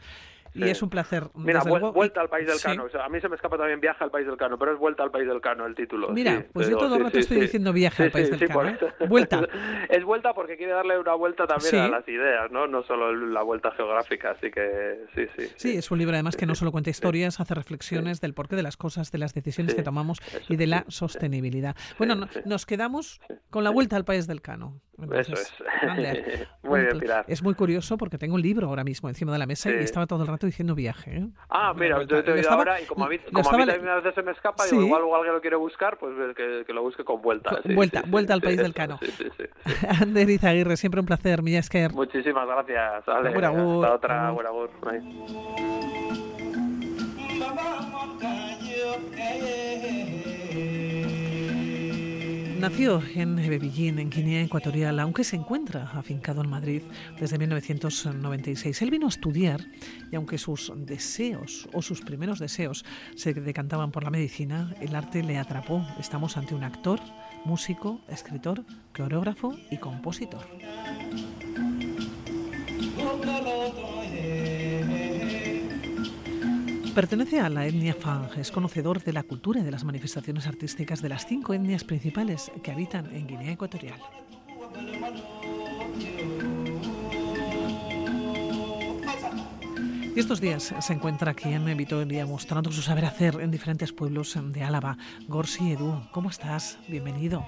Y 0.55 0.69
es 0.69 0.83
un 0.83 0.91
placer. 0.91 1.25
Mira, 1.35 1.63
vuelta 1.63 2.21
al 2.21 2.29
país 2.29 2.47
del 2.47 2.61
Cano. 2.61 2.87
a 3.03 3.09
mí 3.09 3.21
se 3.21 3.29
me 3.29 3.37
escapa 3.37 3.59
también 3.59 3.81
viaje 3.81 4.05
al 4.05 4.11
país 4.11 4.27
del 4.27 4.37
Cano, 4.37 4.59
pero 4.59 4.73
es 4.73 4.79
vuelta 4.79 5.03
al 5.03 5.11
país 5.11 5.27
del 5.27 5.41
Cano 5.41 5.67
el 5.67 5.75
título. 5.75 6.11
Mira, 6.11 6.47
pues 6.53 6.69
yo 6.69 6.79
todo 6.79 6.97
el 6.97 7.05
rato 7.05 7.19
estoy 7.19 7.41
diciendo 7.41 7.73
viaje 7.73 8.05
al 8.05 8.11
país 8.11 8.31
del 8.31 8.49
Cano. 8.49 8.69
¿eh? 8.69 8.79
Vuelta. 9.09 9.47
es 9.89 10.05
vuelta 10.05 10.33
porque 10.35 10.57
quiere 10.57 10.73
darle 10.73 10.99
una 10.99 11.15
vuelta 11.15 11.47
también 11.47 11.77
a 11.77 11.89
las 11.89 12.09
ideas, 12.09 12.51
¿no? 12.51 12.67
No 12.67 12.83
solo 12.85 13.15
la 13.15 13.43
vuelta 13.43 13.73
geográfica, 13.73 14.33
así 14.33 14.51
que 14.51 15.07
sí, 15.15 15.27
sí. 15.37 15.53
Sí, 15.57 15.77
es 15.77 15.91
un 15.91 15.99
libro 15.99 16.15
además 16.15 16.37
que 16.37 16.47
no 16.47 16.55
solo 16.55 16.71
cuenta 16.73 16.91
historias, 16.91 17.41
hace 17.41 17.55
reflexiones 17.55 18.21
del 18.21 18.35
porqué 18.35 18.57
de 18.57 18.63
las 18.63 18.77
cosas, 18.77 19.11
de 19.11 19.19
las 19.19 19.35
decisiones 19.35 19.75
que 19.75 19.83
tomamos 19.83 20.19
y 20.49 20.57
de 20.57 20.67
la 20.67 20.85
sostenibilidad. 20.89 21.77
Bueno, 21.99 22.29
nos 22.45 22.67
quedamos 22.67 23.21
con 23.51 23.65
la 23.65 23.71
vuelta 23.71 23.97
al 23.97 24.05
país 24.05 24.27
del 24.27 24.41
Cano. 24.41 24.81
Eso 25.13 25.35
es. 25.35 25.53
muy 26.63 26.81
bien, 26.81 26.99
Pilar. 26.99 27.25
Es 27.29 27.43
muy 27.43 27.55
curioso 27.55 27.97
porque 27.97 28.19
tengo 28.19 28.35
un 28.35 28.43
libro 28.43 28.69
ahora 28.69 28.85
mismo 28.85 29.09
encima 29.09 29.33
de 29.33 29.39
la 29.39 29.47
mesa 29.47 29.71
y 29.71 29.75
estaba 29.75 30.07
todo 30.07 30.23
el 30.23 30.29
rato 30.29 30.47
diciendo 30.47 30.75
viaje. 30.75 31.17
¿eh? 31.17 31.27
Ah, 31.51 31.73
mira, 31.75 32.03
yo 32.05 32.23
te 32.23 32.31
he 32.31 32.35
oído 32.35 32.51
ahora 32.51 32.81
y 32.81 32.87
como 32.87 33.05
a 33.05 33.09
mí, 33.09 33.19
como 33.33 33.51
a 33.51 33.57
mí 33.57 33.67
también 33.67 33.89
a 33.89 33.97
veces 33.97 34.15
se 34.15 34.23
me 34.23 34.33
escapa, 34.33 34.65
digo, 34.65 34.83
igual 34.83 35.03
alguien 35.15 35.35
lo 35.35 35.41
quiere 35.41 35.57
buscar, 35.57 35.99
pues 35.99 36.15
que, 36.37 36.65
que 36.67 36.73
lo 36.73 36.83
busque 36.83 37.05
con 37.05 37.21
vuelta. 37.23 37.61
vuelta, 37.65 38.03
vuelta 38.07 38.35
al 38.35 38.41
país 38.41 38.59
del 38.59 38.75
Cano. 38.75 38.99
Ander 40.01 40.31
Izaguirre, 40.31 40.77
siempre 40.77 41.01
un 41.01 41.07
placer, 41.07 41.43
Millasker. 41.43 41.93
Muchísimas 41.93 42.47
gracias. 42.47 43.07
Vale, 43.07 43.29
hasta 43.29 43.95
otra, 43.95 44.31
buena 44.31 44.51
Nació 52.65 53.03
en 53.15 53.37
Bebillín, 53.37 53.99
en 53.99 54.09
Guinea 54.09 54.41
Ecuatorial, 54.41 54.99
aunque 54.99 55.23
se 55.23 55.37
encuentra 55.37 55.83
afincado 55.93 56.43
en 56.43 56.49
Madrid 56.49 56.81
desde 57.21 57.37
1996. 57.37 58.81
Él 58.81 58.91
vino 58.91 59.05
a 59.05 59.11
estudiar 59.11 59.61
y 60.11 60.17
aunque 60.17 60.39
sus 60.39 60.73
deseos 60.75 61.69
o 61.75 61.83
sus 61.83 62.01
primeros 62.01 62.39
deseos 62.39 62.87
se 63.17 63.35
decantaban 63.35 63.93
por 63.93 64.03
la 64.03 64.09
medicina, 64.09 64.75
el 64.81 64.97
arte 64.97 65.23
le 65.23 65.37
atrapó. 65.37 65.87
Estamos 66.01 66.39
ante 66.39 66.55
un 66.55 66.65
actor, 66.65 67.01
músico, 67.45 68.01
escritor, 68.09 68.65
coreógrafo 68.95 69.55
y 69.71 69.77
compositor. 69.77 70.49
Pertenece 76.95 77.41
a 77.41 77.49
la 77.49 77.67
etnia 77.67 77.93
Fang, 77.93 78.29
es 78.39 78.53
conocedor 78.53 79.03
de 79.03 79.13
la 79.13 79.25
cultura 79.25 79.59
y 79.59 79.65
de 79.65 79.73
las 79.73 79.83
manifestaciones 79.83 80.47
artísticas 80.47 81.03
de 81.03 81.09
las 81.09 81.27
cinco 81.27 81.53
etnias 81.53 81.83
principales 81.83 82.53
que 82.63 82.71
habitan 82.71 83.13
en 83.13 83.27
Guinea 83.27 83.51
Ecuatorial. 83.51 83.99
Y 90.15 90.21
estos 90.21 90.41
días 90.41 90.73
se 90.79 90.93
encuentra 90.93 91.33
aquí 91.33 91.53
en 91.53 91.77
Vitoria 91.77 92.27
mostrando 92.27 92.71
su 92.71 92.81
saber 92.81 93.07
hacer 93.07 93.41
en 93.41 93.51
diferentes 93.51 93.93
pueblos 93.93 94.39
de 94.41 94.63
Álava. 94.63 94.97
Gorsi 95.27 95.73
Edu, 95.73 96.01
¿cómo 96.13 96.31
estás? 96.31 96.79
Bienvenido. 96.87 97.45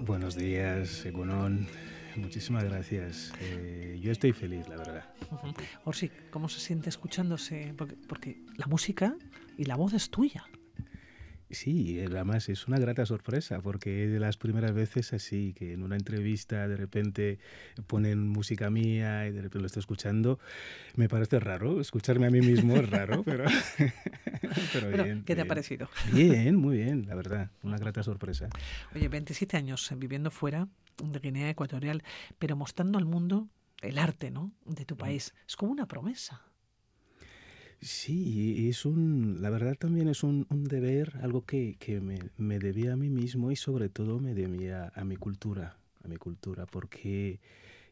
Buenos 0.00 0.36
días, 0.36 1.06
Egunon. 1.06 1.66
Muchísimas 2.16 2.64
gracias. 2.64 3.32
Eh, 3.40 3.98
yo 4.00 4.12
estoy 4.12 4.32
feliz, 4.32 4.68
la 4.68 4.76
verdad. 4.76 5.04
Gorsi, 5.84 6.10
¿cómo 6.30 6.48
se 6.48 6.60
siente 6.60 6.88
escuchándose? 6.88 7.74
porque 8.08 8.42
la 8.56 8.66
música 8.66 9.16
y 9.56 9.64
la 9.64 9.76
voz 9.76 9.92
es 9.92 10.10
tuya. 10.10 10.44
Sí, 11.50 12.00
además 12.00 12.48
es 12.48 12.66
una 12.66 12.78
grata 12.78 13.06
sorpresa 13.06 13.60
porque 13.60 14.08
de 14.08 14.18
las 14.18 14.36
primeras 14.36 14.72
veces 14.72 15.12
así, 15.12 15.52
que 15.54 15.72
en 15.72 15.82
una 15.82 15.96
entrevista 15.96 16.66
de 16.66 16.76
repente 16.76 17.38
ponen 17.86 18.28
música 18.28 18.68
mía 18.68 19.26
y 19.26 19.32
de 19.32 19.42
repente 19.42 19.60
lo 19.60 19.66
estoy 19.66 19.80
escuchando, 19.80 20.40
me 20.96 21.08
parece 21.08 21.38
raro, 21.38 21.80
escucharme 21.80 22.26
a 22.26 22.30
mí 22.30 22.40
mismo 22.40 22.76
es 22.76 22.90
raro, 22.90 23.22
pero, 23.22 23.44
pero, 24.72 25.04
bien. 25.04 25.22
¿Qué 25.24 25.36
te 25.36 25.42
ha 25.42 25.46
parecido? 25.46 25.88
Bien, 26.12 26.56
muy 26.56 26.78
bien, 26.78 27.06
la 27.06 27.14
verdad, 27.14 27.50
una 27.62 27.78
grata 27.78 28.02
sorpresa. 28.02 28.48
Oye, 28.94 29.08
27 29.08 29.56
años 29.56 29.88
viviendo 29.96 30.30
fuera 30.30 30.68
de 31.02 31.18
Guinea 31.20 31.50
Ecuatorial, 31.50 32.02
pero 32.38 32.56
mostrando 32.56 32.98
al 32.98 33.04
mundo 33.04 33.48
el 33.82 33.98
arte 33.98 34.30
¿no? 34.30 34.52
de 34.64 34.84
tu 34.84 34.96
país. 34.96 35.34
Es 35.46 35.56
como 35.56 35.72
una 35.72 35.86
promesa. 35.86 36.42
Sí, 37.80 38.68
es 38.68 38.84
un, 38.84 39.38
la 39.40 39.50
verdad 39.50 39.76
también 39.78 40.08
es 40.08 40.22
un, 40.22 40.46
deber, 40.50 41.12
algo 41.22 41.44
que, 41.44 41.76
que 41.78 42.00
me, 42.00 42.18
me, 42.36 42.58
debía 42.58 42.94
a 42.94 42.96
mí 42.96 43.10
mismo 43.10 43.50
y 43.50 43.56
sobre 43.56 43.88
todo 43.88 44.18
me 44.18 44.34
debía 44.34 44.92
a 44.94 45.04
mi 45.04 45.16
cultura, 45.16 45.76
a 46.02 46.08
mi 46.08 46.16
cultura, 46.16 46.66
porque 46.66 47.38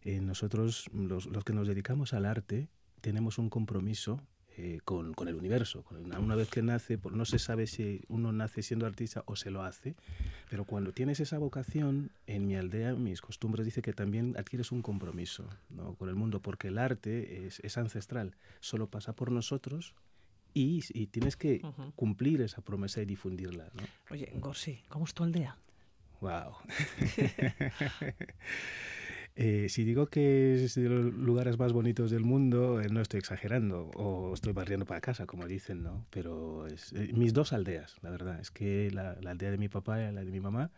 eh, 0.03 0.21
nosotros, 0.21 0.87
los, 0.93 1.27
los 1.27 1.45
que 1.45 1.53
nos 1.53 1.69
dedicamos 1.69 2.15
al 2.15 2.25
arte, 2.25 2.69
tenemos 3.01 3.39
un 3.39 3.51
compromiso 3.51 4.21
eh, 4.57 4.81
con, 4.85 5.15
con, 5.15 5.27
el 5.29 5.35
universo. 5.35 5.85
Una, 5.91 6.37
vez 6.37 6.49
que 6.49 6.63
nace, 6.63 6.97
pues 6.97 7.15
no 7.15 7.25
se 7.25 7.39
sabe 7.39 7.67
si 7.67 8.03
uno 8.09 8.33
nace 8.33 8.63
siendo 8.63 8.87
artista 8.87 9.25
o 9.27 9.35
se 9.35 9.51
lo 9.51 9.63
hace, 9.63 9.97
pero 10.49 10.65
cuando 10.65 10.93
tienes 10.93 11.19
esa 11.19 11.39
vocación, 11.39 12.11
en 12.27 12.47
mi 12.47 12.55
aldea, 12.55 12.95
mis 12.95 13.21
costumbres 13.21 13.65
dice 13.65 13.83
que 13.83 13.93
también 13.93 14.37
adquieres 14.39 14.71
un 14.71 14.83
compromiso 14.83 15.49
¿no? 15.71 15.95
con 15.95 16.09
el 16.09 16.15
mundo, 16.15 16.41
porque 16.41 16.69
el 16.69 16.79
arte 16.79 17.47
es, 17.47 17.61
es 17.61 17.77
ancestral, 17.79 18.37
solo 18.61 18.87
pasa 18.87 19.15
por 19.15 19.33
nosotros 19.33 19.95
y, 20.53 20.85
y 20.91 21.09
tienes 21.09 21.37
que 21.37 21.61
cumplir 21.97 22.41
esa 22.41 22.63
promesa 22.63 23.03
y 23.03 23.07
difundirla. 23.07 23.71
¿no? 23.75 23.83
Oye, 24.11 24.33
Gorsi, 24.37 24.83
¿cómo 24.89 25.05
es 25.05 25.15
tu 25.15 25.25
aldea? 25.25 25.59
¡Wow! 26.21 26.55
Eh, 29.37 29.69
si 29.69 29.83
digo 29.83 30.07
que 30.07 30.65
es 30.65 30.77
de 30.77 30.89
los 30.89 31.13
lugares 31.13 31.59
más 31.59 31.73
bonitos 31.73 32.13
del 32.13 32.23
mundo, 32.23 32.81
eh, 32.81 32.87
no 32.89 33.01
estoy 33.01 33.19
exagerando 33.19 33.91
o 33.97 34.33
estoy 34.33 34.53
barriendo 34.53 34.87
para 34.87 35.01
casa, 35.01 35.27
como 35.27 35.49
dicen, 35.49 35.83
¿no? 35.83 36.07
Pero 36.11 36.69
es, 36.69 36.93
eh, 36.93 37.11
mis 37.15 37.33
dos 37.33 37.53
aldeas, 37.53 37.97
la 38.03 38.11
verdad, 38.11 38.39
es 38.39 38.53
que 38.53 38.93
la, 38.93 39.11
aldea 39.27 39.51
de 39.51 39.59
mi 39.59 39.69
papá 39.69 40.01
y 40.01 40.13
la 40.13 40.25
de 40.25 40.31
mi 40.31 40.39
mamá 40.39 40.71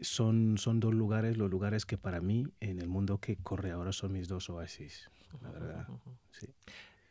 son, 0.00 0.58
son 0.58 0.80
dos 0.80 0.92
lugares, 0.92 1.36
los 1.36 1.48
lugares 1.48 1.86
que 1.86 1.96
para 1.96 2.20
mí 2.20 2.48
en 2.58 2.80
el 2.80 2.88
mundo 2.88 3.18
que 3.18 3.36
corre 3.36 3.70
ahora 3.70 3.92
son 3.92 4.12
mis 4.12 4.26
dos 4.26 4.50
oasis, 4.50 5.08
la 5.42 5.50
verdad. 5.50 5.86
Sí. 6.32 6.48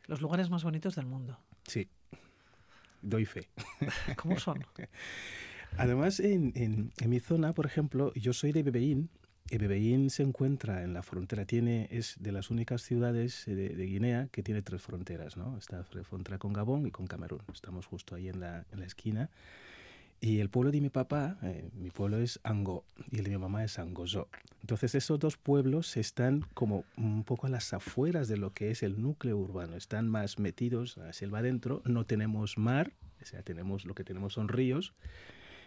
Los 0.08 0.20
lugares 0.20 0.50
más 0.50 0.66
bonitos 0.66 0.96
del 0.96 1.06
mundo. 1.06 1.40
Sí, 1.66 1.88
doy 3.02 3.24
fe. 3.24 3.48
¿Cómo 4.18 4.38
son? 4.38 4.66
Además, 5.78 6.20
en, 6.20 6.52
en, 6.56 6.92
en, 6.98 7.10
mi 7.10 7.22
zona, 7.22 7.54
por 7.54 7.66
ejemplo, 7.66 8.14
yo 8.16 8.34
soy 8.34 8.52
de 8.52 8.64
Bebeín, 8.64 9.10
Bebeín 9.52 10.10
se 10.10 10.24
encuentra 10.24 10.84
en 10.84 10.94
la 10.94 11.04
frontera, 11.04 11.46
tiene, 11.46 11.88
es 11.92 12.16
de 12.20 12.32
las 12.32 12.50
únicas 12.50 12.82
ciudades 12.82 13.48
eh, 13.48 13.56
de, 13.56 13.86
Guinea 13.86 14.28
que 14.32 14.44
tiene 14.44 14.62
tres 14.62 14.82
fronteras, 14.82 15.38
¿no? 15.38 15.58
Está 15.58 15.84
frontera 15.84 16.38
con 16.38 16.54
Gabón 16.54 16.88
y 16.88 16.92
con 16.92 17.08
Camerún. 17.08 17.42
Estamos 17.54 17.86
justo 17.86 18.16
ahí 18.16 18.30
en 18.30 18.40
la, 18.40 18.66
en 18.72 18.80
la 18.80 18.86
esquina. 18.86 19.30
Y 20.24 20.40
el 20.40 20.50
pueblo 20.50 20.72
de 20.72 20.80
mi 20.80 20.90
papá, 20.90 21.38
eh, 21.44 21.70
mi 21.74 21.90
pueblo 21.90 22.18
es 22.18 22.40
Ango 22.44 22.86
y 23.12 23.18
el 23.18 23.26
de 23.26 23.32
mi 23.32 23.38
mamá 23.38 23.66
es 23.66 23.78
Angozó. 23.78 24.30
Entonces 24.62 24.96
esos 24.96 25.20
dos 25.20 25.36
pueblos 25.36 25.98
están 25.98 26.46
como 26.54 26.86
un 26.96 27.26
poco 27.26 27.48
a 27.48 27.50
las 27.50 27.74
afueras 27.74 28.30
de 28.30 28.38
lo 28.38 28.54
que 28.54 28.72
es 28.72 28.84
el 28.84 29.02
núcleo 29.02 29.38
urbano, 29.38 29.76
están 29.76 30.08
más 30.08 30.40
metidos 30.40 30.98
a 30.98 31.12
selva 31.12 31.40
adentro, 31.40 31.82
no 31.84 32.06
tenemos 32.06 32.58
mar, 32.58 32.94
o 33.22 33.26
sea, 33.26 33.42
tenemos, 33.42 33.84
lo 33.84 33.96
que 33.96 34.06
tenemos 34.06 34.32
son 34.32 34.48
ríos, 34.48 34.94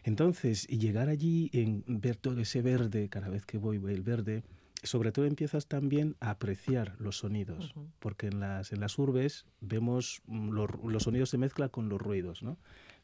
entonces, 0.06 0.68
llegar 0.68 1.08
allí, 1.08 1.50
en 1.52 1.82
ver 1.88 2.14
todo 2.14 2.38
ese 2.38 2.62
verde, 2.62 3.08
cada 3.08 3.28
vez 3.28 3.44
que 3.44 3.58
voy, 3.58 3.78
el 3.88 4.04
verde, 4.04 4.44
sobre 4.84 5.10
todo 5.10 5.24
empiezas 5.24 5.66
también 5.66 6.14
a 6.20 6.30
apreciar 6.30 6.94
los 7.00 7.18
sonidos, 7.18 7.74
porque 7.98 8.28
en 8.28 8.38
las, 8.38 8.70
en 8.70 8.78
las 8.78 9.00
urbes 9.00 9.46
vemos 9.60 10.22
mm, 10.26 10.50
los, 10.50 11.02
sonidos 11.02 11.30
se 11.30 11.38
mezclan 11.38 11.70
con 11.70 11.88
los 11.88 12.00
ruidos, 12.00 12.44
¿no? 12.44 12.56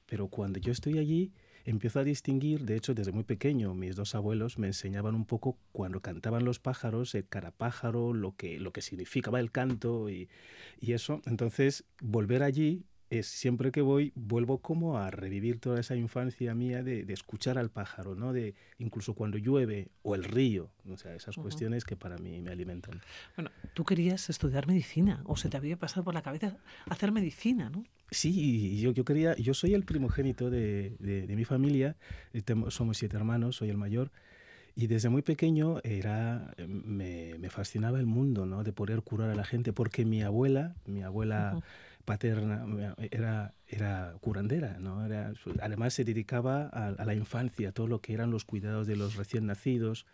Pero 0.06 0.28
cuando 0.28 0.60
yo 0.60 0.70
estoy 0.70 0.98
allí, 0.98 1.32
empiezo 1.64 1.98
a 1.98 2.04
distinguir, 2.04 2.66
de 2.66 2.76
hecho 2.76 2.94
desde 2.94 3.10
muy 3.10 3.24
pequeño 3.24 3.74
mis 3.74 3.96
dos 3.96 4.14
abuelos 4.14 4.56
me 4.58 4.68
enseñaban 4.68 5.16
un 5.16 5.24
poco 5.24 5.58
cuando 5.72 6.02
cantaban 6.02 6.44
los 6.44 6.60
pájaros, 6.60 7.16
el 7.16 7.26
carapájaro, 7.26 8.14
lo 8.14 8.36
que, 8.36 8.60
lo 8.60 8.72
que 8.72 8.80
significaba 8.80 9.40
el 9.40 9.50
canto 9.50 10.08
y, 10.08 10.28
y 10.80 10.92
eso. 10.92 11.20
Entonces, 11.26 11.82
volver 12.00 12.44
allí 12.44 12.84
es 13.12 13.26
siempre 13.26 13.70
que 13.72 13.82
voy 13.82 14.10
vuelvo 14.14 14.62
como 14.62 14.96
a 14.96 15.10
revivir 15.10 15.60
toda 15.60 15.78
esa 15.78 15.94
infancia 15.94 16.54
mía 16.54 16.82
de, 16.82 17.04
escuchar 17.12 17.58
al 17.58 17.70
pájaro, 17.70 18.14
¿no? 18.14 18.32
De 18.32 18.54
incluso 18.78 19.12
cuando 19.12 19.36
llueve 19.36 19.88
o 20.02 20.14
el 20.14 20.24
río, 20.24 20.70
o 20.88 20.96
sea, 20.96 21.14
esas 21.14 21.36
cuestiones 21.36 21.84
que 21.84 21.94
para 21.94 22.16
mí 22.16 22.40
me 22.40 22.50
alimentan. 22.50 23.02
Bueno, 23.36 23.50
tú 23.74 23.84
querías 23.84 24.30
estudiar 24.30 24.66
medicina 24.66 25.20
o 25.26 25.36
se 25.36 25.50
te 25.50 25.58
había 25.58 25.76
pasado 25.76 26.04
por 26.04 26.14
la 26.14 26.22
cabeza 26.22 26.56
hacer 26.88 27.12
medicina, 27.12 27.68
¿no? 27.68 27.84
Sí, 28.10 28.80
yo, 28.80 28.92
yo 28.92 29.04
quería, 29.04 29.36
yo 29.36 29.52
soy 29.52 29.74
el 29.74 29.84
primogénito 29.84 30.48
de, 30.48 30.96
de, 30.98 31.36
mi 31.36 31.44
familia, 31.44 31.96
eh, 32.32 32.42
somos 32.68 32.96
siete 32.96 33.16
hermanos, 33.16 33.56
soy 33.56 33.68
el 33.68 33.76
mayor. 33.76 34.10
Y 34.74 34.86
desde 34.86 35.10
muy 35.10 35.20
pequeño 35.20 35.80
era, 35.84 36.54
me, 36.66 37.36
me, 37.38 37.50
fascinaba 37.50 38.00
el 38.00 38.06
mundo, 38.06 38.46
¿no? 38.46 38.64
De 38.64 38.72
poder 38.72 39.02
curar 39.02 39.28
a 39.28 39.34
la 39.34 39.44
gente, 39.44 39.74
porque 39.74 40.06
mi 40.06 40.22
abuela, 40.22 40.74
mi 40.86 41.02
abuela 41.02 41.62
paterna 42.04 42.64
era, 43.10 43.54
era 43.66 44.14
curandera, 44.20 44.78
¿no? 44.78 45.04
Era, 45.04 45.32
además 45.60 45.94
se 45.94 46.04
dedicaba 46.04 46.66
a, 46.66 47.04
la 47.04 47.14
infancia, 47.14 47.72
todo 47.72 47.86
lo 47.86 48.00
que 48.00 48.14
eran 48.14 48.30
los 48.30 48.44
cuidados 48.44 48.86
de 48.86 48.96
los 48.96 49.16
recién 49.16 49.46
nacidos. 49.46 50.06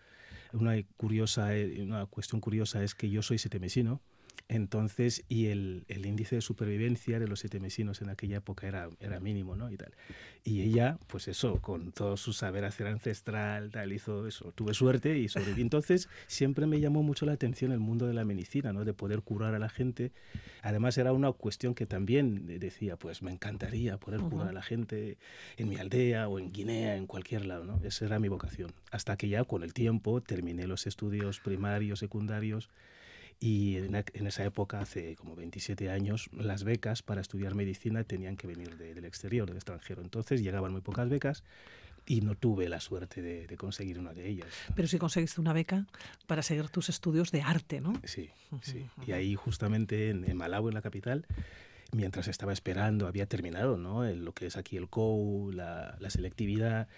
Una, 0.52 0.82
curiosa, 0.96 1.54
eh, 1.54 1.82
una 1.82 2.06
cuestión 2.06 2.40
curiosa 2.40 2.82
es 2.82 2.94
que 2.94 3.10
yo 3.10 3.22
soy 3.22 3.38
setemesino, 3.38 4.00
entonces, 4.48 5.24
y 5.28 5.46
el, 5.46 5.84
el, 5.88 6.06
índice 6.06 6.36
de 6.36 6.40
supervivencia 6.40 7.20
de 7.20 7.28
los 7.28 7.40
siete 7.40 7.60
mesinos 7.60 8.00
en 8.00 8.08
aquella 8.08 8.38
época 8.38 8.66
era, 8.66 8.88
era 8.98 9.20
mínimo, 9.20 9.56
¿no? 9.56 9.70
Y, 9.70 9.76
tal. 9.76 9.92
y 10.42 10.62
ella, 10.62 10.98
pues 11.06 11.28
eso, 11.28 11.60
con 11.60 11.92
todo 11.92 12.16
su 12.16 12.32
saber 12.32 12.64
hacer 12.64 12.86
ancestral, 12.86 13.70
tal, 13.70 13.92
hizo 13.92 14.26
eso. 14.26 14.50
Tuve 14.52 14.72
suerte 14.72 15.18
y 15.18 15.28
sobreviví. 15.28 15.60
Entonces, 15.60 16.08
siempre 16.28 16.66
me 16.66 16.80
llamó 16.80 17.02
mucho 17.02 17.26
la 17.26 17.32
atención 17.32 17.72
el 17.72 17.78
mundo 17.78 18.06
de 18.06 18.14
la 18.14 18.24
medicina, 18.24 18.72
¿no? 18.72 18.86
De 18.86 18.94
poder 18.94 19.20
curar 19.20 19.54
a 19.54 19.58
la 19.58 19.68
gente. 19.68 20.12
Además, 20.62 20.96
era 20.96 21.12
una 21.12 21.30
cuestión 21.32 21.74
que 21.74 21.84
también 21.84 22.46
decía, 22.58 22.96
pues 22.96 23.22
me 23.22 23.30
encantaría 23.30 23.98
poder 23.98 24.20
curar 24.20 24.48
a 24.48 24.52
la 24.52 24.62
gente 24.62 25.18
en 25.58 25.68
mi 25.68 25.76
aldea 25.76 26.26
o 26.26 26.38
en 26.38 26.52
Guinea, 26.52 26.96
en 26.96 27.06
cualquier 27.06 27.44
lado, 27.44 27.66
¿no? 27.66 27.80
Esa 27.84 28.06
era 28.06 28.18
mi 28.18 28.28
vocación. 28.28 28.72
Hasta 28.90 29.18
que 29.18 29.28
ya 29.28 29.44
con 29.44 29.62
el 29.62 29.74
tiempo 29.74 30.22
terminé 30.22 30.66
los 30.66 30.86
estudios 30.86 31.38
primarios, 31.40 31.98
secundarios 31.98 32.70
y 33.40 33.76
en, 33.76 33.94
esa 33.94 34.44
época, 34.44 34.80
hace 34.80 35.14
como 35.14 35.36
27 35.36 35.90
años, 35.90 36.28
las 36.32 36.64
becas 36.64 37.02
para 37.02 37.20
estudiar 37.20 37.54
medicina 37.54 38.02
tenían 38.02 38.36
que 38.36 38.46
venir 38.46 38.76
del 38.76 39.04
exterior, 39.04 39.46
del 39.46 39.56
extranjero. 39.56 40.02
Entonces 40.02 40.42
llegaban 40.42 40.72
muy 40.72 40.80
pocas 40.80 41.08
becas 41.08 41.44
y 42.04 42.20
no 42.22 42.34
tuve 42.34 42.68
la 42.68 42.80
suerte 42.80 43.22
de, 43.22 43.56
conseguir 43.56 43.98
una 43.98 44.12
de 44.12 44.28
ellas. 44.28 44.48
Pero 44.74 44.88
sí 44.88 44.98
conseguiste 44.98 45.40
una 45.40 45.52
beca 45.52 45.86
para 46.26 46.42
seguir 46.42 46.68
tus 46.68 46.88
estudios 46.88 47.30
de 47.30 47.42
arte, 47.42 47.80
¿no? 47.80 47.92
Sí, 48.04 48.30
sí. 48.62 48.86
Y 49.06 49.12
ahí 49.12 49.36
justamente 49.36 50.10
en, 50.10 50.28
en 50.28 50.36
Malabo, 50.36 50.68
en 50.68 50.74
la 50.74 50.82
capital, 50.82 51.26
mientras 51.92 52.28
estaba 52.28 52.52
esperando, 52.52 53.06
había 53.06 53.26
terminado 53.26 53.76
¿no? 53.76 54.04
lo 54.04 54.32
que 54.32 54.46
es 54.46 54.56
aquí 54.56 54.76
el 54.76 54.88
COU, 54.88 55.52
la, 55.52 55.96
la, 56.00 56.10
selectividad, 56.10 56.88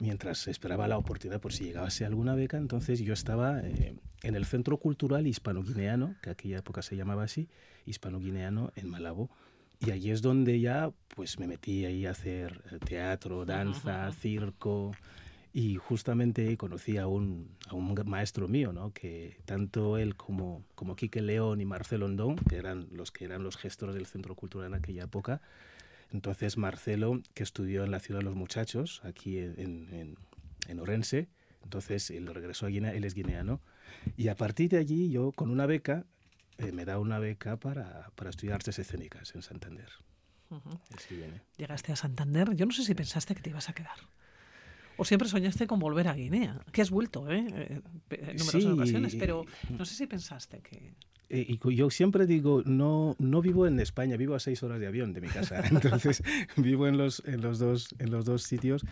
mientras 0.00 0.48
esperaba 0.48 0.88
la 0.88 0.98
oportunidad 0.98 1.40
por 1.40 1.52
si 1.52 1.64
llegase 1.64 2.04
alguna 2.04 2.34
beca, 2.34 2.56
entonces 2.56 3.00
yo 3.00 3.12
estaba 3.12 3.60
eh, 3.60 3.94
en 4.22 4.34
el 4.34 4.46
Centro 4.46 4.78
Cultural 4.78 5.26
Hispano-Guineano, 5.26 6.16
que 6.22 6.30
aquella 6.30 6.58
época 6.58 6.82
se 6.82 6.96
llamaba 6.96 7.24
así, 7.24 7.48
Hispano-Guineano, 7.86 8.72
en 8.76 8.88
Malabo. 8.88 9.30
Y 9.78 9.92
allí 9.92 10.10
es 10.10 10.20
donde 10.20 10.60
ya 10.60 10.90
pues 11.14 11.38
me 11.38 11.46
metí 11.46 11.84
ahí 11.84 12.06
a 12.06 12.10
hacer 12.10 12.62
eh, 12.72 12.78
teatro, 12.78 13.44
danza, 13.44 14.10
circo. 14.12 14.92
Y 15.52 15.76
justamente 15.76 16.56
conocí 16.56 16.96
a 16.96 17.08
un, 17.08 17.56
a 17.68 17.74
un 17.74 17.92
maestro 18.06 18.46
mío, 18.46 18.72
¿no? 18.72 18.92
que 18.92 19.38
tanto 19.46 19.98
él 19.98 20.14
como, 20.14 20.64
como 20.76 20.94
Quique 20.94 21.20
León 21.20 21.60
y 21.60 21.64
Marcelo 21.64 22.06
Ondón, 22.06 22.36
que 22.36 22.56
eran 22.56 22.86
los 22.92 23.10
que 23.10 23.24
eran 23.24 23.42
los 23.42 23.56
gestores 23.56 23.96
del 23.96 24.06
Centro 24.06 24.36
Cultural 24.36 24.68
en 24.68 24.74
aquella 24.74 25.04
época, 25.04 25.42
entonces 26.12 26.56
Marcelo, 26.56 27.20
que 27.34 27.42
estudió 27.42 27.84
en 27.84 27.90
la 27.90 28.00
Ciudad 28.00 28.20
de 28.20 28.24
los 28.24 28.36
Muchachos, 28.36 29.00
aquí 29.04 29.38
en, 29.38 29.58
en, 29.58 30.16
en 30.68 30.80
Orense, 30.80 31.28
entonces 31.62 32.10
él 32.10 32.26
regresó 32.26 32.66
a 32.66 32.68
Guinea, 32.70 32.92
él 32.92 33.04
es 33.04 33.14
guineano, 33.14 33.60
y 34.16 34.28
a 34.28 34.34
partir 34.34 34.70
de 34.70 34.78
allí 34.78 35.10
yo 35.10 35.32
con 35.32 35.50
una 35.50 35.66
beca 35.66 36.06
eh, 36.58 36.72
me 36.72 36.84
da 36.84 36.98
una 36.98 37.18
beca 37.18 37.56
para, 37.56 38.10
para 38.14 38.30
estudiar 38.30 38.56
artes 38.56 38.78
escénicas 38.78 39.34
en 39.34 39.42
Santander. 39.42 39.88
Llegaste 41.56 41.92
a 41.92 41.96
Santander. 41.96 42.54
Yo 42.54 42.66
no 42.66 42.72
sé 42.72 42.84
si 42.84 42.94
pensaste 42.94 43.34
que 43.34 43.40
te 43.40 43.50
ibas 43.50 43.68
a 43.68 43.72
quedar. 43.72 43.96
¿O 44.96 45.04
siempre 45.04 45.28
soñaste 45.28 45.66
con 45.66 45.78
volver 45.78 46.08
a 46.08 46.14
Guinea? 46.14 46.60
Que 46.72 46.82
has 46.82 46.90
vuelto, 46.90 47.30
¿eh? 47.30 47.46
eh 47.48 47.80
en 48.10 48.36
numerosas 48.36 48.64
ocasiones, 48.66 49.14
pero 49.14 49.44
no 49.70 49.84
sé 49.84 49.94
si 49.94 50.06
pensaste 50.06 50.60
que... 50.60 50.92
Eh, 51.30 51.46
y 51.48 51.74
yo 51.76 51.90
siempre 51.90 52.26
digo, 52.26 52.62
no, 52.66 53.16
no 53.18 53.40
vivo 53.40 53.66
en 53.66 53.78
España, 53.80 54.16
vivo 54.16 54.34
a 54.34 54.40
seis 54.40 54.62
horas 54.62 54.80
de 54.80 54.86
avión 54.86 55.12
de 55.12 55.20
mi 55.20 55.28
casa. 55.28 55.62
Entonces, 55.70 56.22
vivo 56.56 56.86
en 56.86 56.98
los, 56.98 57.22
en 57.24 57.40
los, 57.40 57.58
dos, 57.58 57.94
en 57.98 58.10
los 58.10 58.24
dos 58.24 58.42
sitios. 58.42 58.84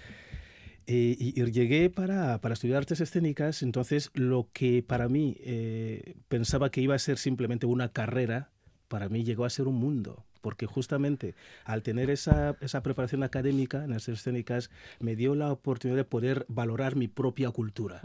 Eh, 0.87 1.17
y, 1.19 1.45
llegué 1.51 1.91
para, 1.91 2.41
para, 2.41 2.55
estudiar 2.55 2.79
artes 2.79 3.03
escénicas, 3.03 3.63
entonces 3.63 4.11
lo 4.15 4.49
que 4.55 4.83
para 4.83 5.07
mí 5.11 5.37
pensaba 6.29 6.71
que 6.71 6.81
iba 6.81 6.95
a 6.95 6.99
ser 6.99 7.19
simplemente 7.19 7.67
una 7.67 7.93
carrera, 7.93 8.53
para 8.89 9.11
mí 9.11 9.23
llegó 9.23 9.45
a 9.45 9.51
ser 9.51 9.69
un 9.69 9.75
mundo 9.75 10.25
porque 10.41 10.67
justamente 10.67 11.35
al 11.65 11.83
tener 11.83 12.11
esa, 12.11 12.57
esa 12.61 12.83
preparación 12.83 13.23
académica 13.23 13.85
en 13.85 13.91
las 13.91 14.09
escénicas 14.09 14.71
me 15.01 15.17
dio 15.17 15.35
la 15.35 15.53
oportunidad 15.53 15.97
de 15.97 16.05
poder 16.05 16.47
valorar 16.49 16.97
mi 16.97 17.09
propia 17.09 17.51
cultura. 17.51 18.01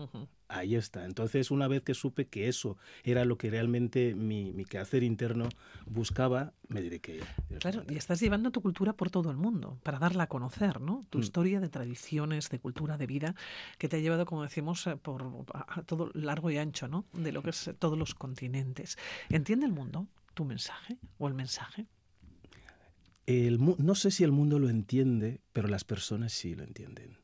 Ahí 0.53 0.75
está. 0.75 1.05
Entonces, 1.05 1.49
una 1.49 1.67
vez 1.67 1.81
que 1.81 1.95
supe 1.95 2.27
que 2.27 2.47
eso 2.47 2.77
era 3.03 3.25
lo 3.25 3.39
que 3.39 3.49
realmente 3.49 4.13
mi, 4.13 4.53
mi 4.53 4.65
quehacer 4.65 5.01
interno 5.01 5.49
buscaba, 5.87 6.53
me 6.67 6.83
dediqué. 6.83 7.21
Claro, 7.59 7.83
y 7.89 7.95
estás 7.95 8.19
llevando 8.19 8.51
tu 8.51 8.61
cultura 8.61 8.93
por 8.93 9.09
todo 9.09 9.31
el 9.31 9.37
mundo 9.37 9.79
para 9.81 9.97
darla 9.97 10.25
a 10.25 10.27
conocer, 10.27 10.79
¿no? 10.79 11.07
Tu 11.09 11.17
mm. 11.17 11.21
historia 11.21 11.59
de 11.59 11.69
tradiciones, 11.69 12.49
de 12.51 12.59
cultura, 12.59 12.97
de 12.97 13.07
vida, 13.07 13.33
que 13.79 13.89
te 13.89 13.97
ha 13.97 13.99
llevado, 13.99 14.27
como 14.27 14.43
decimos, 14.43 14.85
eh, 14.85 14.95
por 14.95 15.23
a 15.53 15.81
todo 15.81 16.11
largo 16.13 16.51
y 16.51 16.57
ancho, 16.59 16.87
¿no? 16.87 17.05
De 17.13 17.31
lo 17.31 17.41
que 17.41 17.49
es 17.49 17.71
todos 17.79 17.97
los 17.97 18.13
continentes. 18.13 18.99
¿Entiende 19.29 19.65
el 19.65 19.71
mundo 19.71 20.07
tu 20.35 20.45
mensaje 20.45 20.99
o 21.17 21.27
el 21.27 21.33
mensaje? 21.33 21.87
no 23.25 23.95
sé 23.95 24.11
si 24.11 24.23
el 24.23 24.33
mundo 24.33 24.59
lo 24.59 24.69
entiende, 24.69 25.39
pero 25.53 25.67
las 25.69 25.85
personas 25.85 26.33
sí 26.33 26.55
lo 26.55 26.63
entienden. 26.63 27.22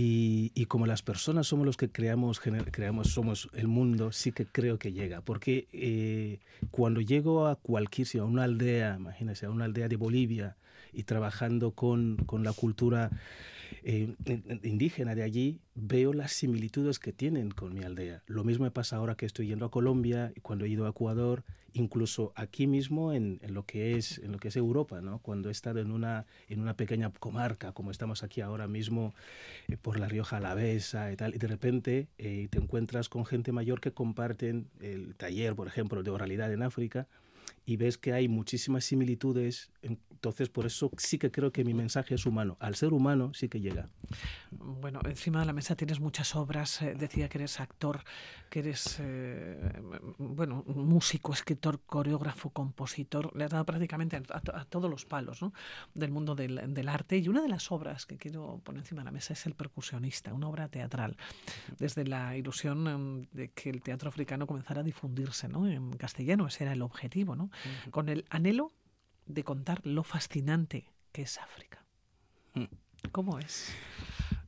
Y, 0.00 0.66
como 0.66 0.86
las 0.86 1.02
personas 1.02 1.48
somos 1.48 1.66
los 1.66 1.76
que 1.76 1.90
creamos, 1.90 2.38
creamos, 2.38 3.08
somos 3.08 3.48
el 3.52 3.66
mundo, 3.66 4.12
sí 4.12 4.30
que 4.30 4.46
creo 4.46 4.78
que 4.78 4.92
llega. 4.92 5.22
Porque 5.22 5.66
eh, 5.72 6.38
cuando 6.70 7.00
llego 7.00 7.48
a 7.48 7.56
cualquier 7.56 8.06
a 8.20 8.24
una 8.24 8.44
aldea, 8.44 8.94
imagínense, 8.96 9.46
a 9.46 9.50
una 9.50 9.64
aldea 9.64 9.88
de 9.88 9.96
Bolivia 9.96 10.56
y 10.92 11.02
trabajando 11.02 11.72
con, 11.72 12.16
con 12.26 12.44
la 12.44 12.52
cultura 12.52 13.10
eh, 13.82 14.14
indígena 14.62 15.14
de 15.14 15.22
allí, 15.22 15.60
veo 15.74 16.12
las 16.12 16.32
similitudes 16.32 16.98
que 16.98 17.12
tienen 17.12 17.50
con 17.50 17.74
mi 17.74 17.82
aldea. 17.82 18.22
Lo 18.26 18.44
mismo 18.44 18.64
me 18.64 18.70
pasa 18.70 18.96
ahora 18.96 19.16
que 19.16 19.26
estoy 19.26 19.46
yendo 19.46 19.66
a 19.66 19.70
Colombia 19.70 20.32
cuando 20.42 20.64
he 20.64 20.68
ido 20.68 20.86
a 20.86 20.90
Ecuador, 20.90 21.44
incluso 21.72 22.32
aquí 22.34 22.66
mismo 22.66 23.12
en, 23.12 23.40
lo 23.46 23.64
que 23.64 23.96
es 23.96 24.18
en 24.18 24.32
lo 24.32 24.38
que 24.38 24.48
es 24.48 24.56
Europa, 24.56 25.00
¿no? 25.00 25.18
Cuando 25.20 25.48
he 25.48 25.52
estado 25.52 25.80
en 25.80 25.90
una 25.90 26.26
en 26.48 26.60
una 26.60 26.74
pequeña 26.74 27.10
comarca 27.10 27.72
como 27.72 27.90
estamos 27.90 28.22
aquí 28.22 28.40
ahora 28.40 28.68
mismo 28.68 29.14
eh, 29.68 29.76
por 29.76 29.98
la 29.98 30.08
Rioja 30.08 30.38
Alavesa 30.38 31.12
y 31.12 31.16
tal, 31.16 31.34
y 31.34 31.38
de 31.38 31.46
repente 31.46 32.08
eh, 32.18 32.48
te 32.50 32.58
encuentras 32.58 33.08
con 33.08 33.24
gente 33.24 33.52
mayor 33.52 33.80
que 33.80 33.92
comparten 33.92 34.68
el 34.80 35.14
taller, 35.14 35.54
por 35.54 35.68
ejemplo, 35.68 36.02
de 36.02 36.10
oralidad 36.10 36.52
en 36.52 36.62
África 36.62 37.06
y 37.64 37.76
ves 37.76 37.98
que 37.98 38.12
hay 38.12 38.28
muchísimas 38.28 38.84
similitudes. 38.84 39.70
Entonces, 40.18 40.48
por 40.48 40.66
eso 40.66 40.90
sí 40.96 41.16
que 41.16 41.30
creo 41.30 41.52
que 41.52 41.64
mi 41.64 41.74
mensaje 41.74 42.16
es 42.16 42.26
humano. 42.26 42.56
Al 42.58 42.74
ser 42.74 42.92
humano 42.92 43.32
sí 43.34 43.48
que 43.48 43.60
llega. 43.60 43.88
Bueno, 44.50 44.98
encima 45.04 45.38
de 45.38 45.46
la 45.46 45.52
mesa 45.52 45.76
tienes 45.76 46.00
muchas 46.00 46.34
obras. 46.34 46.82
Eh, 46.82 46.96
decía 46.98 47.28
que 47.28 47.38
eres 47.38 47.60
actor, 47.60 48.02
que 48.50 48.58
eres, 48.58 48.96
eh, 49.00 49.80
bueno, 50.18 50.64
músico, 50.66 51.32
escritor, 51.32 51.80
coreógrafo, 51.86 52.50
compositor. 52.50 53.30
Le 53.36 53.44
has 53.44 53.52
dado 53.52 53.64
prácticamente 53.64 54.16
a, 54.16 54.64
todos 54.64 54.90
los 54.90 55.04
palos 55.04 55.40
¿no? 55.40 55.52
del 55.94 56.10
mundo 56.10 56.34
del, 56.34 56.74
del, 56.74 56.88
arte. 56.88 57.18
Y 57.18 57.28
una 57.28 57.42
de 57.42 57.48
las 57.48 57.70
obras 57.70 58.04
que 58.04 58.16
quiero 58.16 58.60
poner 58.64 58.80
encima 58.80 59.02
de 59.02 59.06
la 59.06 59.12
mesa 59.12 59.34
es 59.34 59.46
El 59.46 59.54
percusionista, 59.54 60.34
una 60.34 60.48
obra 60.48 60.68
teatral. 60.68 61.16
Desde 61.78 62.04
la 62.04 62.36
ilusión 62.36 62.88
em, 62.88 63.26
de 63.30 63.52
que 63.52 63.70
el 63.70 63.82
teatro 63.82 64.08
africano 64.08 64.48
comenzara 64.48 64.80
a 64.80 64.84
difundirse 64.84 65.48
¿no? 65.48 65.68
en 65.68 65.92
castellano, 65.92 66.48
ese 66.48 66.64
era 66.64 66.72
el 66.72 66.82
objetivo, 66.82 67.36
¿no? 67.36 67.37
Con 67.90 68.08
el 68.08 68.24
anhelo 68.30 68.72
de 69.26 69.44
contar 69.44 69.80
lo 69.84 70.02
fascinante 70.02 70.90
que 71.12 71.22
es 71.22 71.38
África. 71.38 71.84
Mm. 72.54 72.64
¿Cómo 73.12 73.38
es? 73.38 73.72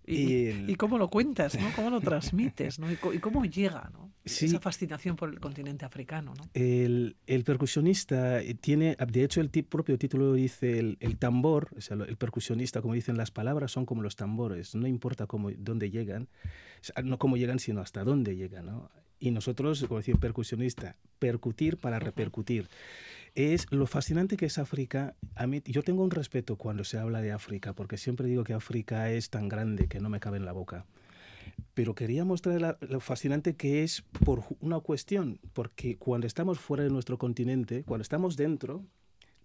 Y, 0.07 0.75
cómo 0.75 0.99
lo 0.99 1.09
cuentas, 1.09 1.59
¿no? 1.59 1.69
¿Cómo 1.77 1.91
lo 1.91 2.01
transmites, 2.01 2.79
¿no? 2.79 2.91
Y, 2.91 2.97
cómo 2.97 3.45
llega, 3.45 3.91
¿no? 3.93 4.11
Esa 4.25 4.61
fascinación 4.61 5.17
por 5.17 5.31
el 5.31 5.41
continente 5.41 5.85
africano, 5.85 6.35
¿no? 6.37 6.51
El, 6.53 7.17
percusionista 7.45 8.41
tiene, 8.61 8.97
de 8.97 9.25
hecho, 9.25 9.41
el 9.41 9.51
propio 9.51 9.99
título 9.99 10.35
dice 10.35 10.79
el, 10.79 11.19
tambor, 11.19 11.69
o 11.77 11.81
sea, 11.81 11.97
el 11.97 12.17
percusionista, 12.17 12.83
como 12.83 12.95
dicen 12.95 13.17
las 13.17 13.31
palabras, 13.31 13.73
son 13.73 13.87
como 13.87 14.03
los 14.03 14.17
tambores, 14.17 14.75
no 14.75 14.87
importa 14.87 15.27
cómo, 15.27 15.51
dónde 15.57 15.91
llegan, 15.91 16.29
no 17.05 17.19
cómo 17.19 17.37
llegan, 17.37 17.59
sino 17.59 17.81
hasta 17.81 18.05
dónde 18.05 18.37
llegan, 18.37 18.67
¿no? 18.67 18.91
Y 19.21 19.31
nosotros, 19.31 19.85
como 19.87 19.99
decir 19.99 20.19
percusionista, 20.19 20.97
percutir 21.19 21.77
para 21.77 21.99
repercutir 21.99 22.69
es 23.35 23.67
lo 23.71 23.87
fascinante 23.87 24.37
que 24.37 24.47
es 24.47 24.59
África. 24.59 25.15
A 25.37 25.47
mí, 25.47 25.63
yo 25.67 25.83
tengo 25.83 26.03
un 26.03 26.11
respeto 26.11 26.57
cuando 26.57 26.85
se 26.85 26.99
habla 26.99 27.21
de 27.21 27.31
África, 27.31 27.75
porque 27.75 27.97
siempre 27.97 28.27
digo 28.27 28.45
que 28.45 28.55
África 28.55 29.11
es 29.11 29.31
tan 29.31 29.49
grande 29.49 29.87
que 29.89 30.01
no 30.01 30.09
me 30.09 30.21
cabe 30.21 30.39
en 30.39 30.47
la 30.47 30.53
boca. 30.53 30.87
Pero 31.75 31.95
quería 31.95 32.25
mostrar 32.25 32.79
lo 32.81 33.01
fascinante 33.01 33.55
que 33.55 33.83
es 33.83 34.03
por 34.25 34.43
una 34.61 34.81
cuestión, 34.81 35.39
porque 35.53 35.97
cuando 35.97 36.27
estamos 36.27 36.59
fuera 36.59 36.83
de 36.83 36.91
nuestro 36.91 37.19
continente, 37.19 37.85
cuando 37.85 38.03
estamos 38.03 38.37
dentro, 38.37 38.85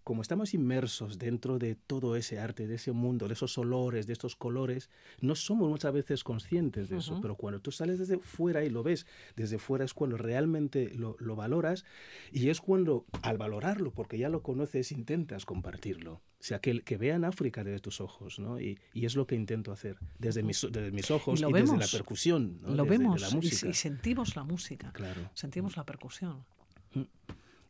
como 0.06 0.22
estamos 0.22 0.54
inmersos 0.54 1.18
dentro 1.18 1.58
de 1.58 1.74
todo 1.74 2.16
ese 2.16 2.38
arte, 2.38 2.68
de 2.68 2.76
ese 2.76 2.92
mundo, 2.92 3.28
de 3.28 3.34
esos 3.34 3.58
olores, 3.58 4.06
de 4.06 4.14
estos 4.14 4.36
colores, 4.36 4.92
no 5.20 5.34
somos 5.34 5.68
muchas 5.68 5.92
veces 5.94 6.24
conscientes 6.24 6.90
de 6.90 6.98
eso, 6.98 7.20
pero 7.24 7.36
cuando 7.36 7.60
tú 7.60 7.72
sales 7.72 7.98
desde 7.98 8.20
fuera 8.20 8.64
y 8.64 8.70
lo 8.70 8.84
ves 8.84 9.08
desde 9.36 9.58
fuera 9.58 9.84
es 9.84 9.96
cuando 9.96 10.18
realmente 10.18 10.94
lo, 10.96 11.18
valoras 11.36 11.86
y 12.32 12.50
es 12.50 12.62
cuando 12.62 13.08
al 13.24 13.40
valorarlo, 13.40 13.90
porque 13.92 14.20
ya 14.20 14.30
lo 14.30 14.44
conoces, 14.44 14.92
intentas 14.92 15.44
compartirlo. 15.44 16.14
O 16.14 16.48
sea, 16.48 16.60
que, 16.60 16.82
que 16.82 16.98
vean 16.98 17.26
África 17.26 17.64
desde 17.64 17.80
tus 17.80 18.00
ojos, 18.00 18.38
¿no? 18.38 18.62
Y, 18.62 18.78
es 18.94 19.16
lo 19.16 19.26
que 19.26 19.34
intento 19.34 19.72
hacer 19.72 19.98
desde 20.20 20.44
mis, 20.44 20.68
desde 20.72 20.92
mis 20.92 21.10
ojos 21.10 21.42
y, 21.42 21.52
desde 21.52 21.78
la 21.78 21.88
percusión. 21.88 22.60
Lo 22.62 22.86
vemos 22.86 23.34
Y, 23.42 23.74
sentimos 23.74 24.36
la 24.36 24.44
música. 24.44 24.92
Claro. 24.94 25.32
Sentimos 25.34 25.76
la 25.76 25.84
percusión. 25.84 26.46
Mm. 26.94 27.02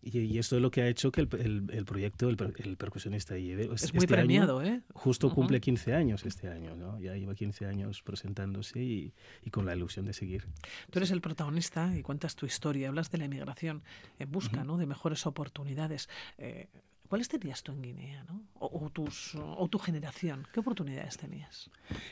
Y, 0.06 0.38
esto 0.38 0.56
es 0.56 0.62
lo 0.62 0.70
que 0.70 0.84
ha 0.84 0.88
hecho 0.88 1.12
que 1.12 1.22
el, 1.22 1.68
el, 1.72 1.84
proyecto, 1.84 2.30
el, 2.30 2.38
el, 2.58 2.78
percusionista 2.78 3.36
lleve. 3.38 3.64
Es 3.74 3.92
muy 3.92 4.04
este 4.04 4.08
premiado, 4.08 4.62
¿eh? 4.62 4.82
Justo 4.94 5.34
cumple 5.34 5.60
15 5.60 5.96
años 5.96 6.24
este 6.26 6.48
año, 6.48 6.76
¿no? 6.76 7.00
Ya 7.00 7.16
lleva 7.16 7.34
15 7.34 7.66
años 7.66 8.04
presentándose 8.04 8.80
y, 8.80 9.14
y, 9.44 9.50
con 9.50 9.66
la 9.66 9.76
ilusión 9.76 10.06
de 10.06 10.14
seguir. 10.14 10.46
Tú 10.92 11.00
eres 11.00 11.10
el 11.10 11.22
protagonista 11.22 11.98
y 11.98 12.04
cuentas 12.04 12.36
tu 12.36 12.46
historia, 12.46 12.90
hablas 12.90 13.10
de 13.10 13.18
la 13.18 13.26
emigración 13.26 13.82
en 14.20 14.32
busca 14.32 14.64
¿no? 14.64 14.78
de 14.78 14.86
mejores 14.86 15.26
oportunidades. 15.26 16.08
Eh, 16.38 16.68
¿Cuáles 17.08 17.28
tenías 17.28 17.64
tú 17.64 17.72
en 17.72 17.82
Guinea, 17.82 18.24
¿no? 18.26 18.44
o, 18.60 18.90
tus, 18.90 19.36
o, 19.36 19.68
tu 19.70 19.80
generación? 19.80 20.48
¿Qué 20.54 20.60
oportunidades 20.60 21.18
tenías? 21.18 21.70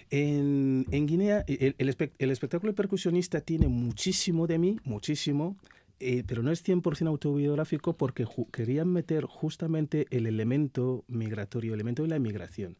En, 0.09 0.85
en 0.91 1.05
Guinea, 1.07 1.43
el, 1.47 1.75
el, 1.77 2.11
el 2.17 2.31
espectáculo 2.31 2.73
percusionista 2.73 3.41
tiene 3.41 3.67
muchísimo 3.67 4.45
de 4.45 4.59
mí, 4.59 4.79
muchísimo, 4.83 5.57
eh, 5.99 6.23
pero 6.25 6.43
no 6.43 6.51
es 6.51 6.67
100% 6.67 7.07
autobiográfico 7.07 7.95
porque 7.95 8.25
querían 8.51 8.89
meter 8.89 9.25
justamente 9.25 10.07
el 10.09 10.25
elemento 10.25 11.05
migratorio, 11.07 11.73
el 11.73 11.79
elemento 11.79 12.03
de 12.03 12.09
la 12.09 12.15
emigración. 12.17 12.77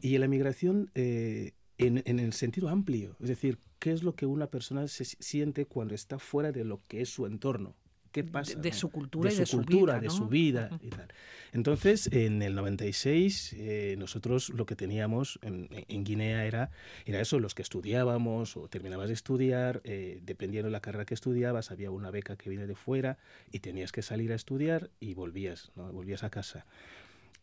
Y 0.00 0.16
la 0.18 0.24
emigración 0.24 0.90
eh, 0.94 1.52
en, 1.78 2.02
en, 2.06 2.18
el 2.18 2.32
sentido 2.32 2.68
amplio, 2.68 3.16
es 3.20 3.28
decir, 3.28 3.58
qué 3.78 3.92
es 3.92 4.02
lo 4.02 4.14
que 4.14 4.26
una 4.26 4.46
persona 4.46 4.88
se 4.88 5.04
siente 5.04 5.66
cuando 5.66 5.94
está 5.94 6.18
fuera 6.18 6.52
de 6.52 6.64
lo 6.64 6.80
que 6.88 7.00
es 7.02 7.08
su 7.08 7.26
entorno 7.26 7.76
qué 8.14 8.22
pasa. 8.22 8.58
De, 8.58 8.72
su 8.72 8.90
cultura 8.90 9.28
de 9.28 9.34
y 9.34 9.38
de 9.40 9.46
su, 9.46 9.56
cultura, 9.56 9.98
de 9.98 10.08
su 10.08 10.28
vida 10.28 10.70
y 10.80 10.88
tal. 10.88 11.08
Entonces, 11.52 12.08
en 12.12 12.42
el 12.42 12.54
96, 12.54 13.54
eh, 13.58 13.96
nosotros 13.98 14.50
lo 14.50 14.66
que 14.66 14.76
teníamos 14.76 15.38
en, 15.42 15.68
Guinea 16.04 16.46
era, 16.46 16.70
era 17.06 17.20
eso, 17.20 17.40
los 17.40 17.54
que 17.54 17.62
estudiábamos 17.62 18.56
o 18.56 18.68
terminabas 18.68 19.08
de 19.08 19.14
estudiar, 19.14 19.80
eh, 19.84 20.20
dependiendo 20.22 20.68
de 20.68 20.72
la 20.72 20.80
carrera 20.80 21.04
que 21.04 21.14
estudiabas, 21.14 21.72
había 21.72 21.90
una 21.90 22.10
beca 22.10 22.36
que 22.36 22.50
viene 22.50 22.66
de 22.66 22.76
fuera 22.76 23.18
y 23.50 23.60
tenías 23.60 23.90
que 23.90 24.02
salir 24.02 24.32
a 24.32 24.36
estudiar 24.36 24.90
y 25.00 25.14
volvías, 25.14 25.72
¿no? 25.74 25.92
volvías 25.92 26.22
a 26.22 26.30
casa. 26.30 26.66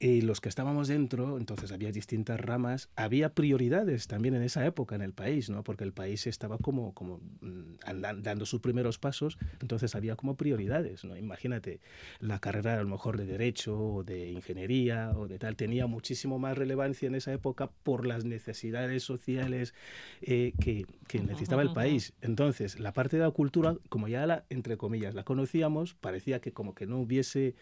Y 0.03 0.21
los 0.21 0.41
que 0.41 0.49
estábamos 0.49 0.87
dentro, 0.87 1.37
entonces 1.37 1.71
había 1.71 1.91
distintas 1.91 2.39
ramas, 2.39 2.89
había 2.95 3.35
prioridades 3.35 4.07
también 4.07 4.33
en 4.33 4.41
esa 4.41 4.65
época 4.65 4.95
en 4.95 5.03
el 5.03 5.13
país, 5.13 5.51
¿no? 5.51 5.63
Porque 5.63 5.83
el 5.83 5.93
país 5.93 6.25
estaba 6.25 6.57
como, 6.57 6.95
como 6.95 7.19
mm, 7.41 7.75
andando, 7.85 8.23
dando 8.23 8.47
sus 8.47 8.61
primeros 8.61 8.97
pasos, 8.97 9.37
entonces 9.59 9.93
había 9.93 10.15
como 10.15 10.37
prioridades, 10.37 11.05
¿no? 11.05 11.15
Imagínate, 11.15 11.81
la 12.19 12.39
carrera 12.39 12.79
a 12.79 12.81
lo 12.81 12.89
mejor 12.89 13.15
de 13.15 13.27
Derecho 13.27 13.77
o 13.77 14.03
de 14.03 14.31
Ingeniería 14.31 15.11
o 15.15 15.27
de 15.27 15.37
tal, 15.37 15.55
tenía 15.55 15.85
muchísimo 15.85 16.39
más 16.39 16.57
relevancia 16.57 17.05
en 17.05 17.13
esa 17.13 17.31
época 17.31 17.69
por 17.83 18.07
las 18.07 18.25
necesidades 18.25 19.03
sociales 19.03 19.75
eh, 20.23 20.53
que, 20.59 20.87
que 21.07 21.19
necesitaba 21.19 21.61
el 21.61 21.73
país. 21.73 22.13
Entonces, 22.21 22.79
la 22.79 22.91
parte 22.91 23.17
de 23.17 23.23
la 23.23 23.29
cultura, 23.29 23.77
como 23.89 24.07
ya 24.07 24.25
la, 24.25 24.45
entre 24.49 24.77
comillas, 24.77 25.13
la 25.13 25.25
conocíamos, 25.25 25.93
parecía 25.93 26.41
que 26.41 26.53
como 26.53 26.73
que 26.73 26.87
no 26.87 26.97
hubiese 26.97 27.53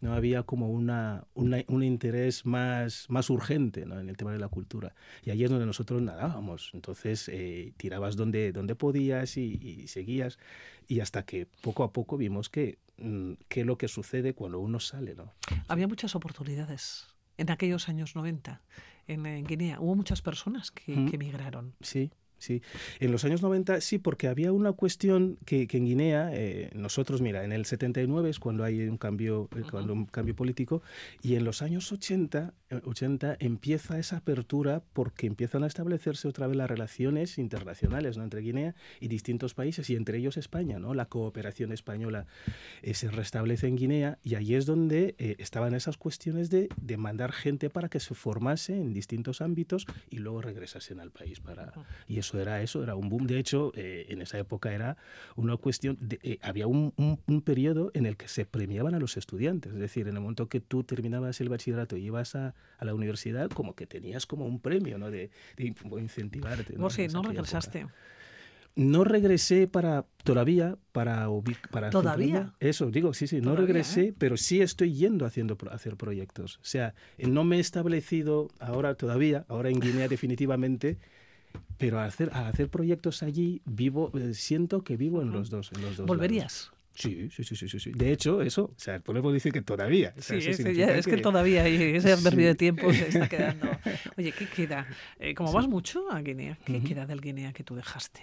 no 0.00 0.14
había 0.14 0.42
como 0.42 0.70
una, 0.70 1.24
un 1.34 1.82
interés 1.82 2.44
más, 2.44 3.06
más 3.08 3.30
urgente 3.30 3.82
en 3.82 3.92
el 3.92 4.16
tema 4.16 4.32
de 4.32 4.38
la 4.38 4.48
cultura. 4.48 4.94
Y 5.24 5.30
ahí 5.30 5.42
es 5.42 5.50
donde 5.50 5.66
nosotros 5.66 6.02
nadábamos. 6.02 6.70
Entonces 6.74 7.28
eh, 7.32 7.72
tirabas 7.76 8.16
donde, 8.16 8.52
donde 8.52 8.74
podías 8.74 9.36
y, 9.36 9.86
seguías. 9.88 10.38
Y 10.86 11.00
hasta 11.00 11.24
que 11.24 11.46
poco 11.62 11.82
a 11.82 11.92
poco 11.92 12.16
vimos 12.16 12.50
que, 12.50 12.78
mm, 12.98 13.32
qué 13.48 13.60
es 13.60 13.66
lo 13.66 13.78
que 13.78 13.88
sucede 13.88 14.34
cuando 14.34 14.60
uno 14.60 14.80
sale. 14.80 15.14
¿no? 15.14 15.32
Había 15.68 15.88
muchas 15.88 16.14
oportunidades 16.14 17.06
en 17.38 17.50
aquellos 17.50 17.88
años 17.88 18.14
90 18.14 18.60
en, 19.06 19.44
Guinea. 19.44 19.80
Hubo 19.80 19.94
muchas 19.94 20.20
personas 20.20 20.70
que, 20.70 20.92
que 21.06 21.16
emigraron. 21.16 21.74
Sí, 21.80 22.10
Sí, 22.38 22.62
en 23.00 23.12
los 23.12 23.24
años 23.24 23.42
90 23.42 23.80
sí, 23.80 23.98
porque 23.98 24.28
había 24.28 24.52
una 24.52 24.72
cuestión 24.72 25.38
que, 25.46 25.66
en 25.70 25.84
Guinea, 25.86 26.30
eh, 26.32 26.70
nosotros, 26.74 27.22
mira, 27.22 27.44
en 27.44 27.52
el 27.52 27.64
79 27.64 28.28
es 28.28 28.38
cuando 28.38 28.62
hay 28.62 28.86
un 28.86 28.98
cambio, 28.98 29.48
eh, 29.56 29.62
cuando 29.70 29.94
un 29.94 30.04
cambio 30.04 30.36
político, 30.36 30.82
y 31.22 31.36
en 31.36 31.44
los 31.44 31.62
años 31.62 31.90
80, 31.90 32.52
80 32.70 33.32
eh, 33.32 33.36
empieza 33.40 33.98
esa 33.98 34.18
apertura 34.18 34.82
porque 34.92 35.26
empiezan 35.26 35.64
a 35.64 35.66
establecerse 35.66 36.28
otra 36.28 36.46
vez 36.46 36.56
las 36.56 36.68
relaciones 36.68 37.38
internacionales 37.38 38.16
¿no? 38.16 38.24
entre 38.24 38.40
Guinea 38.40 38.74
y 39.00 39.08
distintos 39.08 39.54
países, 39.54 39.88
y 39.90 39.96
entre 39.96 40.18
ellos 40.18 40.36
España, 40.36 40.78
¿no? 40.78 40.94
La 40.94 41.06
cooperación 41.06 41.72
española 41.72 42.26
se 42.92 43.10
restablece 43.10 43.66
en 43.66 43.76
Guinea, 43.76 44.18
y 44.22 44.34
ahí 44.34 44.54
es 44.54 44.66
donde 44.66 45.14
estaban 45.18 45.74
esas 45.74 45.96
cuestiones 45.96 46.50
de, 46.50 46.68
de 46.76 46.96
mandar 46.96 47.32
gente 47.32 47.70
para 47.70 47.88
que 47.88 48.00
se 48.00 48.14
formase 48.14 48.74
en 48.74 48.92
distintos 48.92 49.40
ámbitos 49.40 49.86
y 50.10 50.18
luego 50.18 50.42
regresasen 50.42 51.00
al 51.00 51.10
país 51.10 51.40
para... 51.40 51.72
Y 52.08 52.18
eso 52.18 52.40
era 52.40 52.62
eso, 52.62 52.82
era 52.82 52.94
un 52.94 53.08
boom. 53.08 53.26
De 53.26 53.38
hecho, 53.38 53.72
eh, 53.74 54.06
en 54.08 54.22
esa 54.22 54.38
época 54.38 54.72
era 54.72 54.96
una 55.36 55.56
cuestión, 55.56 55.96
de, 56.00 56.18
eh, 56.22 56.38
había 56.42 56.66
un, 56.66 56.92
un, 56.96 57.42
periodo 57.42 57.90
en 57.94 58.06
el 58.06 58.16
que 58.16 58.28
se 58.28 58.44
premiaban 58.44 58.94
a 58.94 58.98
los 58.98 59.16
estudiantes, 59.16 59.72
es 59.72 59.78
decir, 59.78 60.08
en 60.08 60.16
el 60.16 60.20
momento 60.20 60.48
que 60.48 60.60
tú 60.60 60.84
terminabas 60.84 61.40
el 61.40 61.48
bachillerato 61.48 61.96
y 61.96 62.06
ibas 62.06 62.34
a, 62.34 62.54
a 62.78 62.84
la 62.84 62.94
universidad, 62.94 63.50
como 63.50 63.74
que 63.74 63.86
tenías 63.86 64.26
como 64.26 64.46
un 64.46 64.60
premio, 64.60 64.98
¿no? 64.98 65.10
De, 65.10 65.30
de 65.56 65.74
incentivarte. 65.98 66.74
¿no? 66.76 66.90
sí, 66.90 67.08
no 67.08 67.22
regresaste. 67.22 67.86
No 68.74 69.04
regresé 69.04 69.66
para 69.68 70.04
todavía 70.22 70.76
para 70.92 71.28
para 71.70 71.88
todavía 71.88 72.52
eso 72.60 72.90
digo 72.90 73.14
sí 73.14 73.26
sí 73.26 73.40
no 73.40 73.56
regresé 73.56 74.08
¿eh? 74.08 74.14
pero 74.18 74.36
sí 74.36 74.60
estoy 74.60 74.92
yendo 74.92 75.24
haciendo 75.24 75.56
hacer 75.70 75.96
proyectos 75.96 76.58
o 76.58 76.64
sea 76.64 76.94
no 77.16 77.42
me 77.44 77.56
he 77.56 77.60
establecido 77.60 78.48
ahora 78.60 78.94
todavía 78.94 79.46
ahora 79.48 79.70
en 79.70 79.80
Guinea 79.80 80.08
definitivamente 80.10 80.98
pero 81.78 82.00
al 82.00 82.08
hacer, 82.08 82.30
hacer 82.32 82.70
proyectos 82.70 83.22
allí, 83.22 83.62
vivo, 83.64 84.10
eh, 84.14 84.34
siento 84.34 84.82
que 84.82 84.96
vivo 84.96 85.22
en 85.22 85.30
los 85.30 85.50
dos. 85.50 85.72
En 85.74 85.82
los 85.82 85.96
dos 85.96 86.06
¿Volverías? 86.06 86.72
Sí, 86.96 87.28
sí, 87.30 87.44
sí, 87.44 87.68
sí, 87.68 87.78
sí. 87.78 87.92
De 87.92 88.10
hecho, 88.10 88.40
eso, 88.42 88.64
o 88.64 88.78
sea, 88.78 89.00
podemos 89.00 89.32
decir 89.32 89.52
que 89.52 89.62
todavía. 89.62 90.14
sí, 90.18 90.36
es 90.36 91.06
que, 91.06 91.16
todavía 91.18 91.66
ese 91.66 92.12
adverbio 92.12 92.46
de 92.46 92.54
tiempo 92.54 92.92
se 92.92 93.08
está 93.08 93.28
quedando. 93.28 93.68
Oye, 94.16 94.32
¿qué 94.32 94.46
queda? 94.46 94.86
Eh, 95.18 95.34
como 95.34 95.52
vas 95.52 95.68
mucho 95.68 96.10
a 96.10 96.20
Guinea, 96.20 96.58
¿qué 96.64 96.82
queda 96.82 97.06
del 97.06 97.20
Guinea 97.20 97.52
que 97.52 97.64
tú 97.64 97.74
dejaste? 97.74 98.22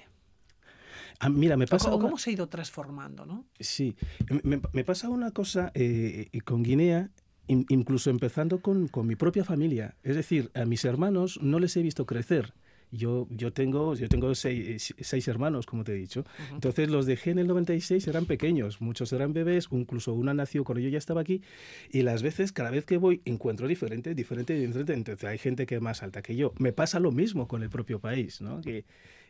Ah, 1.19 1.29
mira, 1.29 1.55
me 1.55 1.67
pasa. 1.67 1.89
¿Cómo, 1.89 2.01
¿Cómo, 2.01 2.17
se 2.17 2.31
ha 2.31 2.33
ido 2.33 2.49
transformando, 2.49 3.25
no? 3.25 3.45
Sí, 3.59 3.95
me, 4.43 4.59
me 4.73 4.83
pasa 4.83 5.09
una 5.09 5.31
cosa 5.31 5.71
eh, 5.75 6.27
con 6.43 6.63
Guinea 6.63 7.11
incluso 7.47 8.09
empezando 8.09 8.61
con, 8.61 8.87
con, 8.87 9.07
mi 9.07 9.15
propia 9.15 9.43
familia. 9.43 9.95
Es 10.03 10.15
decir, 10.15 10.51
a 10.53 10.65
mis 10.65 10.85
hermanos 10.85 11.39
no 11.41 11.59
les 11.59 11.75
he 11.75 11.81
visto 11.81 12.05
crecer. 12.05 12.53
Yo, 12.95 13.27
yo 13.29 13.51
tengo, 13.51 13.95
yo 13.95 14.07
tengo 14.07 14.33
seis, 14.35 14.93
seis 14.99 15.27
hermanos, 15.27 15.65
como 15.65 15.83
te 15.83 15.93
he 15.93 15.95
dicho. 15.95 16.23
Entonces 16.51 16.89
los 16.89 17.05
dejé 17.05 17.31
en 17.31 17.39
el 17.39 17.47
96, 17.47 18.07
eran 18.07 18.25
pequeños, 18.25 18.81
muchos 18.81 19.11
eran 19.13 19.33
bebés, 19.33 19.67
incluso 19.71 20.13
una 20.13 20.33
nació 20.33 20.63
cuando 20.63 20.81
yo 20.81 20.89
ya 20.89 20.97
estaba 20.97 21.21
aquí. 21.21 21.41
Y 21.89 22.03
las 22.03 22.21
veces, 22.21 22.51
cada 22.51 22.69
vez 22.69 22.85
que 22.85 22.97
voy, 22.97 23.21
encuentro 23.25 23.67
diferente, 23.67 24.13
diferente, 24.13 24.53
diferente. 24.53 24.93
Entonces 24.93 25.23
hay 25.23 25.37
gente 25.37 25.65
que 25.65 25.75
es 25.75 25.81
más 25.81 26.03
alta 26.03 26.21
que 26.21 26.35
yo. 26.35 26.53
Me 26.59 26.71
pasa 26.71 26.99
lo 26.99 27.11
mismo 27.11 27.47
con 27.47 27.63
el 27.63 27.69
propio 27.69 27.99
país, 27.99 28.41
¿no? 28.41 28.61
Que, 28.61 28.85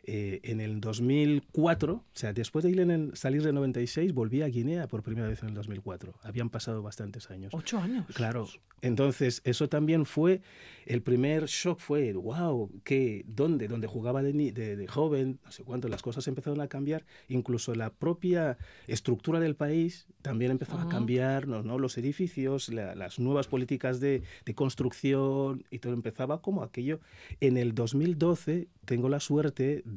eh, 0.06 0.40
en 0.42 0.60
el 0.60 0.80
2004, 0.80 1.94
o 1.94 2.04
sea, 2.12 2.32
después 2.32 2.62
de 2.62 2.70
ir 2.70 2.80
en 2.80 3.16
salir 3.16 3.42
de 3.42 3.52
96, 3.52 4.12
volví 4.12 4.42
a 4.42 4.48
Guinea 4.48 4.86
por 4.86 5.02
primera 5.02 5.28
vez 5.28 5.42
en 5.42 5.48
el 5.48 5.54
2004. 5.54 6.14
Habían 6.22 6.50
pasado 6.50 6.82
bastantes 6.82 7.30
años. 7.30 7.52
Ocho 7.54 7.78
años. 7.78 8.04
Claro. 8.14 8.46
Entonces, 8.82 9.40
eso 9.44 9.70
también 9.70 10.04
fue, 10.04 10.42
el 10.84 11.00
primer 11.00 11.46
shock 11.46 11.80
fue, 11.80 12.12
wow, 12.12 12.70
¿qué, 12.84 13.24
¿dónde? 13.26 13.66
Donde 13.66 13.86
jugaba 13.86 14.22
de, 14.22 14.32
de, 14.52 14.86
joven, 14.86 15.38
no 15.42 15.50
sé 15.50 15.64
cuánto, 15.64 15.88
las 15.88 16.02
cosas 16.02 16.28
empezaron 16.28 16.60
a 16.60 16.68
cambiar. 16.68 17.06
Incluso 17.28 17.74
la 17.74 17.90
propia 17.90 18.58
estructura 18.86 19.40
del 19.40 19.56
país 19.56 20.06
también 20.20 20.50
empezó 20.50 20.78
a 20.78 20.90
cambiar, 20.90 21.48
¿no? 21.48 21.78
Los 21.78 21.96
edificios, 21.96 22.68
las 22.68 23.18
nuevas 23.18 23.48
políticas 23.48 24.00
de, 24.00 24.22
de 24.44 24.54
construcción 24.54 25.64
y 25.70 25.78
todo 25.78 25.94
empezaba 25.94 26.42
como 26.42 26.62
aquello. 26.62 27.00
En 27.40 27.56
el 27.56 27.74
2012 27.74 28.68
tengo 28.84 29.08
la 29.08 29.20
suerte 29.20 29.82
de, 29.86 29.93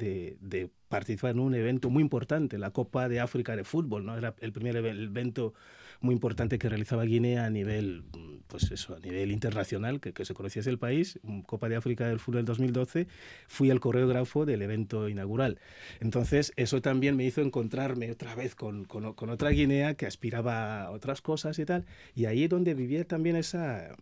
participar 0.89 1.31
en 1.31 1.39
un 1.39 1.55
evento 1.55 1.89
muy 1.89 2.01
importante, 2.01 2.57
la 2.57 2.71
Copa 2.71 3.09
de 3.09 3.19
África 3.19 3.55
de 3.55 3.63
Fútbol, 3.63 4.05
¿no? 4.05 4.17
Era 4.17 4.35
el 4.39 4.51
primer 4.53 4.75
evento 4.75 5.53
muy 5.99 6.13
importante 6.13 6.59
que 6.59 6.69
realizaba 6.69 7.03
Guinea 7.03 7.45
a 7.45 7.49
nivel, 7.49 8.03
pues 8.47 8.71
eso, 8.71 8.95
a 8.95 8.99
nivel 8.99 9.31
internacional, 9.31 9.99
que, 9.99 10.25
se 10.25 10.33
conociese 10.33 10.69
el 10.69 10.77
país, 10.77 11.19
Copa 11.45 11.69
de 11.69 11.75
África 11.75 12.07
del 12.07 12.19
Fútbol 12.19 12.39
del 12.39 12.45
2012, 12.45 13.07
fui 13.47 13.69
el 13.69 13.79
coreógrafo 13.79 14.45
del 14.45 14.61
evento 14.61 15.09
inaugural. 15.09 15.59
Entonces, 15.99 16.53
eso 16.55 16.81
también 16.81 17.15
me 17.15 17.25
hizo 17.25 17.41
encontrarme 17.41 18.11
otra 18.11 18.35
vez 18.35 18.55
con, 18.55 18.85
con, 18.85 19.13
con 19.13 19.29
otra 19.29 19.49
Guinea 19.49 19.95
que 19.95 20.05
aspiraba 20.05 20.83
a 20.83 20.91
otras 20.91 21.21
cosas 21.21 21.57
y 21.59 21.65
tal, 21.65 21.85
y 22.15 22.25
ahí 22.25 22.43
es 22.43 22.49
donde 22.49 22.73
vivía 22.73 23.05
también 23.05 23.35
esa 23.35 23.95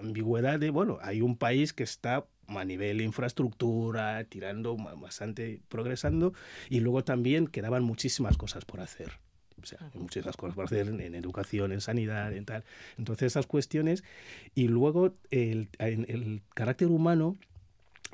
ambigüedad 0.00 0.58
de, 0.58 0.70
bueno, 0.70 0.98
hay 1.02 1.20
un 1.20 1.36
país 1.36 1.72
que 1.72 1.82
está 1.82 2.26
a 2.58 2.64
nivel 2.64 3.00
infraestructura, 3.00 4.24
tirando 4.24 4.76
bastante, 4.76 5.60
progresando, 5.68 6.32
y 6.68 6.80
luego 6.80 7.04
también 7.04 7.46
quedaban 7.46 7.84
muchísimas 7.84 8.36
cosas 8.36 8.64
por 8.64 8.80
hacer. 8.80 9.12
O 9.62 9.66
sea, 9.66 9.78
muchas 9.94 10.36
cosas 10.36 10.54
por 10.54 10.64
hacer 10.64 10.88
en, 10.88 11.14
educación, 11.14 11.72
en 11.72 11.80
sanidad, 11.82 12.32
en 12.34 12.46
tal. 12.46 12.64
Entonces, 12.96 13.26
esas 13.26 13.46
cuestiones. 13.46 14.04
Y 14.54 14.68
luego 14.68 15.14
el, 15.30 15.68
el 15.78 16.40
carácter 16.54 16.88
humano 16.88 17.36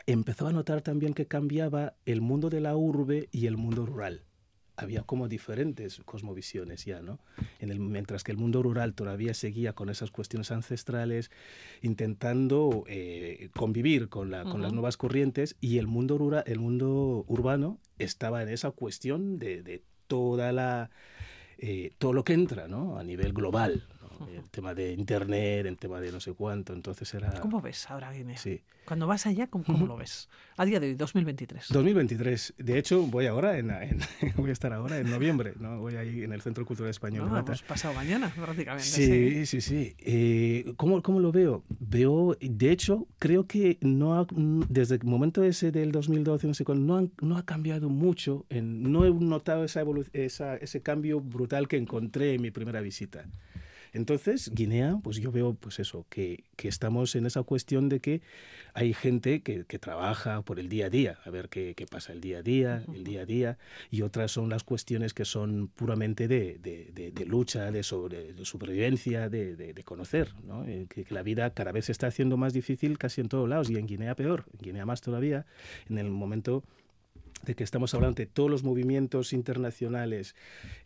empezó 0.06 0.48
a 0.48 0.52
notar 0.52 0.82
también 0.82 1.14
que 1.14 1.26
cambiaba 1.26 1.94
el 2.04 2.20
mundo 2.20 2.50
de 2.50 2.60
la 2.60 2.76
urbe 2.76 3.28
y 3.30 3.46
el 3.46 3.56
mundo 3.56 3.86
rural 3.86 4.25
había 4.76 5.02
como 5.02 5.28
diferentes 5.28 6.00
cosmovisiones 6.04 6.84
ya, 6.84 7.00
¿no? 7.00 7.18
En 7.58 7.70
el, 7.70 7.80
mientras 7.80 8.24
que 8.24 8.32
el 8.32 8.38
mundo 8.38 8.62
rural 8.62 8.94
todavía 8.94 9.34
seguía 9.34 9.72
con 9.72 9.88
esas 9.88 10.10
cuestiones 10.10 10.50
ancestrales, 10.52 11.30
intentando 11.82 12.84
eh, 12.86 13.48
convivir 13.54 14.08
con, 14.08 14.30
la, 14.30 14.44
con 14.44 14.62
las 14.62 14.72
nuevas 14.72 14.96
corrientes, 14.96 15.56
y 15.60 15.78
el 15.78 15.86
mundo, 15.86 16.18
rural, 16.18 16.44
el 16.46 16.58
mundo 16.58 17.24
urbano 17.26 17.78
estaba 17.98 18.42
en 18.42 18.50
esa 18.50 18.70
cuestión 18.70 19.38
de, 19.38 19.62
de 19.62 19.82
toda 20.06 20.52
la... 20.52 20.90
Eh, 21.58 21.92
todo 21.96 22.12
lo 22.12 22.22
que 22.22 22.34
entra 22.34 22.68
¿no? 22.68 22.98
a 22.98 23.02
nivel 23.02 23.32
global, 23.32 23.86
el 24.34 24.50
tema 24.50 24.74
de 24.74 24.92
internet, 24.92 25.66
el 25.66 25.76
tema 25.76 26.00
de 26.00 26.12
no 26.12 26.20
sé 26.20 26.32
cuánto, 26.32 26.72
entonces 26.72 27.12
era... 27.14 27.40
¿Cómo 27.40 27.60
ves 27.60 27.90
ahora 27.90 28.12
Guinea? 28.12 28.36
Sí. 28.36 28.62
Cuando 28.86 29.08
vas 29.08 29.26
allá, 29.26 29.48
¿cómo, 29.48 29.64
lo 29.84 29.96
ves? 29.96 30.28
A 30.56 30.64
día 30.64 30.78
de 30.78 30.86
hoy, 30.86 30.94
2023. 30.94 31.66
2023. 31.70 32.54
De 32.56 32.78
hecho, 32.78 33.02
voy 33.02 33.26
ahora, 33.26 33.58
en, 33.58 33.68
voy 34.36 34.50
a 34.50 34.52
estar 34.52 34.72
ahora 34.72 34.98
en 34.98 35.10
noviembre, 35.10 35.54
¿no? 35.58 35.80
Voy 35.80 35.96
ahí 35.96 36.22
en 36.22 36.32
el 36.32 36.40
Centro 36.40 36.64
Cultural 36.64 36.90
Español. 36.90 37.28
No, 37.28 37.36
hemos 37.36 37.62
pasado 37.62 37.94
mañana, 37.94 38.32
prácticamente. 38.34 38.86
Sí, 38.86 39.44
sí, 39.46 39.60
sí. 39.60 39.96
Eh, 39.98 40.72
¿cómo, 40.76 41.02
¿cómo, 41.02 41.18
lo 41.18 41.32
veo? 41.32 41.64
Veo, 41.80 42.36
de 42.40 42.70
hecho, 42.70 43.08
creo 43.18 43.48
que 43.48 43.78
no 43.80 44.20
ha, 44.20 44.26
desde 44.68 44.94
el 44.94 45.04
momento 45.04 45.42
ese 45.42 45.72
del 45.72 45.90
2012, 45.90 46.46
no 46.46 46.54
sé 46.54 46.64
cuándo, 46.64 47.00
no, 47.00 47.10
no 47.20 47.36
ha 47.36 47.44
cambiado 47.44 47.88
mucho. 47.88 48.46
En, 48.50 48.92
no 48.92 49.04
he 49.04 49.10
notado 49.10 49.64
esa, 49.64 49.84
esa 50.12 50.56
ese 50.56 50.82
cambio 50.82 51.20
brutal 51.20 51.68
que 51.68 51.76
encontré 51.76 52.34
en 52.34 52.42
mi 52.42 52.50
primera 52.50 52.80
visita. 52.80 53.24
Entonces, 53.96 54.50
Guinea, 54.54 55.00
pues 55.02 55.16
yo 55.16 55.32
veo 55.32 55.54
pues 55.54 55.78
eso, 55.78 56.04
que, 56.10 56.44
que 56.56 56.68
estamos 56.68 57.16
en 57.16 57.24
esa 57.24 57.42
cuestión 57.42 57.88
de 57.88 58.00
que 58.00 58.20
hay 58.74 58.92
gente 58.92 59.40
que, 59.40 59.64
que, 59.64 59.78
trabaja 59.78 60.42
por 60.42 60.60
el 60.60 60.68
día 60.68 60.86
a 60.86 60.90
día, 60.90 61.18
a 61.24 61.30
ver 61.30 61.48
qué, 61.48 61.74
qué 61.74 61.86
pasa 61.86 62.12
el 62.12 62.20
día 62.20 62.38
a 62.38 62.42
día, 62.42 62.84
el 62.94 63.04
día 63.04 63.22
a 63.22 63.24
día, 63.24 63.58
y 63.90 64.02
otras 64.02 64.32
son 64.32 64.50
las 64.50 64.64
cuestiones 64.64 65.14
que 65.14 65.24
son 65.24 65.68
puramente 65.68 66.28
de, 66.28 66.58
de, 66.58 67.10
de 67.10 67.24
lucha, 67.24 67.70
de, 67.70 67.82
sobre, 67.82 68.34
de 68.34 68.44
supervivencia, 68.44 69.30
de, 69.30 69.82
conocer, 69.86 70.34
¿no? 70.44 70.66
Eh, 70.66 70.86
que, 70.90 71.04
que, 71.04 71.14
la 71.14 71.22
vida 71.22 71.48
cada 71.54 71.72
vez 71.72 71.86
se 71.86 71.92
está 71.92 72.08
haciendo 72.08 72.36
más 72.36 72.52
difícil 72.52 72.98
casi 72.98 73.22
en 73.22 73.30
todos 73.30 73.48
lados, 73.48 73.70
y 73.70 73.76
en 73.76 73.86
Guinea 73.86 74.14
peor, 74.14 74.44
en 74.52 74.58
Guinea 74.58 74.84
más 74.84 75.00
todavía, 75.00 75.46
en 75.88 75.96
el 75.96 76.10
momento 76.10 76.64
de 77.44 77.54
que 77.54 77.64
estamos 77.64 77.94
hablando 77.94 78.16
de 78.16 78.26
todos 78.26 78.50
los 78.50 78.64
movimientos 78.64 79.32
internacionales, 79.32 80.34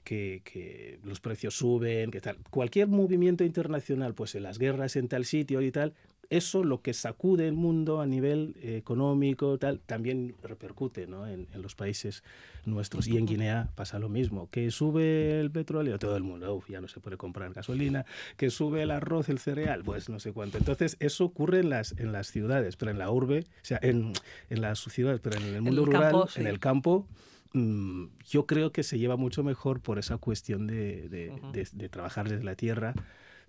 que, 0.05 0.43
que, 0.45 0.99
los 1.05 1.21
precios 1.21 1.55
suben, 1.55 2.11
que 2.11 2.21
tal. 2.21 2.37
Cualquier 2.51 2.89
movimiento 2.89 3.45
internacional, 3.45 4.15
pues 4.15 4.35
en 4.35 4.43
las 4.43 4.59
guerras 4.59 4.97
en 4.97 5.09
tal 5.09 5.25
sitio 5.25 5.63
y 5.63 5.71
tal, 5.71 5.95
eso 6.31 6.63
lo 6.63 6.81
que 6.81 6.95
sacude 6.95 7.49
el 7.49 7.55
mundo 7.55 8.01
a 8.01 8.07
nivel 8.07 8.55
eh, 8.63 8.77
económico 8.77 9.59
tal 9.59 9.81
también 9.81 10.37
repercute 10.43 11.09
¿no? 11.09 11.27
en, 11.27 11.49
en, 11.53 11.61
los 11.61 11.75
países 11.75 12.23
nuestros 12.65 13.09
y 13.09 13.19
en 13.19 13.27
Guinea 13.27 13.69
pasa 13.75 13.99
lo 13.99 14.09
mismo 14.09 14.49
que 14.51 14.71
sube 14.71 15.41
el 15.41 15.51
petróleo 15.51 15.99
todo 15.99 16.17
el 16.17 16.23
mundo 16.23 16.55
uf, 16.55 16.71
ya 16.71 16.81
no 16.81 16.87
se 16.87 17.01
puede 17.01 17.17
comprar 17.17 17.53
gasolina 17.53 18.07
que 18.37 18.51
sube 18.51 18.83
el 18.83 18.93
arroz 18.93 19.29
el 19.29 19.41
cereal 19.41 19.83
pues 19.83 20.09
no 20.09 20.21
sé 20.21 20.33
cuánto 20.33 20.57
entonces 20.57 20.97
eso 21.01 21.25
ocurre 21.25 21.61
en 21.61 21.71
las 21.71 21.93
en 21.99 22.13
las 22.13 22.29
ciudades 22.29 22.77
pero 22.77 22.93
en 22.93 22.99
la 22.99 23.11
urbe 23.11 23.41
o 23.41 23.65
sea 23.65 23.81
en, 23.83 24.13
en 24.51 24.61
las 24.61 24.79
ciudades 24.79 25.21
pero 25.21 25.37
en 25.37 25.43
el 25.55 25.63
mundo 25.63 25.81
el 25.81 25.87
rural 25.87 26.13
campo, 26.13 26.29
sí. 26.29 26.41
en 26.41 26.47
el 26.47 26.61
campo 26.61 27.09
mmm, 27.55 28.05
yo 28.29 28.47
creo 28.47 28.71
que 28.71 28.85
se 28.85 29.01
lleva 29.01 29.17
mucho 29.17 29.43
mejor 29.43 29.81
por 29.81 29.99
esa 29.99 30.17
cuestión 30.19 30.69
de, 30.69 31.09
de, 31.09 31.31
uh 31.31 31.39
-huh. 31.39 31.51
de, 31.51 31.69
de 31.73 31.89
trabajar 31.89 32.29
desde 32.29 32.45
la 32.45 32.55
tierra 32.55 32.95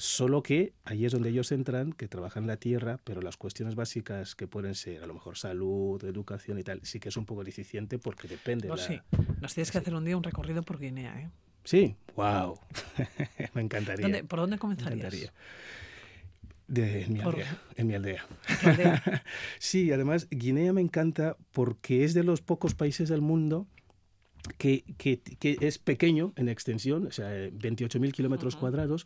Solo 0.01 0.41
que 0.41 0.73
ahí 0.83 1.05
es 1.05 1.11
donde 1.11 1.29
ellos 1.29 1.51
entran, 1.51 1.93
que 1.93 2.07
trabajan 2.07 2.47
la 2.47 2.57
tierra, 2.57 2.99
pero 3.03 3.21
las 3.21 3.37
cuestiones 3.37 3.75
básicas 3.75 4.33
que 4.33 4.47
pueden 4.47 4.73
ser 4.73 5.03
a 5.03 5.05
lo 5.05 5.13
mejor 5.13 5.37
salud, 5.37 6.03
educación 6.03 6.57
y 6.57 6.63
tal, 6.63 6.79
sí 6.81 6.99
que 6.99 7.09
es 7.09 7.17
un 7.17 7.27
poco 7.27 7.43
deficiente 7.43 7.99
porque 7.99 8.27
depende. 8.27 8.67
No, 8.67 8.77
la... 8.77 8.81
sí. 8.81 8.99
Nos 9.39 9.53
tienes 9.53 9.69
que 9.69 9.77
hacer 9.77 9.93
un 9.93 10.03
día 10.03 10.17
un 10.17 10.23
recorrido 10.23 10.63
por 10.63 10.79
Guinea, 10.79 11.21
¿eh? 11.21 11.29
Sí, 11.63 11.95
wow. 12.15 12.57
Me 13.53 13.61
encantaría. 13.61 14.01
¿Dónde, 14.01 14.23
¿Por 14.23 14.39
dónde 14.39 14.57
comenzarías? 14.57 14.95
Me 14.95 15.01
encantaría. 15.01 15.33
De, 16.67 17.03
en, 17.03 17.13
mi 17.13 17.19
Por... 17.19 17.35
aldea, 17.35 17.61
en 17.75 17.85
mi 17.85 17.93
aldea. 17.93 18.25
aldea. 18.63 19.23
sí, 19.59 19.91
además 19.91 20.27
Guinea 20.31 20.73
me 20.73 20.81
encanta 20.81 21.37
porque 21.51 22.05
es 22.05 22.15
de 22.15 22.23
los 22.23 22.41
pocos 22.41 22.73
países 22.73 23.07
del 23.07 23.21
mundo 23.21 23.67
que, 24.57 24.83
que, 24.97 25.19
que 25.19 25.57
es 25.61 25.77
pequeño 25.77 26.33
en 26.37 26.49
extensión, 26.49 27.05
o 27.05 27.11
sea, 27.11 27.29
28.000 27.29 28.11
kilómetros 28.11 28.55
uh 28.55 28.57
-huh. 28.57 28.61
cuadrados, 28.61 29.05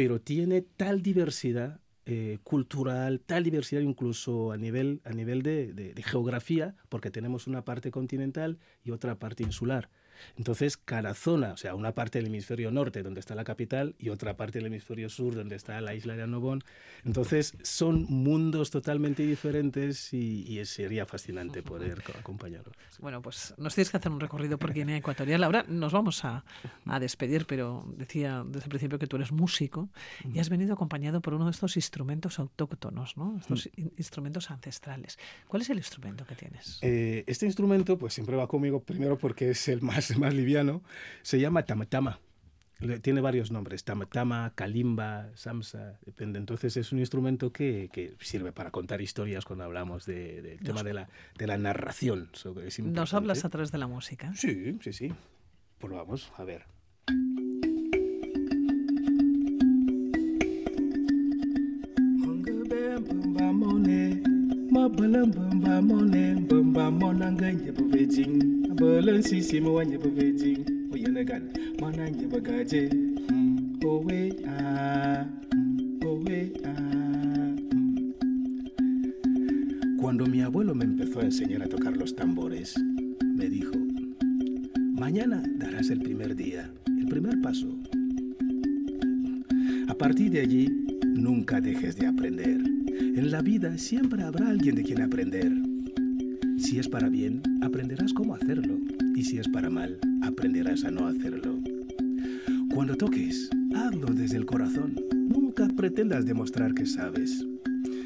pero 0.00 0.18
tiene 0.18 0.62
tal 0.62 1.02
diversidad 1.02 1.78
eh, 2.06 2.38
cultural, 2.42 3.20
tal 3.20 3.44
diversidad 3.44 3.82
incluso 3.82 4.50
a 4.50 4.56
nivel, 4.56 5.02
a 5.04 5.10
nivel 5.10 5.42
de, 5.42 5.92
geografía, 6.06 6.74
porque 6.88 7.10
tenemos 7.10 7.46
una 7.46 7.66
parte 7.66 7.90
continental 7.90 8.58
y 8.82 8.92
otra 8.92 9.18
parte 9.18 9.42
insular. 9.42 9.90
Entonces, 10.36 10.76
cada 10.76 11.14
zona, 11.14 11.52
o 11.52 11.56
sea, 11.56 11.74
una 11.74 11.92
parte 11.92 12.18
del 12.18 12.26
hemisferio 12.26 12.70
norte, 12.70 13.02
donde 13.02 13.20
está 13.20 13.34
la 13.34 13.44
capital, 13.44 13.94
y 13.98 14.08
otra 14.08 14.36
parte 14.36 14.58
del 14.58 14.66
hemisferio 14.66 15.08
sur, 15.08 15.34
donde 15.34 15.56
está 15.56 15.80
la 15.80 15.94
isla 15.94 16.16
de 16.16 16.22
Annobón. 16.22 16.62
Entonces, 17.04 17.54
son 17.62 18.04
mundos 18.08 18.70
totalmente 18.70 19.24
diferentes 19.24 20.12
y, 20.12 20.58
y 20.58 20.64
sería 20.64 21.06
fascinante 21.06 21.62
poder 21.62 22.02
acompañarlos. 22.18 22.74
Bueno, 22.98 23.22
pues 23.22 23.54
nos 23.58 23.74
tienes 23.74 23.90
que 23.90 23.96
hacer 23.96 24.12
un 24.12 24.20
recorrido 24.20 24.58
por 24.58 24.72
Guinea 24.72 24.96
Ecuatorial. 24.96 25.42
Ahora 25.44 25.64
nos 25.68 25.92
vamos 25.92 26.24
a, 26.24 26.44
a 26.86 27.00
despedir, 27.00 27.46
pero 27.46 27.84
decía 27.96 28.44
desde 28.46 28.64
el 28.64 28.70
principio 28.70 28.98
que 28.98 29.06
tú 29.06 29.16
eres 29.16 29.32
músico 29.32 29.88
y 30.32 30.38
has 30.38 30.48
venido 30.48 30.74
acompañado 30.74 31.20
por 31.20 31.34
uno 31.34 31.46
de 31.46 31.52
estos 31.52 31.76
instrumentos 31.76 32.38
autóctonos, 32.38 33.16
¿no? 33.16 33.38
Estos 33.38 33.68
in 33.76 33.92
instrumentos 33.96 34.50
ancestrales. 34.50 35.18
¿Cuál 35.48 35.62
es 35.62 35.70
el 35.70 35.78
instrumento 35.78 36.24
que 36.24 36.34
tienes? 36.34 36.78
Eh, 36.82 37.24
este 37.26 37.46
instrumento, 37.46 37.98
pues 37.98 38.14
siempre 38.14 38.36
va 38.36 38.46
conmigo 38.46 38.82
primero 38.82 39.18
porque 39.18 39.50
es 39.50 39.68
el 39.68 39.82
más 39.82 40.09
más 40.18 40.34
liviano, 40.34 40.82
se 41.22 41.40
llama 41.40 41.64
tamatama. 41.64 42.20
Tiene 43.02 43.20
varios 43.20 43.50
nombres, 43.50 43.84
tamatama, 43.84 44.54
kalimba, 44.54 45.28
samsa, 45.34 45.98
depende. 46.06 46.38
Entonces 46.38 46.78
es 46.78 46.92
un 46.92 46.98
instrumento 46.98 47.52
que, 47.52 47.90
que 47.92 48.14
sirve 48.20 48.52
para 48.52 48.70
contar 48.70 49.02
historias 49.02 49.44
cuando 49.44 49.64
hablamos 49.64 50.06
del 50.06 50.42
de, 50.42 50.50
de 50.52 50.58
tema 50.58 50.82
de 50.82 50.94
la, 50.94 51.08
de 51.36 51.46
la 51.46 51.58
narración. 51.58 52.30
¿Nos 52.84 53.12
hablas 53.12 53.44
a 53.44 53.50
través 53.50 53.70
de 53.70 53.76
la 53.76 53.86
música? 53.86 54.32
Sí, 54.34 54.78
sí, 54.80 54.94
sí. 54.94 55.12
Pues 55.78 55.92
vamos 55.92 56.32
a 56.38 56.44
ver. 56.44 56.64
Cuando 80.00 80.26
mi 80.26 80.40
abuelo 80.40 80.74
me 80.74 80.84
empezó 80.84 81.20
a 81.20 81.24
enseñar 81.24 81.62
a 81.62 81.68
tocar 81.68 81.96
los 81.96 82.16
tambores, 82.16 82.74
me 83.22 83.48
dijo, 83.48 83.72
mañana 84.92 85.42
darás 85.56 85.90
el 85.90 86.00
primer 86.00 86.34
día, 86.34 86.70
el 86.86 87.06
primer 87.06 87.40
paso. 87.42 87.68
A 89.88 89.94
partir 89.94 90.30
de 90.30 90.40
allí, 90.40 90.86
nunca 91.04 91.60
dejes 91.60 91.96
de 91.96 92.06
aprender. 92.06 92.69
En 92.98 93.30
la 93.30 93.42
vida 93.42 93.76
siempre 93.78 94.22
habrá 94.22 94.48
alguien 94.48 94.74
de 94.74 94.82
quien 94.82 95.02
aprender. 95.02 95.52
Si 96.58 96.78
es 96.78 96.88
para 96.88 97.08
bien, 97.08 97.42
aprenderás 97.62 98.12
cómo 98.12 98.34
hacerlo. 98.34 98.78
Y 99.14 99.24
si 99.24 99.38
es 99.38 99.48
para 99.48 99.70
mal, 99.70 99.98
aprenderás 100.22 100.84
a 100.84 100.90
no 100.90 101.06
hacerlo. 101.06 101.58
Cuando 102.74 102.96
toques, 102.96 103.50
hazlo 103.74 104.08
desde 104.14 104.36
el 104.36 104.46
corazón. 104.46 104.94
Nunca 105.12 105.68
pretendas 105.68 106.26
demostrar 106.26 106.74
que 106.74 106.86
sabes. 106.86 107.44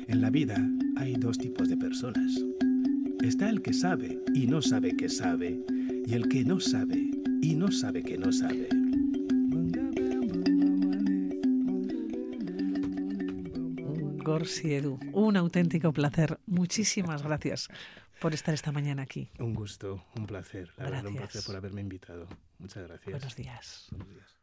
En 0.07 0.21
la 0.21 0.31
vida 0.31 0.57
hay 0.97 1.15
dos 1.15 1.39
tipos 1.39 1.69
de 1.69 1.77
personas. 1.77 2.45
Está 3.23 3.49
el 3.49 3.63
que 3.63 3.73
sabe 3.73 4.21
y 4.35 4.47
no 4.47 4.63
sabe 4.63 4.97
que 4.97 5.09
sabe. 5.09 5.65
Y 6.07 6.15
el 6.15 6.29
que 6.29 6.45
no 6.45 6.61
sabe 6.61 7.11
y 7.41 7.55
no 7.55 7.71
sabe 7.71 8.03
que 8.03 8.19
no 8.19 8.33
sabe. 8.33 8.69
Gorsi 14.25 14.75
Edu. 14.75 14.99
Un 15.13 15.37
auténtico 15.37 15.93
placer. 15.93 16.41
Muchísimas 16.47 17.23
gracias 17.23 17.69
por 18.21 18.35
estar 18.35 18.55
esta 18.55 18.73
mañana 18.73 19.03
aquí. 19.03 19.31
Un 19.39 19.55
gusto, 19.55 20.05
un 20.17 20.27
placer. 20.27 20.73
La 20.77 20.85
verdad, 20.85 21.07
un 21.07 21.17
placer 21.17 21.43
por 21.45 21.57
haberme 21.57 21.81
invitado. 21.81 22.27
Muchas 22.59 22.85
gracias. 22.89 23.11
Buenos 23.11 23.37
días. 23.37 23.87
Buenos 23.91 24.09
días. 24.09 24.34